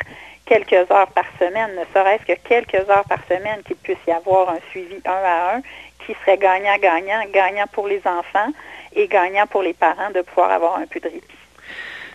quelques 0.48 0.92
heures 0.92 1.12
par 1.14 1.26
semaine, 1.40 1.72
ne 1.78 1.86
serait-ce 1.94 2.26
que 2.26 2.40
quelques 2.48 2.90
heures 2.90 3.06
par 3.08 3.20
semaine, 3.28 3.62
qu'il 3.66 3.76
puisse 3.78 3.98
y 4.08 4.12
avoir 4.12 4.50
un 4.50 4.60
suivi 4.72 4.96
un 5.06 5.12
à 5.12 5.56
un 5.56 5.62
qui 6.06 6.14
serait 6.22 6.38
gagnant-gagnant, 6.38 7.24
gagnant 7.34 7.66
pour 7.72 7.88
les 7.88 8.02
enfants 8.06 8.52
et 8.96 9.08
gagnant 9.08 9.46
pour 9.48 9.62
les 9.62 9.74
parents 9.74 10.12
de 10.14 10.22
pouvoir 10.22 10.52
avoir 10.52 10.78
un 10.78 10.86
peu 10.88 11.00
de 11.00 11.06
répit. 11.06 11.22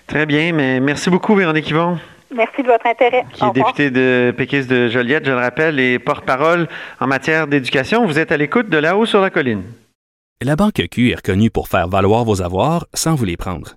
Très 0.06 0.26
bien, 0.26 0.52
mais 0.52 0.80
merci 0.80 1.10
beaucoup, 1.10 1.34
Véronique 1.34 1.70
Yvon. 1.70 1.98
Merci 2.34 2.62
de 2.62 2.66
votre 2.66 2.86
intérêt. 2.86 3.24
Qui 3.32 3.44
est 3.44 3.52
député 3.52 3.90
de 3.90 4.34
Péquis 4.36 4.64
de 4.64 4.88
Joliette, 4.88 5.26
je 5.26 5.30
le 5.30 5.36
rappelle, 5.36 5.78
et 5.78 5.98
porte-parole 5.98 6.66
en 7.00 7.06
matière 7.06 7.46
d'éducation. 7.46 8.06
Vous 8.06 8.18
êtes 8.18 8.32
à 8.32 8.36
l'écoute 8.36 8.68
de 8.70 8.78
là-haut 8.78 9.04
sur 9.04 9.20
la 9.20 9.30
colline. 9.30 9.62
La 10.40 10.56
Banque 10.56 10.82
Q 10.90 11.10
est 11.10 11.16
reconnue 11.16 11.50
pour 11.50 11.68
faire 11.68 11.88
valoir 11.88 12.24
vos 12.24 12.42
avoirs 12.42 12.86
sans 12.94 13.14
vous 13.14 13.26
les 13.26 13.36
prendre. 13.36 13.76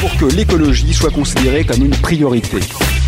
Pour 0.00 0.14
que 0.18 0.34
l'écologie 0.36 0.92
soit 0.92 1.10
considérée 1.10 1.64
comme 1.64 1.84
une 1.84 1.96
priorité. 1.96 2.58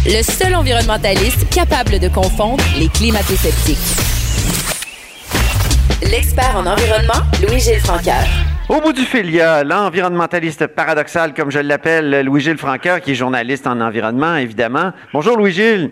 Le 0.06 0.22
seul 0.22 0.54
environnementaliste 0.54 1.48
capable 1.50 1.98
de 1.98 2.08
confondre 2.08 2.64
les 2.78 2.88
climato-sceptiques. 2.88 3.76
L'expert 6.10 6.56
en 6.56 6.64
environnement, 6.64 7.24
Louis-Gilles 7.46 7.80
Francaire. 7.80 8.26
Au 8.68 8.80
bout 8.80 8.92
du 8.92 9.02
fil, 9.02 9.26
il 9.26 9.34
y 9.34 9.40
a 9.40 9.64
l'environnementaliste 9.64 10.66
paradoxal, 10.68 11.34
comme 11.34 11.50
je 11.50 11.58
l'appelle, 11.58 12.22
Louis-Gilles 12.24 12.58
Francaire, 12.58 13.00
qui 13.00 13.12
est 13.12 13.14
journaliste 13.14 13.66
en 13.66 13.80
environnement, 13.80 14.36
évidemment. 14.36 14.92
Bonjour, 15.12 15.36
Louis-Gilles. 15.36 15.90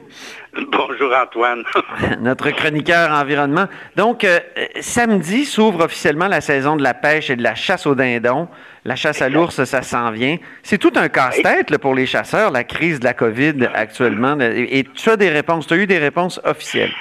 Bonjour 0.73 1.15
Antoine. 1.15 1.65
Notre 2.21 2.51
chroniqueur 2.51 3.11
environnement. 3.11 3.67
Donc, 3.97 4.25
euh, 4.25 4.39
samedi 4.81 5.45
s'ouvre 5.45 5.85
officiellement 5.85 6.29
la 6.29 6.41
saison 6.41 6.77
de 6.77 6.83
la 6.83 6.95
pêche 6.95 7.31
et 7.31 7.37
de 7.37 7.43
la 7.43 7.55
chasse 7.55 7.87
au 7.87 7.95
dindon. 7.95 8.49
La 8.85 8.97
chasse 8.97 9.21
à 9.21 9.29
l'ours, 9.29 9.65
ça 9.65 9.83
s'en 9.83 10.11
vient. 10.11 10.37
C'est 10.63 10.79
tout 10.79 10.93
un 10.97 11.09
casse-tête 11.09 11.77
pour 11.79 11.95
les 11.95 12.07
chasseurs, 12.07 12.51
la 12.51 12.65
crise 12.65 13.01
de 13.01 13.05
la 13.05 13.15
COVID 13.15 13.69
actuellement. 13.75 14.39
Et, 14.41 14.79
et 14.79 14.85
tu 14.85 15.11
as 15.11 15.17
des 15.17 15.29
réponses, 15.29 15.67
tu 15.67 15.75
as 15.75 15.79
eu 15.79 15.87
des 15.87 15.99
réponses 15.99 16.41
officielles. 16.45 16.93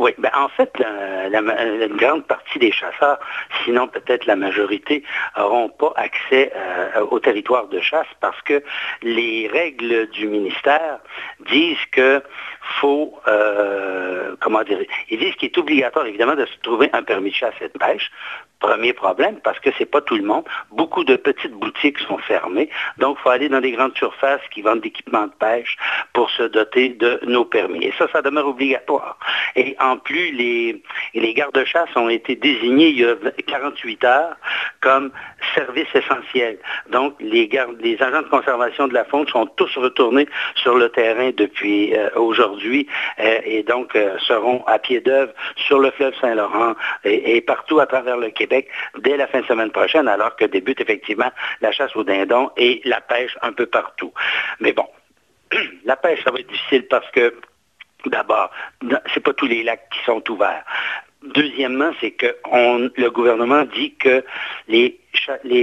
Oui, 0.00 0.12
ben 0.16 0.30
en 0.34 0.48
fait, 0.48 0.70
la, 0.78 1.42
grande 1.88 2.26
partie 2.26 2.58
des 2.58 2.72
chasseurs, 2.72 3.18
sinon 3.64 3.86
peut-être 3.86 4.24
la 4.24 4.34
majorité, 4.34 5.04
n'auront 5.36 5.68
pas 5.68 5.92
accès 5.96 6.50
euh, 6.56 7.04
au 7.10 7.18
territoire 7.20 7.68
de 7.68 7.80
chasse 7.80 8.06
parce 8.20 8.40
que 8.40 8.62
les 9.02 9.46
règles 9.52 10.08
du 10.08 10.26
ministère 10.26 11.00
disent 11.50 11.84
que 11.92 12.22
faut, 12.80 13.18
euh, 13.26 14.36
comment 14.40 14.62
dire, 14.62 14.78
ils 15.10 15.18
disent 15.18 15.34
qu'il 15.34 15.48
est 15.48 15.58
obligatoire 15.58 16.06
évidemment 16.06 16.36
de 16.36 16.46
se 16.46 16.58
trouver 16.62 16.90
un 16.92 17.02
permis 17.02 17.30
de 17.30 17.34
chasse 17.34 17.54
et 17.60 17.68
de 17.68 17.78
pêche 17.78 18.10
Premier 18.60 18.92
problème, 18.92 19.40
parce 19.42 19.58
que 19.58 19.70
c'est 19.78 19.86
pas 19.86 20.02
tout 20.02 20.16
le 20.16 20.22
monde. 20.22 20.44
Beaucoup 20.70 21.02
de 21.02 21.16
petites 21.16 21.52
boutiques 21.52 21.98
sont 22.00 22.18
fermées. 22.18 22.68
Donc, 22.98 23.16
il 23.18 23.22
faut 23.22 23.30
aller 23.30 23.48
dans 23.48 23.62
des 23.62 23.72
grandes 23.72 23.96
surfaces 23.96 24.42
qui 24.52 24.60
vendent 24.60 24.82
d'équipements 24.82 25.28
de 25.28 25.32
pêche 25.32 25.78
pour 26.12 26.28
se 26.30 26.42
doter 26.42 26.90
de 26.90 27.20
nos 27.26 27.46
permis. 27.46 27.86
Et 27.86 27.94
ça, 27.98 28.06
ça 28.12 28.20
demeure 28.20 28.46
obligatoire. 28.46 29.18
Et 29.56 29.74
en 29.80 29.96
plus, 29.96 30.32
les, 30.32 30.82
les 31.14 31.32
gardes-chasse 31.32 31.88
ont 31.96 32.10
été 32.10 32.36
désignés 32.36 32.88
il 32.90 32.98
y 32.98 33.04
a 33.06 33.16
48 33.46 34.04
heures 34.04 34.36
comme 34.82 35.10
service 35.54 35.88
essentiel. 35.94 36.58
Donc, 36.90 37.14
les, 37.18 37.48
gardes, 37.48 37.80
les 37.80 38.00
agents 38.02 38.22
de 38.22 38.28
conservation 38.28 38.88
de 38.88 38.94
la 38.94 39.06
faune 39.06 39.26
sont 39.28 39.46
tous 39.56 39.74
retournés 39.78 40.28
sur 40.56 40.76
le 40.76 40.90
terrain 40.90 41.30
depuis 41.34 41.94
euh, 41.94 42.10
aujourd'hui 42.14 42.86
euh, 43.20 43.40
et 43.44 43.62
donc 43.62 43.96
euh, 43.96 44.18
seront 44.18 44.62
à 44.66 44.78
pied 44.78 45.00
d'œuvre 45.00 45.32
sur 45.56 45.78
le 45.78 45.90
fleuve 45.92 46.12
Saint-Laurent 46.20 46.74
et 47.04 47.40
partout 47.40 47.80
à 47.80 47.86
travers 47.86 48.18
le 48.18 48.28
Québec 48.30 48.49
dès 48.98 49.16
la 49.16 49.26
fin 49.26 49.40
de 49.40 49.46
semaine 49.46 49.70
prochaine, 49.70 50.08
alors 50.08 50.36
que 50.36 50.44
débute 50.44 50.80
effectivement 50.80 51.30
la 51.60 51.72
chasse 51.72 51.94
au 51.96 52.04
dindon 52.04 52.50
et 52.56 52.80
la 52.84 53.00
pêche 53.00 53.36
un 53.42 53.52
peu 53.52 53.66
partout. 53.66 54.12
Mais 54.60 54.72
bon, 54.72 54.86
la 55.84 55.96
pêche, 55.96 56.22
ça 56.24 56.30
va 56.30 56.40
être 56.40 56.50
difficile 56.50 56.86
parce 56.88 57.10
que 57.10 57.34
D'abord, 58.06 58.50
ce 58.82 58.86
n'est 58.88 59.22
pas 59.22 59.32
tous 59.34 59.46
les 59.46 59.62
lacs 59.62 59.88
qui 59.90 60.04
sont 60.04 60.22
ouverts. 60.30 60.64
Deuxièmement, 61.22 61.92
c'est 62.00 62.12
que 62.12 62.34
le 62.96 63.08
gouvernement 63.08 63.64
dit 63.64 63.94
que 63.96 64.24
les, 64.68 64.98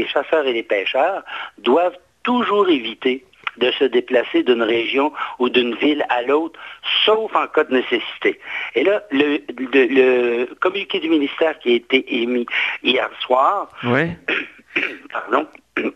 chasseurs 0.06 0.46
et 0.46 0.54
les 0.54 0.64
pêcheurs 0.64 1.24
doivent 1.58 1.98
toujours 2.24 2.70
éviter 2.70 3.26
de 3.58 3.72
se 3.72 3.84
déplacer 3.86 4.44
d'une 4.44 4.64
région 4.64 5.12
ou 5.40 5.50
d'une 5.50 5.76
ville 5.76 6.06
à 6.10 6.22
l'autre, 6.22 6.60
sauf 7.06 7.36
en 7.36 7.48
cas 7.48 7.64
de 7.66 7.74
nécessité. 7.74 8.40
Et 8.76 8.84
là, 8.84 9.04
le, 9.12 10.46
communiqué 10.56 11.00
du 11.00 11.10
ministère 11.10 11.58
qui 11.60 11.72
a 11.72 11.76
été 11.76 12.22
émis 12.22 12.46
hier 12.84 13.10
soir, 13.20 13.70
pardon, 15.12 15.48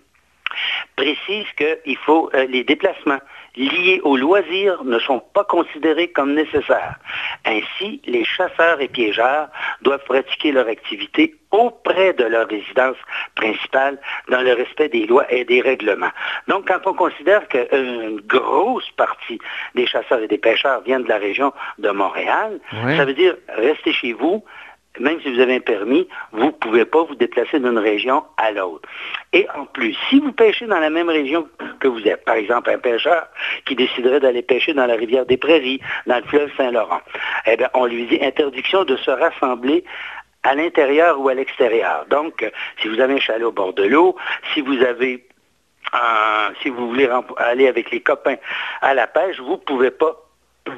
précise 0.96 1.46
qu'il 1.58 1.98
faut 1.98 2.30
euh, 2.34 2.46
les 2.48 2.64
déplacements 2.64 3.20
liés 3.56 4.00
aux 4.04 4.16
loisirs 4.16 4.84
ne 4.84 5.00
sont 5.00 5.22
pas 5.34 5.44
considérés 5.44 6.10
comme 6.10 6.34
nécessaires. 6.34 6.96
Ainsi, 7.46 8.02
les 8.06 8.24
chasseurs 8.24 8.80
et 8.80 8.88
piégeurs 8.88 9.50
doivent 9.82 10.04
pratiquer 10.06 10.52
leur 10.52 10.68
activité 10.68 11.36
auprès 11.52 12.14
de 12.14 12.24
leur 12.24 12.48
résidence 12.48 12.96
principale 13.36 14.00
dans 14.30 14.42
le 14.42 14.54
respect 14.54 14.88
des 14.88 15.06
lois 15.06 15.32
et 15.32 15.44
des 15.44 15.60
règlements. 15.60 16.12
Donc, 16.48 16.68
quand 16.68 16.90
on 16.90 16.94
considère 16.94 17.48
qu'une 17.50 18.22
grosse 18.22 18.90
partie 18.92 19.40
des 19.76 19.86
chasseurs 19.86 20.22
et 20.22 20.28
des 20.28 20.38
pêcheurs 20.38 20.82
viennent 20.82 21.04
de 21.04 21.10
la 21.10 21.18
région 21.18 21.52
de 21.78 21.90
Montréal, 21.90 22.60
ça 22.96 23.04
veut 23.06 23.14
dire 23.14 23.36
restez 23.50 23.92
chez 23.92 24.14
vous, 24.14 24.46
même 25.00 25.22
si 25.22 25.34
vous 25.34 25.40
avez 25.40 25.56
un 25.56 25.60
permis, 25.60 26.08
vous 26.32 26.48
ne 26.48 26.52
pouvez 26.52 26.86
pas 26.86 27.04
vous 27.04 27.16
déplacer 27.16 27.60
d'une 27.60 27.78
région 27.78 28.24
à 28.38 28.52
l'autre. 28.52 28.88
Et 29.34 29.48
en 29.56 29.66
plus, 29.66 29.96
si 30.10 30.20
vous 30.20 30.32
pêchez 30.34 30.66
dans 30.68 30.80
la 30.80 30.90
même 30.90 31.10
région 31.10 31.48
que 31.80 31.88
vous 31.88 32.06
êtes, 32.08 32.26
par 32.26 32.36
exemple 32.36 32.70
un 32.70 32.78
pêcheur 32.78 33.28
qui 33.66 33.76
déciderait 33.76 34.20
d'aller 34.20 34.42
pêcher 34.42 34.74
dans 34.74 34.86
la 34.86 34.96
rivière 34.96 35.26
des 35.26 35.38
Prairies, 35.38 35.80
dans 36.08 36.18
le 36.18 36.24
fleuve 36.24 36.52
Saint-Laurent, 36.58 37.02
eh 37.46 37.56
bien, 37.58 37.70
on 37.74 37.86
lui 37.86 38.06
dit 38.06 38.20
interdiction 38.22 38.84
de 38.84 38.98
se 38.98 39.12
rassembler 39.12 39.84
à 40.44 40.56
l'intérieur 40.56 41.20
ou 41.20 41.30
à 41.30 41.34
l'extérieur. 41.34 42.06
Donc, 42.10 42.50
si 42.82 42.88
vous 42.88 43.00
avez 43.00 43.14
un 43.14 43.20
chalet 43.20 43.46
au 43.46 43.52
bord 43.52 43.74
de 43.74 43.84
l'eau, 43.84 44.16
si 44.54 44.62
vous 44.62 44.82
avez 44.84 45.26
si 46.62 46.70
vous 46.70 46.88
voulez 46.88 47.10
aller 47.36 47.68
avec 47.68 47.92
les 47.92 48.00
copains 48.00 48.38
à 48.82 48.94
la 48.94 49.08
pêche, 49.08 49.40
vous 49.42 49.52
ne 49.52 49.58
pouvez 49.58 49.92
pas 49.92 50.21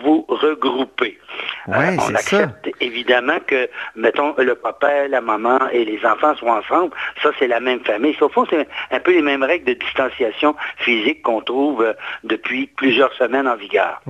vous 0.01 0.25
regrouper. 0.29 1.19
Ouais, 1.67 1.75
Euh, 1.75 1.95
on 1.97 2.01
c'est 2.01 2.13
ça. 2.13 2.37
accepte 2.37 2.69
évidemment 2.79 3.37
que, 3.45 3.69
mettons, 3.95 4.33
le 4.37 4.55
papa, 4.55 5.07
la 5.07 5.19
maman 5.21 5.59
et 5.71 5.83
les 5.85 6.03
enfants 6.05 6.35
soient 6.35 6.59
ensemble. 6.59 6.91
Ça, 7.21 7.31
c'est 7.37 7.47
la 7.47 7.59
même 7.59 7.81
famille. 7.81 8.15
Au 8.21 8.29
fond, 8.29 8.45
c'est 8.49 8.67
un 8.91 8.99
peu 8.99 9.11
les 9.11 9.21
mêmes 9.21 9.43
règles 9.43 9.65
de 9.65 9.73
distanciation 9.73 10.55
physique 10.77 11.21
qu'on 11.23 11.41
trouve 11.41 11.81
euh, 11.83 11.93
depuis 12.23 12.67
plusieurs 12.67 13.13
semaines 13.13 13.47
en 13.47 13.55
vigueur. 13.55 14.01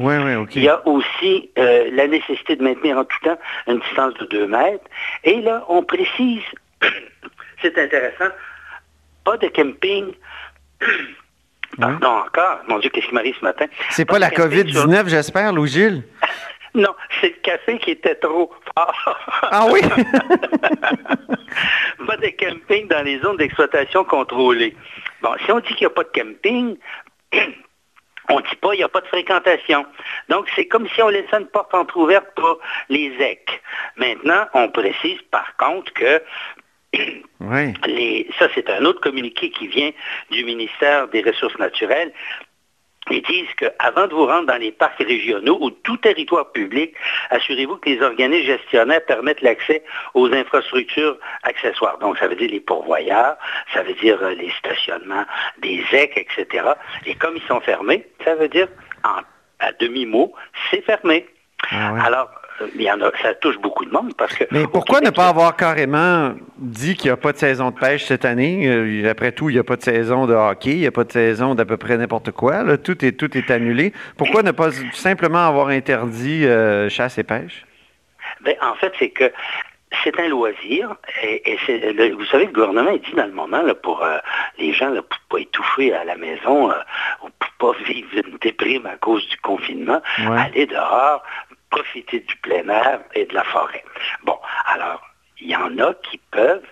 Il 0.57 0.63
y 0.63 0.69
a 0.69 0.87
aussi 0.87 1.49
euh, 1.57 1.89
la 1.91 2.07
nécessité 2.07 2.55
de 2.55 2.63
maintenir 2.63 2.97
en 2.97 3.03
tout 3.05 3.19
temps 3.23 3.39
une 3.67 3.79
distance 3.79 4.13
de 4.15 4.25
2 4.25 4.47
mètres. 4.47 4.85
Et 5.23 5.41
là, 5.41 5.65
on 5.69 5.83
précise, 5.83 6.43
c'est 7.61 7.77
intéressant, 7.77 8.29
pas 9.25 9.37
de 9.37 9.47
camping. 9.47 10.13
Pardon 11.79 12.07
encore, 12.25 12.59
mon 12.67 12.79
Dieu, 12.79 12.89
qu'est-ce 12.89 13.07
qui 13.07 13.13
m'arrive 13.13 13.35
ce 13.39 13.43
matin? 13.43 13.65
C'est 13.89 14.05
pas 14.05 14.19
la 14.19 14.29
camping 14.29 14.67
sur- 14.69 14.85
COVID-19, 14.85 15.09
j'espère, 15.09 15.53
Louis-Gilles? 15.53 16.03
Non, 16.75 16.95
c'est 17.21 17.27
le 17.29 17.35
café 17.43 17.77
qui 17.77 17.91
était 17.91 18.15
trop 18.15 18.51
fort. 18.75 19.19
Ah 19.43 19.67
oui? 19.71 19.79
pas 22.07 22.17
de 22.17 22.29
camping 22.35 22.87
dans 22.87 23.03
les 23.05 23.19
zones 23.19 23.37
d'exploitation 23.37 24.03
contrôlées. 24.03 24.75
Bon, 25.21 25.35
si 25.45 25.51
on 25.51 25.59
dit 25.59 25.67
qu'il 25.75 25.85
n'y 25.85 25.85
a 25.85 25.89
pas 25.91 26.03
de 26.03 26.09
camping, 26.09 26.75
on 28.29 28.37
ne 28.37 28.41
dit 28.41 28.55
pas 28.59 28.69
qu'il 28.69 28.79
n'y 28.79 28.83
a 28.83 28.89
pas 28.89 29.01
de 29.01 29.07
fréquentation. 29.07 29.85
Donc, 30.29 30.47
c'est 30.55 30.67
comme 30.67 30.87
si 30.89 31.01
on 31.03 31.09
laissait 31.09 31.37
une 31.39 31.45
porte 31.47 31.75
entrouverte 31.75 32.25
pour 32.35 32.57
les 32.89 33.05
EC. 33.19 33.61
Maintenant, 33.97 34.45
on 34.55 34.69
précise 34.69 35.19
par 35.29 35.55
contre 35.57 35.93
que 35.93 36.23
oui. 37.39 37.73
les- 37.85 38.27
ça, 38.39 38.47
c'est 38.55 38.69
un 38.69 38.85
autre 38.85 39.01
communiqué 39.01 39.49
qui 39.49 39.67
vient 39.67 39.91
du 40.31 40.43
ministère 40.45 41.07
des 41.09 41.21
Ressources 41.21 41.57
naturelles. 41.59 42.11
Ils 43.11 43.21
disent 43.23 43.53
qu'avant 43.57 44.07
de 44.07 44.13
vous 44.13 44.25
rendre 44.25 44.45
dans 44.47 44.55
les 44.57 44.71
parcs 44.71 44.97
régionaux 44.99 45.57
ou 45.59 45.71
tout 45.71 45.97
territoire 45.97 46.53
public, 46.53 46.93
assurez-vous 47.31 47.75
que 47.77 47.89
les 47.89 48.01
organismes 48.01 48.45
gestionnaires 48.47 49.03
permettent 49.05 49.41
l'accès 49.41 49.83
aux 50.13 50.31
infrastructures 50.33 51.17
accessoires. 51.43 51.97
Donc, 51.99 52.17
ça 52.17 52.27
veut 52.29 52.35
dire 52.37 52.49
les 52.49 52.61
pourvoyeurs, 52.61 53.35
ça 53.73 53.83
veut 53.83 53.93
dire 53.95 54.17
euh, 54.23 54.33
les 54.35 54.49
stationnements 54.51 55.25
des 55.61 55.83
EC, 55.91 56.13
etc. 56.15 56.65
Et 57.05 57.15
comme 57.15 57.35
ils 57.35 57.43
sont 57.43 57.59
fermés, 57.59 58.07
ça 58.23 58.35
veut 58.35 58.47
dire, 58.47 58.69
en- 59.03 59.21
à 59.59 59.73
demi-mot, 59.73 60.33
c'est 60.71 60.81
fermé. 60.85 61.25
Ah. 61.71 62.05
Alors, 62.05 62.29
il 62.75 62.81
y 62.81 62.91
en 62.91 63.01
a, 63.01 63.11
ça 63.21 63.33
touche 63.35 63.57
beaucoup 63.59 63.85
de 63.85 63.91
monde 63.91 64.13
parce 64.17 64.33
que... 64.35 64.43
Mais 64.51 64.65
pourquoi 64.67 65.01
ne 65.01 65.09
pas 65.09 65.27
avoir 65.29 65.55
carrément 65.55 66.33
dit 66.57 66.95
qu'il 66.95 67.09
n'y 67.09 67.13
a 67.13 67.17
pas 67.17 67.31
de 67.33 67.37
saison 67.37 67.71
de 67.71 67.79
pêche 67.79 68.05
cette 68.05 68.25
année? 68.25 68.67
Euh, 68.67 69.09
Après 69.09 69.31
tout, 69.31 69.49
il 69.49 69.53
n'y 69.53 69.59
a 69.59 69.63
pas 69.63 69.75
de 69.75 69.81
saison 69.83 70.25
de 70.27 70.33
hockey, 70.33 70.71
il 70.71 70.79
n'y 70.79 70.87
a 70.87 70.91
pas 70.91 71.03
de 71.03 71.11
saison 71.11 71.55
d'à 71.55 71.65
peu 71.65 71.77
près 71.77 71.97
n'importe 71.97 72.31
quoi. 72.31 72.63
là. 72.63 72.77
Tout, 72.77 73.03
est, 73.05 73.13
tout 73.13 73.35
est 73.37 73.49
annulé. 73.51 73.93
Pourquoi 74.17 74.43
ne 74.43 74.51
pas 74.51 74.69
simplement 74.93 75.45
avoir 75.47 75.67
interdit 75.69 76.45
euh, 76.45 76.89
chasse 76.89 77.17
et 77.17 77.23
pêche? 77.23 77.65
Ben, 78.41 78.55
en 78.61 78.75
fait, 78.75 78.93
c'est 78.99 79.09
que 79.09 79.31
c'est 80.03 80.19
un 80.19 80.27
loisir. 80.27 80.95
Et, 81.23 81.51
et 81.53 81.57
c'est- 81.65 81.93
le- 81.93 82.13
vous 82.15 82.25
savez, 82.25 82.45
le 82.47 82.51
gouvernement 82.51 82.89
il 82.91 83.01
dit 83.01 83.15
dans 83.15 83.25
le 83.27 83.31
moment 83.31 83.61
là, 83.61 83.75
pour 83.75 84.03
euh, 84.03 84.17
les 84.57 84.73
gens 84.73 84.89
là, 84.89 85.01
pour 85.01 85.19
pas 85.29 85.37
étouffer 85.39 85.93
à 85.93 86.03
la 86.03 86.15
maison 86.17 86.71
euh, 86.71 86.75
ou 87.23 87.27
pour 87.59 87.73
pas 87.73 87.77
vivre 87.85 88.07
une 88.15 88.37
déprime 88.41 88.85
à 88.87 88.97
cause 88.97 89.27
du 89.29 89.37
confinement, 89.37 90.01
Ouais. 90.27 90.39
aller 90.39 90.65
dehors, 90.65 91.21
profiter 91.77 92.19
du 92.21 92.35
plein 92.37 92.67
air 92.69 92.99
et 93.15 93.25
de 93.25 93.33
la 93.33 93.43
forêt. 93.43 93.83
Bon, 94.23 94.37
alors, 94.65 95.01
il 95.39 95.49
y 95.49 95.55
en 95.55 95.77
a 95.79 95.93
qui 96.07 96.19
peuvent 96.31 96.69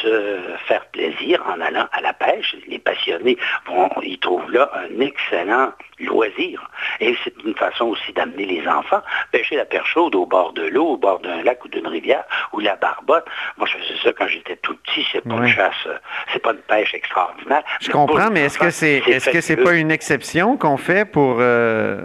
se 0.00 0.40
faire 0.68 0.84
plaisir 0.92 1.42
en 1.52 1.60
allant 1.60 1.88
à 1.92 2.00
la 2.00 2.12
pêche. 2.12 2.54
Les 2.68 2.78
passionnés 2.78 3.36
vont, 3.66 3.90
ils 4.02 4.20
trouvent 4.20 4.50
là 4.52 4.70
un 4.74 5.00
excellent 5.00 5.72
loisir. 5.98 6.70
Et 7.00 7.16
c'est 7.24 7.34
une 7.44 7.56
façon 7.56 7.86
aussi 7.86 8.12
d'amener 8.12 8.44
les 8.46 8.68
enfants. 8.68 9.02
Pêcher 9.32 9.56
la 9.56 9.64
perche 9.64 9.90
chaude 9.94 10.14
au 10.14 10.26
bord 10.26 10.52
de 10.52 10.62
l'eau, 10.68 10.90
au 10.90 10.96
bord 10.96 11.18
d'un 11.18 11.42
lac 11.42 11.64
ou 11.64 11.68
d'une 11.68 11.88
rivière, 11.88 12.22
ou 12.52 12.60
la 12.60 12.76
barbotte. 12.76 13.26
Moi, 13.56 13.66
je 13.66 13.76
faisais 13.78 13.98
ça 14.04 14.12
quand 14.12 14.28
j'étais 14.28 14.56
tout 14.56 14.76
petit. 14.76 15.04
C'est 15.10 15.22
pas 15.26 15.34
Ouais. 15.34 15.48
une 15.48 15.54
chasse, 15.54 15.88
c'est 16.32 16.38
pas 16.46 16.52
une 16.52 16.58
pêche 16.58 16.94
extraordinaire. 16.94 17.64
Je 17.80 17.88
Mais 17.88 17.92
comprends, 17.94 18.30
mais 18.30 18.42
est-ce 18.44 18.58
que 18.60 18.70
c'est 18.70 18.98
est-ce 18.98 19.30
que 19.30 19.40
c'est 19.40 19.56
pas 19.56 19.74
une 19.74 19.90
exception 19.90 20.56
qu'on 20.56 20.76
fait 20.76 21.04
pour, 21.10 21.38
euh, 21.40 22.02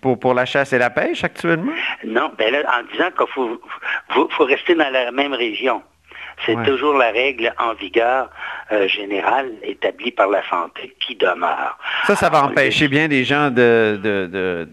pour, 0.00 0.18
pour 0.18 0.34
la 0.34 0.44
chasse 0.44 0.72
et 0.72 0.78
la 0.78 0.90
pêche 0.90 1.24
actuellement? 1.24 1.72
Non, 2.04 2.30
ben 2.38 2.52
là, 2.52 2.58
en 2.78 2.82
disant 2.92 3.10
qu'il 3.16 3.26
faut, 3.34 3.60
faut, 4.10 4.28
faut 4.30 4.44
rester 4.44 4.74
dans 4.74 4.90
la 4.90 5.10
même 5.12 5.32
région. 5.34 5.82
C'est 6.46 6.56
Ouais. 6.56 6.64
toujours 6.64 6.94
la 6.96 7.10
règle 7.10 7.52
en 7.58 7.74
vigueur 7.74 8.28
euh, 8.72 8.88
générale 8.88 9.50
établie 9.62 10.10
par 10.10 10.28
la 10.28 10.42
santé 10.48 10.94
qui 11.00 11.14
demeure. 11.14 11.78
Ça, 12.04 12.16
ça 12.16 12.28
va 12.30 12.38
Alors, 12.38 12.50
empêcher 12.50 12.88
bien 12.88 13.06
des 13.06 13.22
gens 13.24 13.50
de, 13.50 14.00
de- 14.02 14.26
de- 14.32 14.68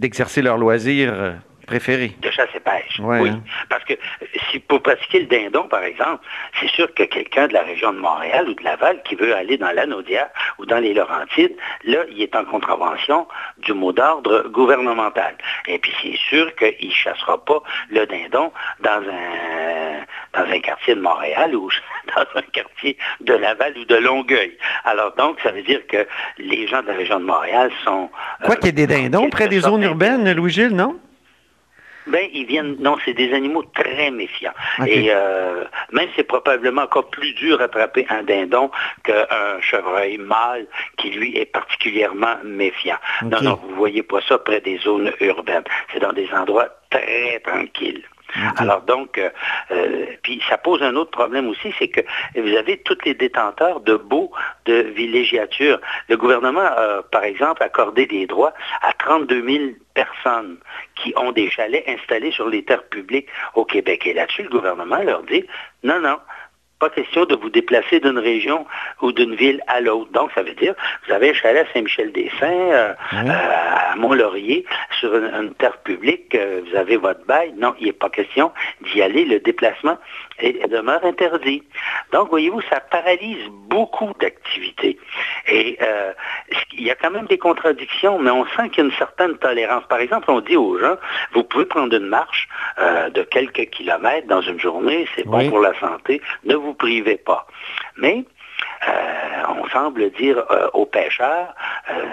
d'exercer 0.00 0.42
leur 0.42 0.58
loisir 0.58 1.10
euh, 1.14 1.32
préféré. 1.66 2.12
De 2.20 2.30
chasse 2.30 2.48
et 2.54 2.60
pêche. 2.60 2.98
Ouais, 3.00 3.20
oui. 3.20 3.28
hein. 3.30 3.42
Parce 3.68 3.84
que 3.84 3.94
euh, 3.94 4.26
si 4.50 4.58
pour 4.60 4.80
pratiquer 4.82 5.20
le 5.20 5.26
dindon, 5.26 5.64
par 5.68 5.82
exemple, 5.82 6.24
c'est 6.60 6.68
sûr 6.70 6.92
que 6.94 7.02
quelqu'un 7.02 7.48
de 7.48 7.52
la 7.52 7.62
région 7.62 7.92
de 7.92 7.98
Montréal 7.98 8.48
ou 8.48 8.54
de 8.54 8.62
Laval 8.64 9.02
qui 9.04 9.14
veut 9.14 9.34
aller 9.34 9.58
dans 9.58 9.70
l'Anaudière 9.72 10.28
ou 10.58 10.66
dans 10.66 10.78
les 10.78 10.94
Laurentides, 10.94 11.56
là, 11.84 11.98
il 12.10 12.22
est 12.22 12.34
en 12.36 12.44
contravention 12.44 13.26
du 13.58 13.72
mot 13.72 13.92
d'ordre 13.92 14.48
gouvernemental. 14.48 15.36
Et 15.66 15.78
puis 15.78 15.92
c'est 16.02 16.16
sûr 16.16 16.54
qu'il 16.56 16.88
ne 16.88 16.92
chassera 16.94 17.44
pas 17.44 17.62
le 17.90 18.06
dindon 18.06 18.52
dans 18.80 19.02
un, 19.02 20.40
dans 20.40 20.50
un 20.50 20.60
quartier 20.60 20.94
de 20.94 21.00
Montréal 21.00 21.54
ou 21.54 21.68
dans 22.16 22.22
un 22.38 22.42
quartier 22.52 22.96
de 23.20 23.34
Laval 23.34 23.74
ou 23.78 23.84
de 23.84 23.96
Longueuil. 23.96 24.56
Alors 24.84 25.14
donc, 25.16 25.38
ça 25.42 25.50
veut 25.50 25.62
dire 25.62 25.80
que 25.88 26.06
les 26.38 26.66
gens 26.68 26.82
de 26.82 26.88
la 26.88 26.94
région 26.94 27.18
de 27.20 27.24
Montréal 27.24 27.70
sont... 27.84 28.08
Quoi 28.44 28.54
euh, 28.54 28.58
qu'il 28.58 28.66
y 28.66 28.68
ait 28.82 28.86
des 28.86 28.86
dindons 28.86 29.28
près 29.30 29.48
des 29.48 29.60
zones 29.60 29.82
urbaines, 29.82 30.30
Louis-Gilles, 30.32 30.74
non? 30.74 30.98
Ben, 32.06 32.28
ils 32.32 32.46
viennent. 32.46 32.76
Non, 32.78 32.96
c'est 33.04 33.14
des 33.14 33.32
animaux 33.32 33.64
très 33.74 34.10
méfiants. 34.10 34.54
Et 34.86 35.08
euh, 35.10 35.64
même 35.92 36.08
c'est 36.16 36.24
probablement 36.24 36.82
encore 36.82 37.08
plus 37.10 37.32
dur 37.34 37.60
attraper 37.60 38.06
un 38.08 38.22
dindon 38.22 38.70
qu'un 39.02 39.60
chevreuil 39.60 40.18
mâle 40.18 40.66
qui 40.96 41.10
lui 41.10 41.36
est 41.36 41.46
particulièrement 41.46 42.36
méfiant. 42.44 42.98
Non, 43.22 43.40
non, 43.42 43.60
vous 43.68 43.74
voyez 43.76 44.02
pas 44.02 44.20
ça 44.28 44.38
près 44.38 44.60
des 44.60 44.78
zones 44.78 45.12
urbaines. 45.20 45.64
C'est 45.92 46.00
dans 46.00 46.12
des 46.12 46.28
endroits 46.32 46.68
très 46.90 47.40
tranquilles. 47.40 48.02
Alors 48.56 48.82
donc, 48.82 49.18
euh, 49.18 49.30
euh, 49.70 50.06
puis 50.22 50.42
ça 50.48 50.58
pose 50.58 50.82
un 50.82 50.96
autre 50.96 51.10
problème 51.10 51.48
aussi, 51.48 51.72
c'est 51.78 51.88
que 51.88 52.00
vous 52.34 52.56
avez 52.56 52.78
tous 52.78 52.98
les 53.04 53.14
détenteurs 53.14 53.80
de 53.80 53.96
baux 53.96 54.30
de 54.64 54.74
villégiature. 54.74 55.80
Le 56.08 56.16
gouvernement 56.16 56.60
a, 56.60 57.02
par 57.10 57.24
exemple, 57.24 57.62
accordé 57.62 58.06
des 58.06 58.26
droits 58.26 58.52
à 58.82 58.92
32 58.92 59.48
000 59.48 59.64
personnes 59.94 60.58
qui 60.96 61.12
ont 61.16 61.32
des 61.32 61.50
chalets 61.50 61.84
installés 61.88 62.32
sur 62.32 62.48
les 62.48 62.64
terres 62.64 62.84
publiques 62.84 63.28
au 63.54 63.64
Québec. 63.64 64.06
Et 64.06 64.12
là-dessus, 64.12 64.42
le 64.42 64.50
gouvernement 64.50 65.02
leur 65.02 65.22
dit, 65.22 65.44
non, 65.82 66.00
non, 66.00 66.18
pas 66.78 66.90
question 66.90 67.24
de 67.24 67.34
vous 67.34 67.48
déplacer 67.50 68.00
d'une 68.00 68.18
région 68.18 68.66
ou 69.00 69.12
d'une 69.12 69.34
ville 69.34 69.62
à 69.66 69.80
l'autre. 69.80 70.10
Donc, 70.12 70.30
ça 70.34 70.42
veut 70.42 70.54
dire, 70.54 70.74
vous 71.06 71.12
avez 71.14 71.30
un 71.30 71.34
chalet 71.34 71.66
à 71.66 71.72
Saint-Michel-des-Saints, 71.72 72.46
euh, 72.72 72.92
euh, 73.14 73.92
à 73.92 73.96
Mont-Laurier, 73.96 74.64
sur 75.00 75.14
une, 75.16 75.24
une 75.24 75.54
terre 75.54 75.78
publique, 75.78 76.34
euh, 76.34 76.60
vous 76.68 76.76
avez 76.76 76.96
votre 76.98 77.24
bail. 77.26 77.54
Non, 77.56 77.74
il 77.80 77.86
n'est 77.86 77.92
pas 77.92 78.10
question 78.10 78.52
d'y 78.82 79.00
aller. 79.00 79.24
Le 79.24 79.40
déplacement 79.40 79.96
est- 80.38 80.68
demeure 80.68 81.04
interdit. 81.04 81.62
Donc, 82.12 82.28
voyez-vous, 82.28 82.60
ça 82.70 82.80
paralyse 82.80 83.44
beaucoup 83.68 84.12
d'activités. 84.20 84.98
Et 85.48 85.78
il 86.72 86.82
y 86.86 86.90
a 86.90 86.94
quand 86.94 87.10
même 87.10 87.26
des 87.26 87.38
contradictions, 87.38 88.18
mais 88.18 88.30
on 88.30 88.44
sent 88.46 88.68
qu'il 88.70 88.78
y 88.78 88.86
a 88.86 88.90
une 88.90 88.96
certaine 88.96 89.36
tolérance. 89.38 89.84
Par 89.88 90.00
exemple, 90.00 90.30
on 90.30 90.40
dit 90.40 90.56
aux 90.56 90.78
gens, 90.78 90.96
vous 91.32 91.42
pouvez 91.44 91.64
prendre 91.64 91.94
une 91.96 92.06
marche 92.06 92.48
de 92.78 93.22
quelques 93.22 93.70
kilomètres 93.70 94.26
dans 94.26 94.40
une 94.42 94.60
journée, 94.60 95.06
c'est 95.14 95.26
bon 95.26 95.38
Oui. 95.38 95.48
pour 95.48 95.60
la 95.60 95.78
santé, 95.80 96.20
ne 96.44 96.54
vous 96.54 96.65
privez 96.74 97.16
pas. 97.16 97.46
Mais 97.96 98.24
euh, 98.88 99.42
on 99.48 99.68
semble 99.68 100.10
dire 100.12 100.44
euh, 100.50 100.68
aux 100.72 100.86
pêcheurs, 100.86 101.54
euh, 101.90 102.04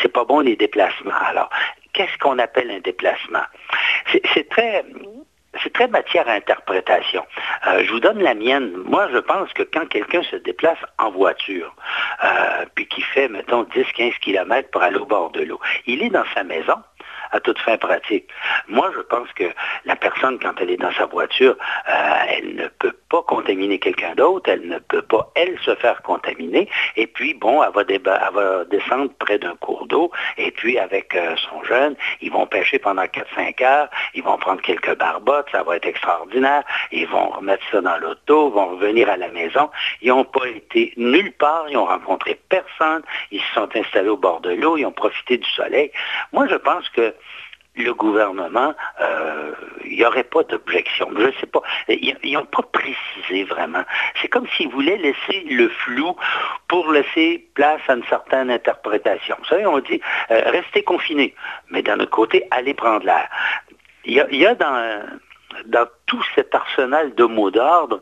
c'est 0.00 0.12
pas 0.12 0.24
bon 0.24 0.40
les 0.40 0.56
déplacements. 0.56 1.12
Alors, 1.26 1.50
qu'est-ce 1.92 2.16
qu'on 2.18 2.38
appelle 2.38 2.70
un 2.70 2.80
déplacement? 2.80 3.44
C'est 4.34 4.48
très... 4.48 4.84
C'est 5.62 5.74
très 5.74 5.86
matière 5.86 6.26
à 6.30 6.32
interprétation. 6.32 7.22
Je 7.66 7.92
vous 7.92 8.00
donne 8.00 8.22
la 8.22 8.32
mienne. 8.32 8.72
Moi, 8.86 9.06
je 9.12 9.18
pense 9.18 9.52
que 9.52 9.62
quand 9.62 9.86
quelqu'un 9.86 10.22
se 10.22 10.36
déplace 10.36 10.78
en 10.98 11.10
voiture, 11.10 11.76
puis 12.74 12.86
qui 12.88 13.02
fait, 13.02 13.28
mettons, 13.28 13.64
10-15 13.64 14.18
kilomètres 14.20 14.70
pour 14.70 14.82
aller 14.82 14.96
au 14.96 15.04
bord 15.04 15.30
de 15.30 15.42
l'eau, 15.42 15.60
il 15.86 16.02
est 16.02 16.08
dans 16.08 16.24
sa 16.34 16.42
maison, 16.42 16.76
à 17.32 17.40
toute 17.40 17.58
fin 17.58 17.76
pratique. 17.76 18.28
Moi, 18.68 18.90
je 18.94 19.00
pense 19.00 19.30
que 19.32 19.44
la 19.84 19.96
personne, 19.96 20.38
quand 20.38 20.54
elle 20.60 20.70
est 20.70 20.76
dans 20.76 20.92
sa 20.92 21.06
voiture, 21.06 21.56
euh, 21.88 21.92
elle 22.28 22.54
ne 22.54 22.68
peut 22.68 22.94
pas 23.08 23.22
contaminer 23.22 23.78
quelqu'un 23.78 24.14
d'autre, 24.14 24.50
elle 24.50 24.68
ne 24.68 24.78
peut 24.78 25.02
pas, 25.02 25.30
elle, 25.34 25.58
se 25.64 25.74
faire 25.76 26.00
contaminer. 26.02 26.68
Et 26.96 27.06
puis, 27.06 27.34
bon, 27.34 27.62
elle 27.62 27.72
va, 27.72 28.64
descendre 28.64 29.10
près 29.18 29.38
d'un 29.38 29.56
cours 29.56 29.86
d'eau, 29.86 30.10
et 30.36 30.50
puis 30.50 30.78
avec 30.78 31.14
euh, 31.14 31.34
son 31.36 31.62
jeune, 31.64 31.96
ils 32.20 32.30
vont 32.30 32.46
pêcher 32.46 32.78
pendant 32.78 33.04
4-5 33.04 33.62
heures, 33.64 33.88
ils 34.14 34.22
vont 34.22 34.36
prendre 34.36 34.60
quelques 34.60 34.96
barbottes, 34.96 35.48
ça 35.52 35.62
va 35.62 35.76
être 35.76 35.86
extraordinaire, 35.86 36.62
ils 36.90 37.06
vont 37.06 37.28
remettre 37.30 37.64
ça 37.70 37.80
dans 37.80 37.96
l'auto, 37.98 38.50
vont 38.50 38.68
revenir 38.70 39.08
à 39.08 39.16
la 39.16 39.28
maison. 39.28 39.70
Ils 40.00 40.08
n'ont 40.08 40.24
pas 40.24 40.46
été 40.46 40.92
nulle 40.96 41.32
part, 41.32 41.64
ils 41.68 41.74
n'ont 41.74 41.86
rencontré 41.86 42.38
personne, 42.48 43.02
ils 43.30 43.40
se 43.40 43.54
sont 43.54 43.68
installés 43.74 44.08
au 44.08 44.16
bord 44.16 44.40
de 44.40 44.50
l'eau, 44.50 44.76
ils 44.76 44.86
ont 44.86 44.92
profité 44.92 45.38
du 45.38 45.48
soleil. 45.50 45.90
Moi, 46.32 46.46
je 46.48 46.56
pense 46.56 46.88
que 46.90 47.14
le 47.76 47.94
gouvernement, 47.94 48.74
euh, 49.00 49.54
il 49.84 49.96
n'y 49.96 50.04
aurait 50.04 50.24
pas 50.24 50.42
d'objection. 50.42 51.08
Je 51.16 51.26
ne 51.26 51.32
sais 51.32 51.46
pas. 51.46 51.62
Ils 51.88 52.32
n'ont 52.32 52.44
pas 52.44 52.62
précisé 52.62 53.44
vraiment. 53.44 53.84
C'est 54.20 54.28
comme 54.28 54.46
s'ils 54.56 54.68
voulaient 54.68 54.98
laisser 54.98 55.44
le 55.50 55.68
flou 55.68 56.14
pour 56.68 56.92
laisser 56.92 57.46
place 57.54 57.80
à 57.88 57.94
une 57.94 58.04
certaine 58.04 58.50
interprétation. 58.50 59.36
Vous 59.38 59.46
savez, 59.46 59.66
on 59.66 59.78
dit 59.78 60.00
euh, 60.30 60.42
restez 60.50 60.82
confinés, 60.82 61.34
mais 61.70 61.82
d'un 61.82 61.98
autre 62.00 62.10
côté, 62.10 62.46
allez 62.50 62.74
prendre 62.74 63.06
l'air. 63.06 63.28
Il 64.04 64.14
y 64.14 64.46
a, 64.46 64.54
dans, 64.54 65.02
dans 65.66 65.86
tout 66.06 66.22
cet 66.34 66.54
arsenal 66.54 67.14
de 67.14 67.24
mots 67.24 67.50
d'ordre 67.50 68.00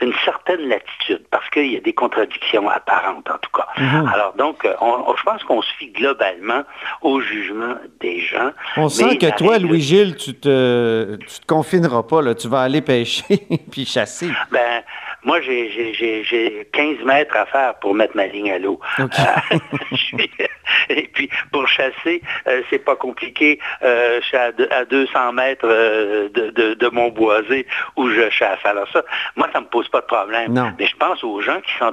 une 0.00 0.12
certaine 0.24 0.60
latitude, 0.68 1.24
parce 1.30 1.48
qu'il 1.50 1.72
y 1.72 1.76
a 1.76 1.80
des 1.80 1.92
contradictions 1.92 2.68
apparentes 2.68 3.28
en 3.28 3.38
tout 3.38 3.50
cas. 3.52 3.66
Mhm. 3.76 4.10
Alors 4.14 4.32
donc, 4.34 4.62
je 4.64 5.22
pense 5.24 5.42
qu'on 5.42 5.60
se 5.60 5.72
fie 5.74 5.90
globalement 5.90 6.62
au 7.02 7.20
jugement 7.20 7.74
des 8.00 8.20
gens. 8.20 8.50
On 8.76 8.88
sent 8.88 9.18
que 9.18 9.36
toi, 9.36 9.58
Louis-Gilles, 9.58 10.16
tu 10.16 10.34
te, 10.34 11.16
te 11.16 11.46
confineras 11.46 12.04
pas, 12.04 12.22
là. 12.22 12.34
tu 12.34 12.48
vas 12.48 12.60
aller 12.60 12.80
pêcher 12.80 13.46
puis 13.72 13.84
chasser. 13.84 14.30
Ben, 14.52 14.82
moi, 15.24 15.40
j'ai 15.40 16.68
15 16.72 17.04
mètres 17.04 17.36
à 17.36 17.46
faire 17.46 17.74
pour 17.80 17.94
mettre 17.94 18.16
ma 18.16 18.26
ligne 18.26 18.52
à 18.52 18.58
l'eau. 18.58 18.80
Euh, 18.98 19.06
et 20.88 21.08
puis, 21.12 21.28
pour 21.52 21.66
chasser, 21.66 22.22
euh, 22.46 22.62
c'est 22.70 22.78
pas 22.78 22.96
compliqué. 22.96 23.58
je 23.82 24.20
suis 24.22 24.36
à, 24.36 24.52
200 24.84 25.32
mètres 25.32 25.66
de, 25.66 26.88
mon 26.90 27.08
boisé 27.08 27.66
où 27.96 28.08
je 28.08 28.30
chasse. 28.30 28.58
Alors 28.64 28.88
ça, 28.92 29.02
moi, 29.36 29.48
ça 29.52 29.60
me 29.60 29.66
pose 29.66 29.88
pas 29.88 30.00
de 30.00 30.06
problème. 30.06 30.72
Mais 30.78 30.86
je 30.86 30.96
pense 30.96 31.22
aux 31.24 31.40
gens 31.40 31.60
qui 31.60 31.72
sont 31.78 31.92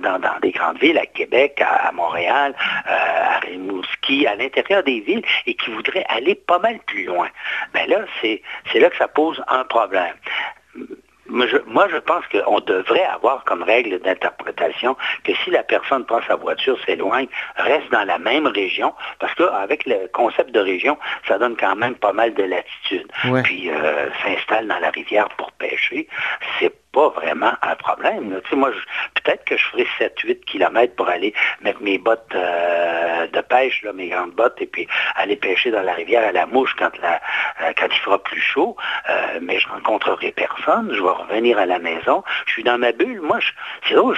dans, 0.00 0.40
des 0.40 0.52
grandes 0.52 0.78
villes, 0.78 0.98
à 0.98 1.06
Québec, 1.06 1.60
à, 1.60 1.92
Montréal, 1.92 2.54
euh, 2.88 3.36
à 3.36 3.38
Rimouski, 3.40 4.26
à 4.26 4.36
l'intérieur 4.36 4.82
des 4.82 5.00
villes, 5.00 5.22
et 5.46 5.54
qui 5.54 5.70
voudraient 5.70 6.06
aller 6.08 6.34
pas 6.34 6.58
mal 6.58 6.78
plus 6.86 7.04
loin. 7.04 7.28
Mais 7.74 7.86
ben 7.86 7.98
là, 7.98 8.06
c'est 8.20 8.78
là 8.78 8.90
que 8.90 8.96
ça 8.96 9.08
pose 9.08 9.42
un 9.48 9.64
problème. 9.64 10.14
Moi 11.28 11.46
je, 11.46 11.98
pense 11.98 12.24
qu'on 12.26 12.60
devrait 12.60 13.04
avoir 13.04 13.44
comme 13.44 13.62
règle 13.62 13.98
d'interprétation 14.00 14.96
que 15.24 15.32
si 15.44 15.50
la 15.50 15.62
personne 15.62 16.04
prend 16.04 16.20
sa 16.26 16.36
voiture, 16.36 16.76
s'éloigne, 16.84 17.28
reste 17.56 17.90
dans 17.90 18.04
la 18.04 18.18
même 18.18 18.46
région, 18.46 18.92
parce 19.18 19.34
qu'avec 19.34 19.86
le 19.86 20.08
concept 20.12 20.50
de 20.50 20.60
région, 20.60 20.98
ça 21.26 21.38
donne 21.38 21.56
quand 21.56 21.76
même 21.76 21.94
pas 21.94 22.12
mal 22.12 22.34
de 22.34 22.42
latitude. 22.42 23.06
Puis 23.44 23.70
euh, 23.70 24.08
s'installe 24.24 24.66
dans 24.66 24.78
la 24.78 24.90
rivière 24.90 25.28
pour 25.36 25.52
pêcher, 25.52 26.08
c'est 26.58 26.72
pas 26.92 27.08
vraiment 27.08 27.52
un 27.62 27.74
problème. 27.76 28.40
Tu 28.44 28.50
sais, 28.50 28.56
moi, 28.56 28.70
peut-être 29.14 29.44
que 29.44 29.56
je 29.56 29.64
ferai 29.64 29.86
7-8 29.98 30.40
km 30.44 30.94
pour 30.94 31.08
aller 31.08 31.34
mettre 31.62 31.82
mes 31.82 31.98
bottes 31.98 32.34
euh, 32.34 33.26
de 33.28 33.40
pêche, 33.40 33.82
là, 33.82 33.92
mes 33.92 34.08
grandes 34.08 34.32
bottes, 34.32 34.60
et 34.60 34.66
puis 34.66 34.86
aller 35.16 35.36
pêcher 35.36 35.70
dans 35.70 35.82
la 35.82 35.94
rivière 35.94 36.28
à 36.28 36.32
la 36.32 36.46
mouche 36.46 36.74
quand, 36.78 36.90
euh, 37.02 37.72
il 37.82 37.98
fera 37.98 38.22
plus 38.22 38.40
chaud. 38.40 38.76
Euh, 39.08 39.38
mais 39.40 39.58
je 39.58 39.68
rencontrerai 39.68 40.32
personne. 40.32 40.90
Je 40.92 41.02
vais 41.02 41.08
revenir 41.08 41.58
à 41.58 41.66
la 41.66 41.78
maison. 41.78 42.22
Je 42.46 42.52
suis 42.52 42.62
dans 42.62 42.78
ma 42.78 42.92
bulle. 42.92 43.20
Moi, 43.22 43.38
c'est 43.88 43.94
drôle, 43.94 44.16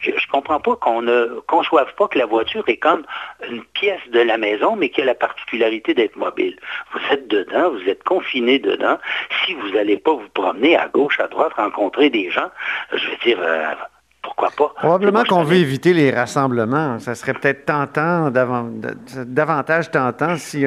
je, 0.00 0.10
je, 0.16 0.26
comprends 0.28 0.60
pas 0.60 0.76
qu'on 0.76 1.02
ne 1.02 1.40
conçoive 1.46 1.94
pas 1.94 2.08
que 2.08 2.18
la 2.18 2.26
voiture 2.26 2.64
est 2.68 2.78
comme 2.78 3.04
une 3.48 3.64
pièce 3.64 4.00
de 4.08 4.20
la 4.20 4.38
maison, 4.38 4.74
mais 4.74 4.88
qui 4.88 5.02
a 5.02 5.04
la 5.04 5.14
particularité 5.14 5.92
d'être 5.92 6.16
mobile. 6.16 6.58
Vous 6.92 7.00
êtes 7.12 7.28
dedans, 7.28 7.70
vous 7.70 7.88
êtes 7.88 8.04
confiné 8.04 8.58
dedans. 8.58 8.98
Si 9.44 9.54
vous 9.54 9.70
n'allez 9.70 9.98
pas 9.98 10.12
vous 10.12 10.28
promener 10.30 10.76
à 10.76 10.88
gauche, 10.88 11.20
à 11.20 11.28
droite, 11.28 11.52
rencontrer 11.54 11.89
des 11.98 12.30
gens, 12.30 12.50
je 12.92 13.10
veux 13.10 13.16
dire, 13.24 13.38
euh, 13.40 13.74
pourquoi 14.22 14.50
pas? 14.56 14.72
Probablement 14.76 15.24
qu'on 15.24 15.42
veut 15.42 15.56
éviter 15.56 15.92
les 15.92 16.10
rassemblements. 16.10 16.98
Ça 16.98 17.14
serait 17.14 17.34
peut-être 17.34 17.64
tentant, 17.64 18.30
davantage 18.30 19.90
tentant 19.90 20.36
si 20.36 20.66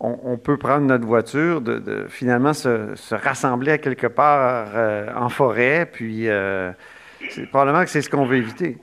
on, 0.00 0.36
peut 0.36 0.56
prendre 0.56 0.86
notre 0.86 1.06
voiture, 1.06 1.60
de, 1.60 2.06
finalement 2.08 2.52
se, 2.52 3.14
rassembler 3.14 3.72
à 3.72 3.78
quelque 3.78 4.06
part 4.06 4.68
euh, 4.74 5.08
en 5.16 5.28
forêt, 5.28 5.88
puis 5.90 6.28
euh, 6.28 6.72
probablement 7.50 7.84
que 7.84 7.90
c'est 7.90 8.02
ce 8.02 8.10
qu'on 8.10 8.24
veut 8.24 8.36
éviter. 8.36 8.78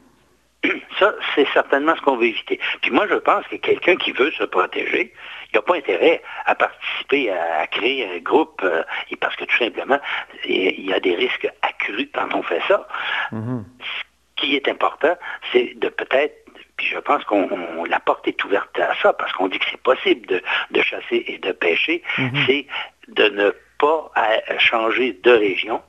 Ça, 0.99 1.13
c'est 1.33 1.47
certainement 1.53 1.95
ce 1.95 2.01
qu'on 2.01 2.17
veut 2.17 2.27
éviter. 2.27 2.59
Puis 2.81 2.91
moi, 2.91 3.07
je 3.07 3.15
pense 3.15 3.45
que 3.47 3.55
quelqu'un 3.57 3.95
qui 3.95 4.11
veut 4.11 4.31
se 4.31 4.43
protéger, 4.43 5.13
il 5.51 5.55
n'a 5.55 5.61
pas 5.61 5.75
intérêt 5.75 6.21
à 6.45 6.55
participer 6.55 7.31
à, 7.31 7.67
créer 7.67 8.15
un 8.15 8.19
groupe, 8.19 8.61
euh, 8.63 8.83
parce 9.19 9.35
que 9.35 9.45
tout 9.45 9.57
simplement, 9.57 9.99
il 10.45 10.85
y 10.85 10.93
a 10.93 10.99
des 10.99 11.15
risques 11.15 11.47
accrus 11.61 12.09
quand 12.13 12.33
on 12.33 12.43
fait 12.43 12.61
ça. 12.67 12.87
Mm-hmm. 13.31 13.63
Ce 13.81 14.41
qui 14.41 14.55
est 14.55 14.67
important, 14.67 15.15
c'est 15.51 15.73
de 15.77 15.89
peut-être 15.89 16.45
puis 16.77 16.87
je 16.87 16.99
pense 16.99 17.23
qu'on 17.23 17.85
la 17.85 18.01
porte 18.01 18.27
est 18.27 18.43
ouverte 18.43 18.77
à 18.79 18.93
ça, 19.01 19.13
parce 19.13 19.31
qu'on 19.31 19.47
dit 19.47 19.59
que 19.59 19.65
c'est 19.71 19.81
possible 19.81 20.27
de, 20.27 20.81
chasser 20.81 21.23
et 21.27 21.37
de 21.37 21.53
pêcher, 21.53 22.03
mm-hmm. 22.17 22.45
c'est 22.45 22.67
de 23.07 23.29
ne 23.29 23.51
pas 23.79 24.11
changer 24.57 25.17
de 25.23 25.31
région, 25.31 25.81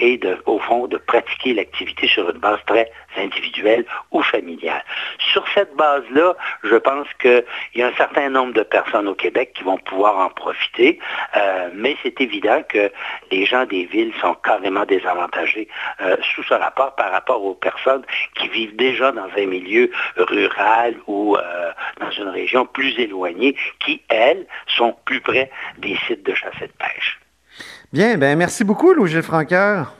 et 0.00 0.18
au 0.46 0.58
fond 0.58 0.86
de 0.86 0.96
pratiquer 0.96 1.54
l'activité 1.54 2.08
sur 2.08 2.28
une 2.30 2.38
base 2.38 2.58
très 2.66 2.90
individuelle 3.16 3.84
ou 4.10 4.22
familiale. 4.22 4.82
Sur 5.32 5.44
cette 5.54 5.74
base-là, 5.76 6.34
je 6.64 6.76
pense 6.76 7.06
qu'il 7.20 7.44
y 7.74 7.82
a 7.82 7.88
un 7.88 7.94
certain 7.94 8.30
nombre 8.30 8.54
de 8.54 8.62
personnes 8.62 9.08
au 9.08 9.14
Québec 9.14 9.52
qui 9.54 9.62
vont 9.62 9.78
pouvoir 9.78 10.18
en 10.18 10.30
profiter, 10.30 10.98
euh, 11.36 11.68
mais 11.74 11.96
c'est 12.02 12.20
évident 12.20 12.62
que 12.68 12.90
les 13.30 13.44
gens 13.44 13.66
des 13.66 13.84
villes 13.84 14.12
sont 14.20 14.34
carrément 14.34 14.86
désavantagés 14.86 15.68
euh, 16.00 16.16
sous 16.34 16.42
ce 16.44 16.54
rapport 16.54 16.94
par 16.94 17.12
rapport 17.12 17.44
aux 17.44 17.54
personnes 17.54 18.04
qui 18.36 18.48
vivent 18.48 18.76
déjà 18.76 19.12
dans 19.12 19.28
un 19.36 19.46
milieu 19.46 19.90
rural 20.16 20.94
ou 21.06 21.36
euh, 21.36 21.72
dans 22.00 22.10
une 22.10 22.28
région 22.28 22.64
plus 22.64 22.98
éloignée, 22.98 23.54
qui, 23.80 24.02
elles, 24.08 24.46
sont 24.66 24.96
plus 25.04 25.20
près 25.20 25.50
des 25.78 25.96
sites 26.06 26.24
de 26.24 26.34
chasse 26.34 26.54
et 26.62 26.66
de 26.66 26.72
pêche. 26.72 27.18
Bien, 27.92 28.16
ben 28.16 28.38
merci 28.38 28.62
beaucoup, 28.62 28.92
Louis 28.92 29.20
Franqueur. 29.20 29.92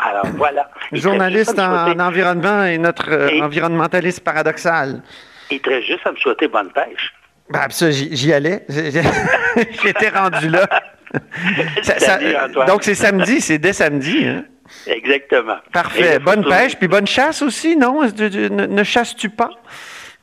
Alors 0.00 0.26
voilà. 0.36 0.68
Journaliste 0.92 1.56
en, 1.58 1.98
environnement 2.00 2.64
et 2.64 2.78
notre 2.78 3.12
euh, 3.12 3.40
environnementaliste 3.40 4.20
paradoxal. 4.24 5.02
Il 5.50 5.60
très 5.60 5.82
juste 5.82 6.04
à 6.04 6.10
me 6.10 6.16
souhaiter 6.16 6.48
bonne 6.48 6.72
pêche. 6.72 7.14
Ben, 7.48 7.68
ça, 7.70 7.90
j'y 7.92 8.32
allais. 8.32 8.66
J'étais 8.68 10.08
rendu 10.08 10.48
là. 10.48 10.66
donc, 12.66 12.82
c'est 12.82 12.94
samedi, 12.94 13.40
c'est 13.40 13.58
dès 13.58 13.72
samedi. 13.72 14.26
Hein? 14.26 14.44
Exactement. 14.86 15.58
Parfait. 15.72 16.18
Bonne 16.18 16.44
pêche, 16.44 16.76
puis 16.76 16.88
bonne 16.88 17.06
chasse 17.06 17.42
aussi, 17.42 17.76
non? 17.76 18.02
ne 18.02 18.82
chasses-tu 18.82 19.28
pas? 19.28 19.50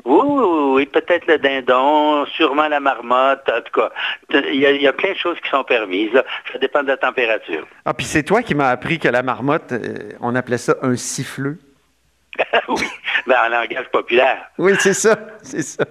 Oui, 0.10 0.74
oui, 0.74 0.86
peut-être 0.88 1.28
le 1.28 1.38
dindon, 1.38 2.26
sûrement 2.26 2.68
la 2.68 2.80
marmotte, 2.80 3.48
en 3.48 3.62
tout 3.62 3.80
cas. 3.80 3.92
Il 4.32 4.56
y, 4.56 4.88
a, 4.88 4.94
plein 4.94 5.12
de 5.12 5.18
choses 5.18 5.38
qui 5.40 5.50
sont 5.50 5.64
permises. 5.64 6.20
Ça 6.52 6.58
dépend 6.58 6.82
de 6.82 6.88
la 6.88 6.98
température. 6.98 7.68
Ah, 7.86 7.94
puis 7.94 8.08
c'est 8.08 8.24
toi 8.24 8.42
qui 8.42 8.56
m'as 8.56 8.70
appris 8.70 8.98
que 8.98 9.08
la 9.08 9.22
marmotte, 9.22 9.72
euh, 9.72 10.14
on 10.20 10.34
appelait 10.34 10.58
ça 10.58 10.76
un 10.82 10.96
siffleux. 10.96 11.60
oui, 12.70 12.88
ben, 13.28 13.36
en 13.46 13.50
langage 13.50 13.86
populaire. 13.92 14.50
Oui, 14.58 14.74
c'est 14.80 14.94
ça, 14.94 15.16
c'est 15.44 15.62
ça. 15.62 15.86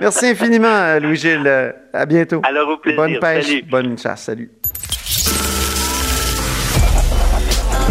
Merci 0.00 0.26
infiniment, 0.26 0.98
Louis-Gilles. 1.00 1.74
À 1.92 2.06
bientôt. 2.06 2.40
Alors, 2.44 2.68
au 2.68 2.76
plaisir. 2.76 3.02
Bonne 3.02 3.18
pêche, 3.18 3.64
bonne 3.64 3.98
chasse. 3.98 4.22
Salut. 4.22 4.50